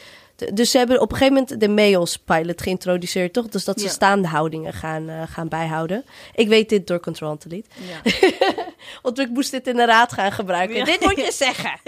[0.55, 3.49] dus ze hebben op een gegeven moment de mails pilot geïntroduceerd, toch?
[3.49, 3.93] Dus dat ze Ja.
[3.93, 6.05] staande houdingen gaan, eh, gaan bijhouden.
[6.35, 7.69] Ik weet dit door Control Delete.
[7.75, 8.11] Ja.
[9.03, 10.77] Want ik moest dit in de raad gaan gebruiken.
[10.77, 10.85] Ja.
[10.85, 11.81] Dit moet je zeggen.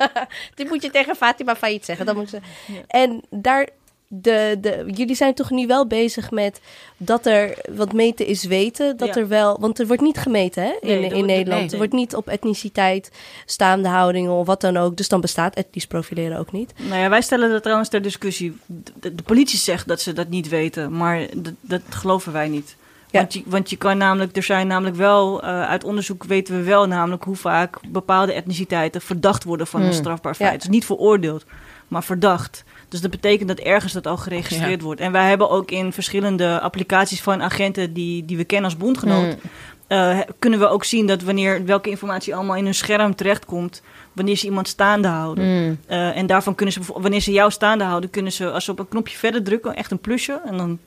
[0.54, 2.06] dit moet je tegen Fatima Faillit zeggen.
[2.06, 2.38] Dat moet ze...
[2.86, 3.68] En daar,
[4.12, 6.60] de, de, jullie zijn toch nu wel bezig met
[6.96, 9.20] dat er, wat meten is weten, dat Ja.
[9.20, 11.60] er wel, want er wordt niet gemeten hè, in, Nee, in Nederland.
[11.62, 11.70] nee.
[11.70, 13.10] Er wordt niet op etniciteit,
[13.46, 14.96] staande houdingen of wat dan ook.
[14.96, 16.72] Dus dan bestaat etnisch profileren ook niet.
[16.88, 18.56] Nou ja, wij stellen dat trouwens ter discussie.
[18.66, 22.76] De, de politie zegt dat ze dat niet weten, maar dat, dat geloven wij niet.
[23.10, 23.20] Ja.
[23.20, 26.62] Want, je, want je kan namelijk, er zijn namelijk wel, eh, uit onderzoek weten we
[26.62, 29.96] wel namelijk hoe vaak bepaalde etniciteiten verdacht worden van een Hmm.
[29.96, 30.46] strafbaar Ja.
[30.46, 30.60] feit.
[30.60, 31.44] Dus niet veroordeeld,
[31.88, 32.64] maar verdacht.
[32.90, 35.00] Dus dat betekent dat ergens dat al geregistreerd wordt.
[35.00, 39.24] En wij hebben ook in verschillende applicaties van agenten die, die we kennen als bondgenoot,
[39.32, 39.38] Hmm.
[39.86, 43.82] eh, kunnen we ook zien dat wanneer welke informatie allemaal in hun scherm terechtkomt,
[44.12, 45.44] wanneer ze iemand staande houden.
[45.44, 45.78] Mm.
[45.86, 48.78] Eh, en daarvan kunnen ze, wanneer ze jou staande houden, kunnen ze als ze op
[48.78, 50.78] een knopje verder drukken, echt een plusje, en dan,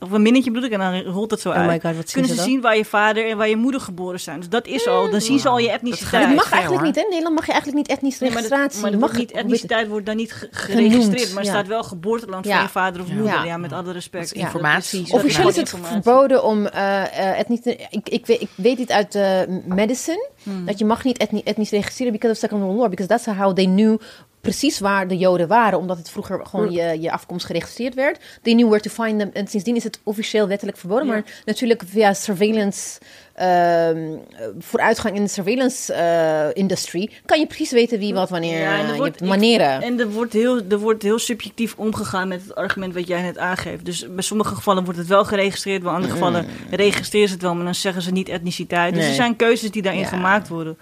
[0.00, 1.66] of een minnetje bedoel ik, en dan rolt het zo Oh uit.
[1.66, 2.48] my god, wat zien kunnen ze ze dan?
[2.50, 4.38] zien waar je vader en waar je moeder geboren zijn.
[4.38, 6.26] Dus dat is al, dan zien ze al je etniciteit.
[6.26, 7.00] Dat mag eigenlijk niet, hè?
[7.00, 8.72] In Nederland mag je eigenlijk niet etnisch Nee, maar, registratie.
[8.72, 11.50] dat, maar dat mag niet, etniciteit wordt dan niet geregistreerd, maar er ja.
[11.54, 12.54] staat wel geboorteland Ja.
[12.54, 13.14] van je vader of Ja.
[13.14, 13.44] moeder.
[13.44, 14.24] Ja, met alle respect.
[14.28, 14.98] Dat is informatie.
[14.98, 16.02] Dat is- Officieel is het informatie.
[16.02, 17.60] verboden om eh, eh, etnisch...
[17.60, 20.28] te- Ik, ik, weet, ik weet dit uit eh, medicine.
[20.42, 20.66] Hmm.
[20.66, 22.90] Dat je mag niet etni- etnisch registreren because of second world law.
[22.90, 23.98] Because that's how they knew
[24.42, 25.78] precies waar de Joden waren.
[25.78, 28.18] Omdat het vroeger gewoon je, je afkomst geregistreerd werd.
[28.42, 29.30] They knew where to find them.
[29.32, 31.06] En sindsdien is het officieel wettelijk verboden.
[31.06, 31.12] Ja.
[31.12, 32.98] Maar natuurlijk via surveillance...
[33.34, 34.16] ehm,
[34.58, 37.10] vooruitgang in de surveillance eh, industry...
[37.26, 39.82] kan je precies weten wie wat wanneer Ja, en er eh, wordt- je manieren.
[39.82, 43.38] En er wordt, heel, er wordt heel subjectief omgegaan met het argument wat jij net
[43.38, 43.84] aangeeft.
[43.84, 47.54] Dus bij sommige gevallen wordt het wel geregistreerd, bij andere gevallen registreren ze het wel,
[47.54, 48.92] maar dan zeggen ze niet etniciteit.
[48.92, 49.10] Dus Nee.
[49.10, 50.06] er zijn keuzes die daarin Ja.
[50.08, 50.78] gemaakt worden.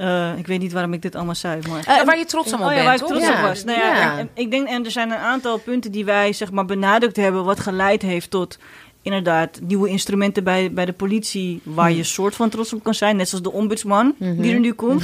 [0.00, 1.96] Eh, ik weet niet waarom ik dit allemaal zei, maar...
[1.96, 3.42] Ja, waar je trots allemaal Oh ja, bent, waar ik trots Ja.
[3.42, 3.64] op was.
[3.64, 4.18] Nou ja, Ja.
[4.18, 7.44] en ik denk, en er zijn een aantal punten die wij zeg maar benadrukt hebben,
[7.44, 8.58] wat geleid heeft tot
[9.02, 13.16] inderdaad nieuwe instrumenten bij, bij de politie, waar je soort van trots op kan zijn,
[13.16, 15.02] net zoals de ombudsman die er nu komt.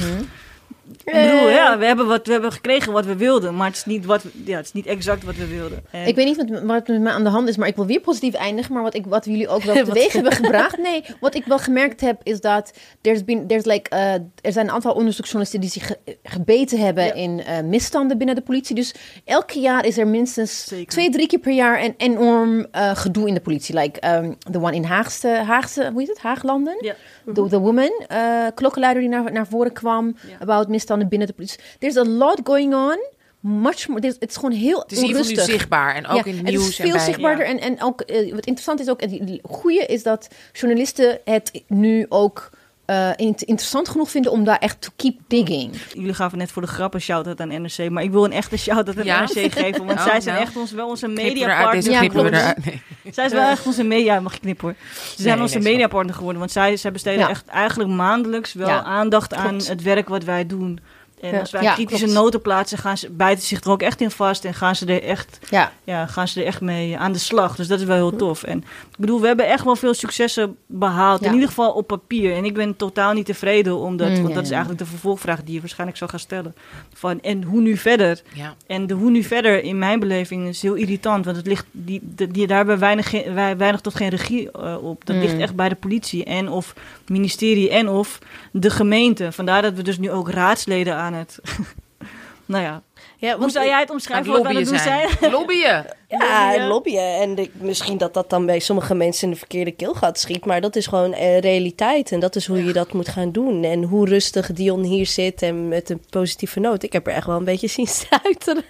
[1.03, 3.85] Ik bedoel, ja, we hebben, wat, we hebben gekregen wat we wilden, maar het is
[3.85, 5.83] niet, wat, ja, het is niet exact wat we wilden.
[5.91, 7.85] En- Ik weet niet wat, wat met mij aan de hand is, maar ik wil
[7.85, 8.73] weer positief eindigen.
[8.73, 10.77] Maar wat, ik, wat jullie ook wel teweeg hebben gebracht.
[10.77, 14.67] Nee, wat ik wel gemerkt heb, is dat there's been, there's like, eh, er zijn
[14.67, 17.13] een aantal onderzoeksjournalisten die zich ge- gebeten hebben Ja.
[17.13, 18.75] in eh, misstanden binnen de politie.
[18.75, 18.93] Dus
[19.25, 20.85] elk jaar is er minstens Zeker.
[20.87, 23.75] twee, drie keer per jaar een enorm eh, gedoe in de politie.
[23.79, 26.19] Like um, the one in Haagste, Haagse, hoe heet het?
[26.19, 26.75] Haaglanden?
[26.79, 26.93] Ja.
[27.33, 30.15] The, the woman, eh klokkenluider die naar, naar voren kwam.
[30.39, 31.59] About misstanden binnen de politie.
[31.79, 32.97] There's a lot going on.
[33.39, 34.07] Much more.
[34.19, 35.45] Het is gewoon heel Het is ieder onrustig.
[35.45, 37.05] zichtbaar en ook Ja, in het nieuws is veel en bij...
[37.05, 37.45] zichtbaarder.
[37.45, 37.51] ja.
[37.51, 41.63] En, en ook, eh, wat interessant is ook, en het goede is dat journalisten het
[41.67, 42.49] nu ook
[42.87, 45.75] eh, int- interessant genoeg vinden om daar echt to keep digging.
[45.93, 48.57] Jullie gaven net voor de grap een shout-out aan NRC, maar ik wil een echte
[48.57, 49.19] shout-out aan Ja?
[49.21, 50.47] NRC geven, want Oh, zij zijn nou.
[50.47, 51.91] echt ons, wel onze mediapartner.
[51.91, 52.65] Ja, knippen we klopt.
[52.65, 52.81] Nee.
[53.13, 54.75] Zij is wel echt onze media, mag ik knippen hoor.
[55.15, 57.29] Ze zijn Nee, onze nee, mediapartner geworden, want zij, zij besteden Ja.
[57.29, 60.79] echt eigenlijk maandelijks wel Ja, aandacht aan het werk wat wij doen.
[61.21, 61.39] En Ja.
[61.39, 62.19] als wij Ja, kritische klopt.
[62.19, 64.85] noten plaatsen, gaan ze, bijten ze zich er ook echt in vast en gaan ze
[64.85, 67.55] er echt, Ja, ja, gaan ze er echt mee aan de slag.
[67.55, 68.43] Dus dat is wel heel tof.
[68.43, 71.27] En ik bedoel, we hebben echt wel veel successen behaald, Ja.
[71.27, 72.35] in ieder geval op papier.
[72.35, 75.43] En ik ben totaal niet tevreden, omdat, Mm, want ja, dat is eigenlijk de vervolgvraag
[75.43, 76.55] die je waarschijnlijk zou gaan stellen.
[76.93, 78.21] Van, en hoe nu verder?
[78.33, 78.55] Ja.
[78.67, 81.25] En de hoe nu verder, in mijn beleving, is heel irritant.
[81.25, 84.51] Want het ligt, die, die, die- daar hebben we weinig, wij- weinig tot geen regie
[84.51, 85.05] eh, op.
[85.05, 85.21] Dat Mm.
[85.21, 86.73] ligt echt bij de politie en of
[87.07, 88.19] ministerie en of
[88.51, 89.31] de gemeente.
[89.31, 91.39] Vandaar dat we dus nu ook raadsleden aan het...
[92.45, 92.81] nou ja,
[93.17, 95.09] Ja, hoe zou jij het Aan omschrijven wat we doen zijn?
[95.19, 95.31] zijn.
[95.31, 95.85] Lobbyen.
[96.09, 96.67] Ja, Lobbyen.
[96.67, 97.15] lobbyen.
[97.21, 100.45] En de- misschien dat dat dan bij sommige mensen in de verkeerde keelgat schiet.
[100.45, 102.11] Maar dat is gewoon eh, realiteit.
[102.11, 103.63] En dat is hoe je dat moet gaan doen.
[103.63, 106.83] En hoe rustig Dion hier zit en met een positieve noot.
[106.83, 108.63] Ik heb er echt wel een beetje zien stuiteren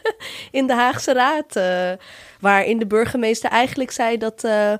[0.51, 1.55] in de Haagse Raad.
[1.55, 1.91] eh,
[2.39, 4.79] waarin de burgemeester eigenlijk zei dat eh, eh,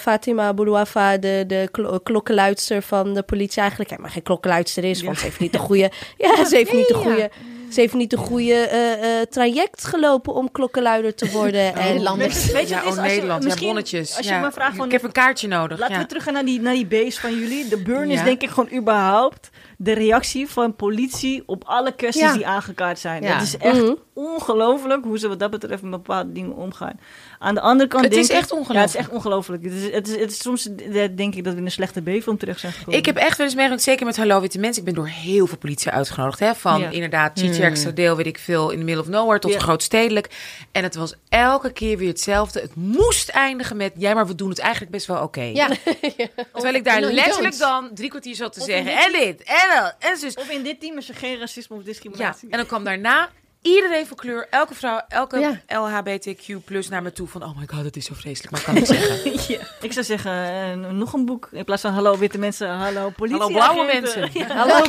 [0.00, 5.02] Fatima Boulouafa, de, de klo- klokkenluidster van de politie, eigenlijk helemaal geen klokkenluidster is.
[5.02, 5.90] Want ze heeft niet de goede...
[6.16, 7.30] Ja, ze heeft niet de goede...
[7.72, 11.74] Ze heeft niet de goede eh, eh, traject gelopen om klokkenluider te worden.
[11.74, 12.34] en Nederlanders.
[12.34, 13.44] Weet je, weet je, Ja, het is oh, je- Nederland.
[13.44, 14.16] Ja, bonnetjes.
[14.16, 14.40] Als je Ja.
[14.40, 14.86] me vraagt van...
[14.86, 15.78] Ik heb een kaartje nodig.
[15.78, 16.00] Laten ja.
[16.00, 17.68] we teruggaan naar die, naar die base van jullie.
[17.68, 19.50] De burn is denk ik gewoon überhaupt
[19.80, 22.32] de reactie van politie op alle kwesties Ja.
[22.32, 23.22] die aangekaart zijn.
[23.22, 23.32] Ja.
[23.34, 23.94] Het is echt Mhm.
[24.12, 27.00] ongelooflijk hoe ze wat dat betreft met bepaalde dingen omgaan.
[27.38, 28.98] Aan de andere kant Het denk is ik- echt Ja, het is ongelooflijk.
[29.06, 29.64] echt ongelooflijk.
[29.64, 32.00] Het is, het is, het is, soms eh, denk ik dat we in een slechte
[32.02, 32.98] B-film terecht zijn gekomen.
[32.98, 34.78] Ik heb echt wel eens meegemaakt, zeker met Hallo Witte Mensen.
[34.78, 36.38] Ik ben door heel veel politie uitgenodigd.
[36.40, 36.54] Hè?
[36.54, 36.88] Van Ja.
[36.90, 39.58] inderdaad, Chicherkse deel, weet ik veel, in the middle of nowhere tot Ja.
[39.58, 40.28] grootstedelijk.
[40.72, 42.60] En het was elke keer weer hetzelfde.
[42.60, 45.42] Het moest eindigen met, ja, maar we doen het eigenlijk best wel oké.
[45.42, 45.68] ja.
[46.52, 48.92] Terwijl ik daar letterlijk dan drie kwartier zat te Of zeggen.
[48.92, 50.34] En dit, en dat, en zus.
[50.34, 52.50] Of in dit team is er geen racisme of Ja, discriminatie.
[52.50, 53.28] en dan kwam daarna
[53.62, 55.60] iedereen van kleur, elke vrouw, elke Ja.
[55.80, 58.76] LHBTQ plus naar me toe van, oh my god, het is zo vreselijk, maar kan
[58.82, 59.32] ik zeggen.
[59.54, 59.60] Ja.
[59.80, 61.48] Ik zou zeggen, eh, nog een boek.
[61.52, 63.40] In plaats van hallo witte mensen, hallo politie.
[63.40, 64.30] Hallo blauwe mensen.
[64.58, 64.84] Hallo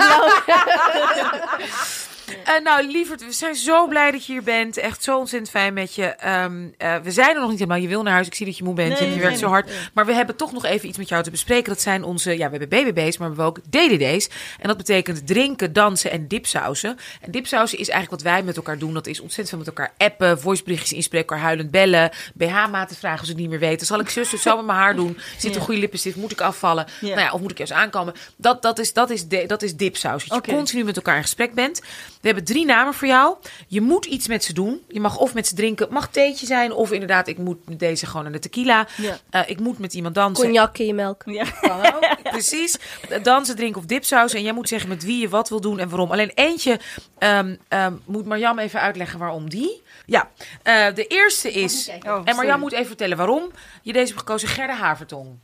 [2.44, 4.78] Eh, nou, lieverd, we zijn zo blij dat je hier bent.
[4.78, 6.06] Echt zo ontzettend fijn met je.
[6.06, 7.82] Ehm, eh, we zijn er nog niet helemaal.
[7.82, 8.28] Je wil naar huis.
[8.28, 9.72] Ik zie dat je moe bent Nee, en je nee, werkt nee, zo hard.
[9.94, 11.70] Maar we hebben toch nog even iets met jou te bespreken.
[11.70, 14.30] Dat zijn onze, ja, we hebben BBB's, maar we hebben ook DDD's.
[14.60, 16.98] En dat betekent drinken, dansen en dipsausen.
[17.22, 18.94] En dipsausen is eigenlijk wat wij met elkaar doen.
[18.94, 23.30] Dat is ontzettend veel met elkaar appen, voiceberichtjes inspreken, elkaar huilend bellen, BH-maten vragen als
[23.30, 23.78] ik het niet meer weet.
[23.78, 25.18] Dan zal ik zus het zo met mijn haar doen.
[25.38, 26.16] Zit een goede lippenstift?
[26.16, 26.86] Moet ik afvallen?
[27.02, 27.08] Ja.
[27.08, 28.14] Nou ja, of moet ik juist aankomen?
[28.36, 30.26] Dat, dat, is, dat, is, de, dat is dipsaus.
[30.26, 31.82] Dat je continu met elkaar in gesprek bent.
[32.22, 33.36] We hebben drie namen voor jou.
[33.68, 34.82] Je moet iets met ze doen.
[34.88, 36.72] Je mag of met ze drinken, mag theetje zijn.
[36.72, 38.88] Of inderdaad, ik moet met deze gewoon naar de tequila.
[38.98, 39.18] Ja.
[39.30, 40.46] Eh, ik moet met iemand dansen.
[40.46, 41.22] Cognac in je melk.
[41.26, 41.46] Ja.
[41.62, 42.08] Kan ook.
[42.32, 42.78] Precies.
[43.24, 44.34] Dansen, drinken of dipsaus.
[44.34, 46.12] En jij moet zeggen met wie je wat wil doen en waarom.
[46.12, 46.80] Alleen eentje
[47.18, 49.82] ehm, ehm, moet Marjam even uitleggen waarom die.
[50.06, 50.30] Ja,
[50.64, 51.92] eh, de eerste is...
[52.08, 52.36] Oh, en.
[52.36, 53.52] Marjam moet even vertellen waarom
[53.82, 54.48] je deze hebt gekozen.
[54.48, 55.38] Gerda Havertong.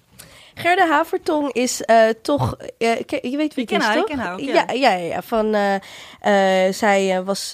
[0.55, 2.55] Gerda Havertong is eh, toch...
[2.77, 4.09] eh, je weet wie Ik het ken is, haar, ik toch?
[4.09, 4.53] ken haar ook, ja.
[4.53, 4.71] ja.
[4.71, 7.53] Ja, ja, Van, eh, zij was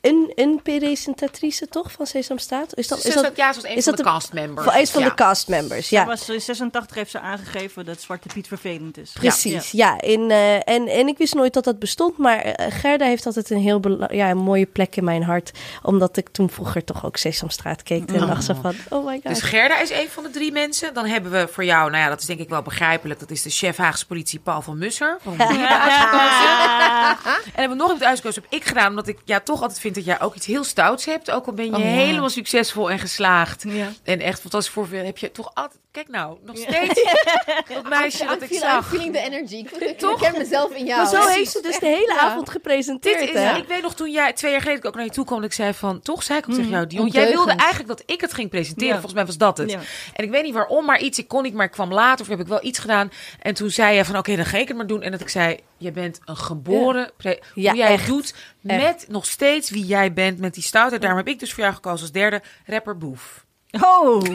[0.00, 1.92] eh, een, een presentatrice, toch?
[1.92, 2.76] Van Sesamstraat?
[2.76, 4.66] Is dat, Is is dat, ja, ze was een is van dat de de- castmembers.
[4.66, 5.08] van, is van Ja.
[5.08, 5.98] de castmembers, ja.
[5.98, 9.12] Zij was, in 86 heeft ze aangegeven dat Zwarte Piet vervelend is.
[9.12, 10.00] Precies, ja.
[10.00, 13.50] in, eh, en, en ik wist nooit dat dat bestond, maar eh, Gerda heeft altijd
[13.50, 15.50] een heel ja, een mooie plek in mijn hart.
[15.82, 19.22] Omdat ik toen vroeger toch ook Sesamstraat keek en dacht zo van, oh my god.
[19.24, 20.94] Dus Gerda is een van de drie mensen.
[20.94, 23.20] Dan hebben we voor jou, nou ja, dat is denk ik wel begrijpelijk.
[23.20, 25.18] Dat is de chef Haagse politie Paul van Musser.
[25.38, 27.42] Uitgekozen.
[27.44, 28.88] En hebben we nog iemand uitgekozen, heb ik gedaan.
[28.88, 31.30] Omdat ik ja, toch altijd vind dat jij ook iets heel stouts hebt.
[31.30, 31.84] Ook al ben je Oh, ja.
[31.84, 33.64] helemaal succesvol en geslaagd.
[33.68, 33.88] Ja.
[34.04, 35.80] En echt fantastisch voor heb je toch altijd...
[35.90, 37.02] Kijk nou, nog steeds
[37.74, 38.88] dat meisje dat ik I'm zag.
[38.88, 39.54] feeling the energy.
[39.56, 40.20] Ik, ik Toch?
[40.20, 41.02] herken mezelf in jou.
[41.02, 42.20] Maar zo heeft ze dus de hele Ja.
[42.20, 43.56] avond gepresenteerd, Dit is, hè?
[43.56, 45.74] ik weet nog toen jij twee jaar geleden ook naar je toe kwam, ik zei
[45.74, 46.56] van, toch zei ik ook Mm.
[46.56, 48.86] tegen jou, Dion, jij wilde eigenlijk dat ik het ging presenteren.
[48.88, 48.92] Ja.
[48.94, 49.70] Volgens mij was dat het.
[49.70, 49.78] Ja.
[50.14, 52.30] En ik weet niet waarom, maar iets, ik kon niet, maar ik kwam later of
[52.30, 53.10] heb ik wel iets gedaan.
[53.40, 55.02] En toen zei je van, oké, dan ga ik het maar doen.
[55.02, 58.06] En dat ik zei, je bent een geboren, Ja, hoe jij echt.
[58.06, 58.34] doet,
[58.66, 58.82] Echt.
[58.82, 61.00] met nog steeds wie jij bent, met die stoutheid.
[61.00, 63.44] Daarom heb ik dus voor jou gekozen als derde rapper Boef.
[63.80, 64.22] Oh.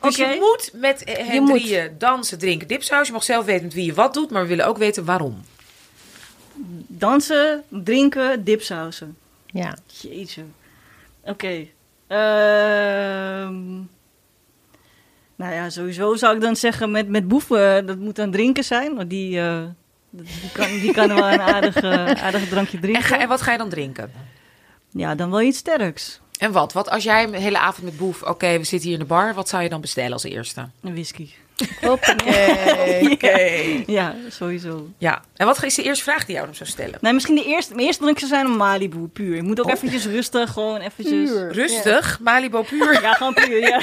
[0.00, 1.60] Dus je moet met eh, hen Je moet.
[1.60, 3.06] drieën dansen, drinken, dipsaus.
[3.06, 5.44] Je mag zelf weten met wie je wat doet, maar we willen ook weten waarom.
[6.86, 9.16] Dansen, drinken, dipsausen.
[9.46, 9.76] Ja.
[10.00, 10.42] Jeetje.
[11.24, 11.66] Oké.
[12.06, 13.56] Ehm.
[15.36, 18.94] Nou ja, sowieso zou ik dan zeggen met, met boeven, dat moet dan drinken zijn.
[18.94, 19.62] Want die, eh,
[20.10, 23.02] die, kan, die kan wel een aardig, eh, aardig drankje En, drinken.
[23.02, 24.12] ga, en wat ga je dan drinken?
[24.90, 26.20] Ja, dan wel iets sterks.
[26.38, 26.72] En wat?
[26.72, 29.34] Wat als jij een hele avond met Boef, oké, we zitten hier in de bar,
[29.34, 30.68] wat zou je dan bestellen als eerste?
[30.82, 31.28] Een whisky.
[31.80, 33.10] Hoppakee.
[33.12, 33.38] Oké.
[33.86, 34.88] Ja, sowieso.
[34.98, 35.22] Ja.
[35.36, 36.98] En wat is de eerste vraag die jou dan zou stellen?
[37.00, 39.36] Nee, misschien de eerste, mijn eerste drink zou zijn een Malibu, puur.
[39.36, 39.72] Je moet ook Oh.
[39.72, 41.30] eventjes rustig, gewoon eventjes...
[41.30, 41.52] Puur.
[41.52, 43.02] Rustig, Malibu puur.
[43.02, 43.80] Ja, gewoon puur, ja.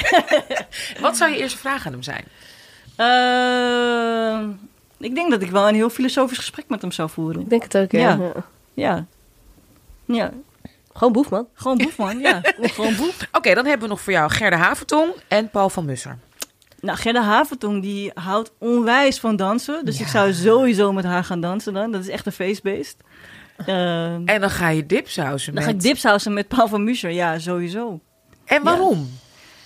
[1.00, 2.24] Wat zou je eerste vraag aan hem zijn?
[2.96, 4.50] Ehm,
[4.98, 7.40] ik denk dat ik wel een heel filosofisch gesprek met hem zou voeren.
[7.40, 7.98] Ik denk het ook, ja.
[8.00, 8.16] Ja.
[8.16, 8.34] Ja.
[8.74, 9.04] Ja.
[10.06, 10.30] Ja,
[10.92, 11.46] Gewoon boef, man.
[11.54, 12.18] gewoon boef, man.
[12.18, 13.16] Ja, gewoon boef.
[13.32, 16.18] Oké, dan hebben we nog voor jou Gerda Havertong en Paul van Musser.
[16.84, 19.84] Nou, Gerda Haventong, die houdt onwijs van dansen.
[19.84, 20.04] Dus Ja.
[20.04, 21.90] ik zou sowieso met haar gaan dansen dan.
[21.92, 22.96] Dat is echt een feestbeest.
[23.56, 25.72] Ehm, En dan ga je dipsausen dan met...
[25.72, 27.10] ga ik dipshousen met Paul van Muscher.
[27.10, 28.00] Ja, sowieso.
[28.44, 29.10] En waarom?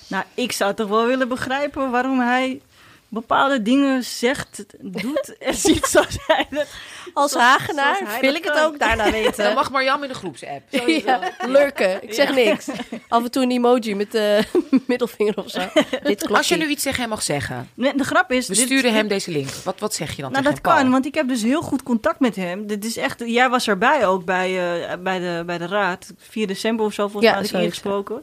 [0.06, 2.60] Nou, ik zou toch wel willen begrijpen waarom hij
[3.08, 6.66] bepaalde dingen zegt, doet en ziet zoals hij dat...
[7.14, 9.44] Als Zoals- Hagenaar zoals wil ik het ook daarna weten.
[9.44, 10.62] Dan mag Marjam in de groepsapp.
[11.04, 12.02] ja, lurken.
[12.02, 12.68] Ik zeg niks.
[13.08, 14.42] Af en toe een emoji met de
[14.86, 15.60] middelvinger of zo.
[16.02, 18.48] Dit klopt Als je nu iets tegen hem mag zeggen, Nee, de grap is...
[18.48, 19.48] we dit- sturen hem deze link.
[19.64, 21.62] Wat, wat zeg je dan Nou, tegen dat hem, kan, want ik heb dus heel
[21.62, 22.66] goed contact met hem.
[22.66, 26.12] Dit is echt, jij was erbij ook bij, eh, bij, de, bij de raad.
[26.18, 28.22] 4 december of zo, volgens Ja, mij had ik zoiets, ingesproken.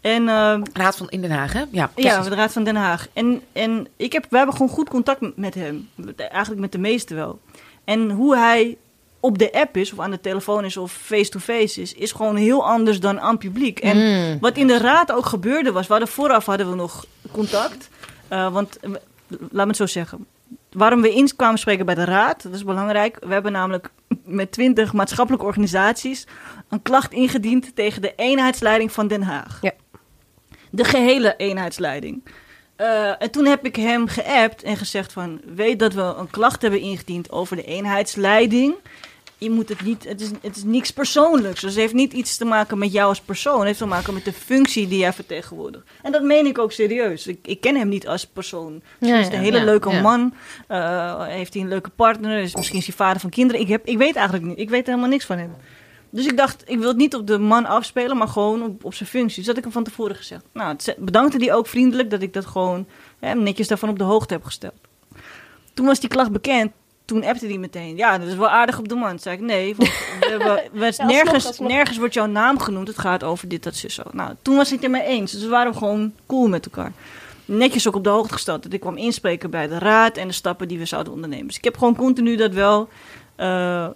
[0.00, 1.62] En eh, Raad van in Den Haag, hè?
[1.70, 3.08] Ja, ja, de Raad van Den Haag.
[3.12, 5.88] En, en ik heb, we hebben gewoon goed contact met hem.
[6.16, 7.40] Eigenlijk met de meesten wel.
[7.84, 8.76] En hoe hij
[9.20, 12.66] op de app is, of aan de telefoon is, of face-to-face is, is gewoon heel
[12.66, 13.78] anders dan aan publiek.
[13.78, 14.38] En Mm.
[14.40, 17.88] wat in de raad ook gebeurde was, we hadden vooraf hadden we nog contact.
[18.28, 18.90] Eh, want, eh,
[19.28, 20.26] laat me het zo zeggen.
[20.72, 23.16] Waarom we in kwamen spreken bij de raad, dat is belangrijk.
[23.20, 23.90] We hebben namelijk
[24.24, 26.26] met twintig maatschappelijke organisaties
[26.68, 29.58] een klacht ingediend tegen de eenheidsleiding van Den Haag.
[29.62, 29.72] Ja.
[30.70, 32.22] De gehele eenheidsleiding.
[32.82, 35.40] Eh, en toen heb ik hem geappt en gezegd van...
[35.54, 38.74] weet dat we een klacht hebben ingediend over de eenheidsleiding.
[39.38, 40.04] Je moet het niet...
[40.04, 41.60] Het is, het is niks persoonlijks.
[41.60, 43.58] Dus het heeft niet iets te maken met jou als persoon.
[43.58, 45.84] Het heeft te maken met de functie die jij vertegenwoordigt.
[46.02, 47.26] En dat meen ik ook serieus.
[47.26, 48.82] Ik, ik ken hem niet als persoon.
[48.98, 50.34] Ja, is een ja, hele ja, leuke man.
[50.66, 52.38] Eh, heeft hij een leuke partner.
[52.38, 53.60] Is, misschien is hij vader van kinderen.
[53.60, 54.58] Ik, heb, ik weet eigenlijk niet.
[54.58, 55.54] Ik weet helemaal niks van hem.
[56.14, 58.94] Dus ik dacht, ik wil het niet op de man afspelen, maar gewoon op, op
[58.94, 59.36] zijn functie.
[59.38, 60.42] Dus dat ik hem van tevoren gezegd.
[60.52, 62.86] Nou, bedankte hij ook vriendelijk dat ik dat gewoon
[63.18, 64.74] hè, netjes daarvan op de hoogte heb gesteld.
[65.74, 66.72] Toen was die klacht bekend.
[67.04, 67.96] Toen appte hij meteen.
[67.96, 69.08] Ja, dat is wel aardig op de man.
[69.10, 69.88] Toen zei ik, nee, want
[70.20, 71.68] we hebben, we- alsnog, nergens, alsnog.
[71.68, 72.88] nergens wordt jouw naam genoemd.
[72.88, 74.02] Het gaat over dit, dat, zo.
[74.12, 75.32] Nou, toen was hij het ermee eens.
[75.32, 76.92] Dus we waren gewoon cool met elkaar.
[77.44, 78.62] Netjes ook op de hoogte gesteld.
[78.62, 81.46] Dat ik kwam inspreken bij de raad en de stappen die we zouden ondernemen.
[81.46, 82.88] Dus ik heb gewoon continu dat wel,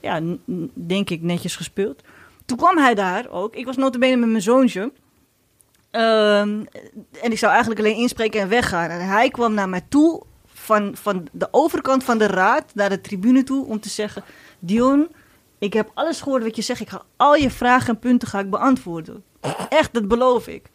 [0.00, 2.02] ja, n- n- denk ik, netjes gespeeld.
[2.44, 3.54] Toen kwam hij daar ook.
[3.54, 4.92] Ik was notabene met mijn zoontje.
[5.90, 6.64] Ehm,
[7.22, 8.90] en ik zou eigenlijk alleen inspreken en weggaan.
[8.90, 13.00] En hij kwam naar mij toe van, van de overkant van de raad naar de
[13.00, 14.24] tribune toe om te zeggen...
[14.58, 15.08] Dion,
[15.58, 16.80] ik heb alles gehoord wat je zegt.
[16.80, 19.24] Ik ga al je vragen en punten ga ik beantwoorden.
[19.68, 20.66] Echt, dat beloof ik.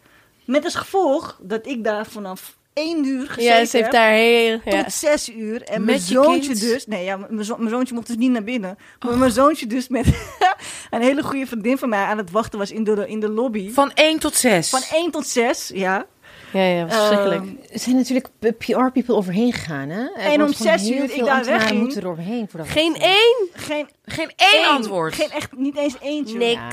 [0.44, 4.10] Met als gevolg dat ik daar vanaf één uur gezeten Ja, ze heeft heb daar
[4.10, 4.60] heel...
[4.64, 4.82] Ja.
[4.82, 5.62] tot zes uur.
[5.62, 6.60] En Met mijn je zoontje kind?
[6.60, 6.86] dus...
[6.86, 8.78] Nee, ja, mijn, zo- mijn zoontje mocht dus niet naar binnen.
[9.00, 10.06] Maar mijn zoontje dus met
[10.90, 13.70] een hele goede vriendin van mij aan het wachten was in de, in de lobby.
[13.70, 14.68] Van 1 tot 6.
[14.68, 16.06] Van 1 tot 6, ja.
[16.52, 17.42] Ja, ja, verschrikkelijk.
[17.42, 18.28] Ehm, Er zijn natuurlijk
[18.58, 20.00] PR-people overheen gegaan, hè?
[20.02, 21.80] Er En om zes uur ik daar wegging.
[21.80, 22.48] moeten er overheen.
[22.64, 23.48] Geen één?
[23.52, 25.14] geen Geen één één antwoord.
[25.14, 26.36] Geen echt, niet eens eentje.
[26.38, 26.52] Niks.
[26.52, 26.68] Ja.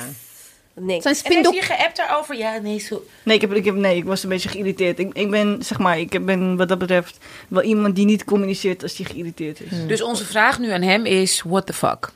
[0.79, 1.03] Niks.
[1.03, 1.53] Het zijn En heeft spindok...
[1.53, 2.37] je geappt daarover?
[2.37, 3.03] Ja, nee, zo...
[3.23, 4.99] Nee, ik, heb, ik, heb, nee, ik was een beetje geïrriteerd.
[4.99, 8.83] Ik, ik ben, zeg maar, ik ben wat dat betreft wel iemand die niet communiceert
[8.83, 9.87] als hij geïrriteerd is.
[9.87, 12.11] Dus onze vraag nu aan hem is, what the fuck?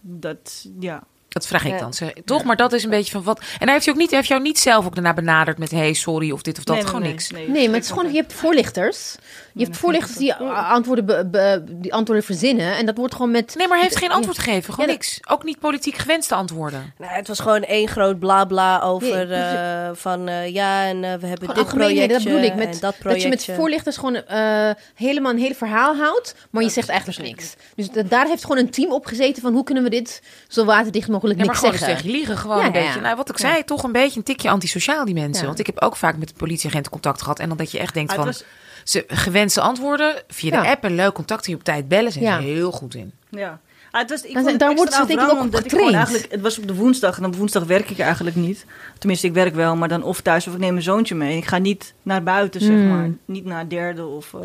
[0.00, 1.02] Dat, ja.
[1.34, 1.78] Dat vraag ik Ja.
[1.78, 1.94] dan.
[1.94, 2.44] Zeg- Toch?
[2.44, 3.38] Maar dat is een beetje van wat.
[3.38, 5.70] En hij heeft, je ook niet, hij heeft jou niet zelf ook daarna benaderd met:
[5.70, 6.74] hey, sorry of dit of dat.
[6.74, 7.30] Nee, nee, gewoon nee, niks.
[7.30, 9.14] Nee, maar het is gewoon, je hebt voorlichters.
[9.54, 12.76] Je hebt voorlichters die antwoorden, be- be- die antwoorden verzinnen.
[12.76, 13.54] En dat wordt gewoon met...
[13.56, 14.72] Nee, maar hij heeft geen antwoord gegeven.
[14.74, 15.20] Gewoon Ja, niks.
[15.28, 16.92] Ook niet politiek gewenste antwoorden.
[16.98, 20.96] Nou, het was gewoon één groot bla bla over Nee, eh, van eh, ja en
[21.04, 22.50] eh, we hebben Gewoon dit projectje dat bedoel ik.
[22.50, 26.62] en Met, dat dat, je met voorlichters gewoon eh, helemaal een hele verhaal houdt, maar
[26.62, 27.54] je zegt eigenlijk niks.
[27.76, 30.64] Dus da- daar heeft gewoon een team op gezeten van hoe kunnen we dit zo
[30.64, 32.10] waterdicht mogelijk Nee, maar niks gewoon eens zeggen.
[32.10, 32.36] liegen.
[32.38, 32.94] Gewoon Ja, een ja, beetje.
[32.94, 33.00] ja.
[33.00, 33.48] Nou, wat ik Ja.
[33.50, 35.40] zei, toch een beetje een tikje antisociaal, die mensen.
[35.40, 35.46] Ja.
[35.46, 37.38] Want ik heb ook vaak met de politieagenten contact gehad.
[37.38, 38.26] En dan dat je echt denkt van.
[38.26, 38.44] het was-
[38.84, 40.70] Ze gewenste antwoorden via de Ja.
[40.72, 42.12] app en leuk contact die op tijd bellen.
[42.12, 42.36] Zijn Ja.
[42.40, 43.12] ze heel goed in.
[43.30, 43.60] Ja.
[43.90, 46.26] Ah, het was, ik het daar wordt ze denk ik ook op getraind.
[46.30, 48.66] Het was op de woensdag en op woensdag werk ik eigenlijk niet.
[48.98, 51.36] Tenminste, ik werk wel, maar dan of thuis of ik neem mijn zoontje mee.
[51.36, 52.88] Ik ga niet naar buiten, zeg Hmm.
[52.88, 53.10] maar.
[53.24, 54.34] Niet naar derde of...
[54.34, 54.40] eh,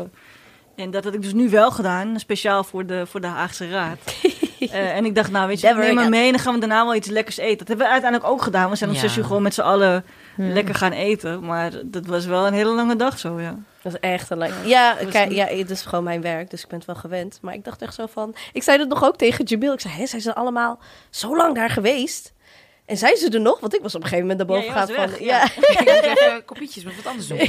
[0.76, 3.98] en dat had ik dus nu wel gedaan, speciaal voor de, voor de Haagse Raad.
[4.72, 6.10] Eh, en ik dacht, nou weet je, neem again.
[6.10, 7.58] mee en dan gaan we daarna wel iets lekkers eten.
[7.58, 8.70] Dat hebben we uiteindelijk ook gedaan.
[8.70, 10.04] We zijn om zes uur gewoon met z'n allen
[10.34, 10.52] Hmm.
[10.52, 11.44] lekker gaan eten.
[11.44, 13.54] Maar dat was wel een hele lange dag zo, ja.
[13.82, 14.52] Dat is echt een lang.
[14.64, 17.38] Ja, kijk, ja, het is gewoon mijn werk, dus ik ben het wel gewend.
[17.42, 18.34] Maar ik dacht echt zo van.
[18.52, 19.72] Ik zei dat nog ook tegen Jamil.
[19.72, 20.78] Ik zei, hè, zijn ze allemaal
[21.10, 22.32] zo lang daar geweest?
[22.90, 23.60] En zijn ze er nog?
[23.60, 25.24] Want ik was op een gegeven moment naar boven Ja, gegaan van.
[25.24, 25.44] ja.
[25.44, 27.38] Ik ga even kopietjes met wat anders doen.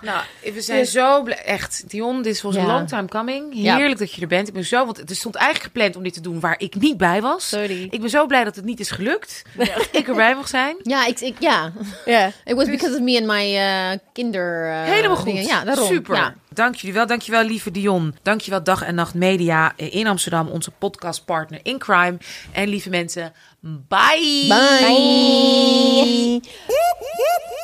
[0.00, 0.24] nou,
[0.54, 1.38] we zijn zo blij.
[1.44, 2.60] Echt, Dion, dit was Ja.
[2.60, 3.46] een long time coming.
[3.54, 3.76] Ja.
[3.76, 4.48] Heerlijk dat je er bent.
[4.48, 6.96] Ik ben zo, want het stond eigenlijk gepland om dit te doen waar ik niet
[6.96, 7.48] bij was.
[7.48, 7.86] Sorry.
[7.90, 9.42] Ik ben zo blij dat het niet is gelukt.
[9.56, 10.76] Dat ik erbij mag zijn.
[10.82, 11.72] Ja, ik, ik, ja.
[12.04, 12.30] Ja.
[12.44, 14.70] It was because of me and my eh, kinder...
[14.70, 15.24] eh, Helemaal goed.
[15.26, 15.44] dingen.
[15.44, 15.86] Ja, daarom.
[15.86, 16.16] Super.
[16.16, 16.34] Ja.
[16.48, 17.06] Dank jullie wel.
[17.06, 18.14] Dank je wel, lieve Dion.
[18.22, 20.48] Dank je wel, Dag en Nacht Media in Amsterdam.
[20.48, 22.16] Onze podcastpartner in crime.
[22.52, 23.32] En lieve mensen,
[23.66, 24.46] Bye.
[24.48, 24.80] Bye.
[24.80, 26.40] Bye.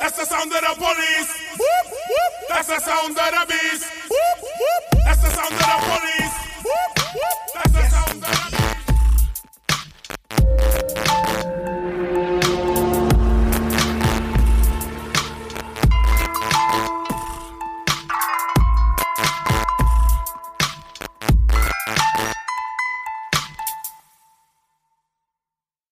[0.00, 1.30] That's the sound of the police.
[2.48, 3.86] That's the sound of the beast.
[5.04, 6.34] That's the sound of the police.
[7.54, 8.82] That's the sound of the beast.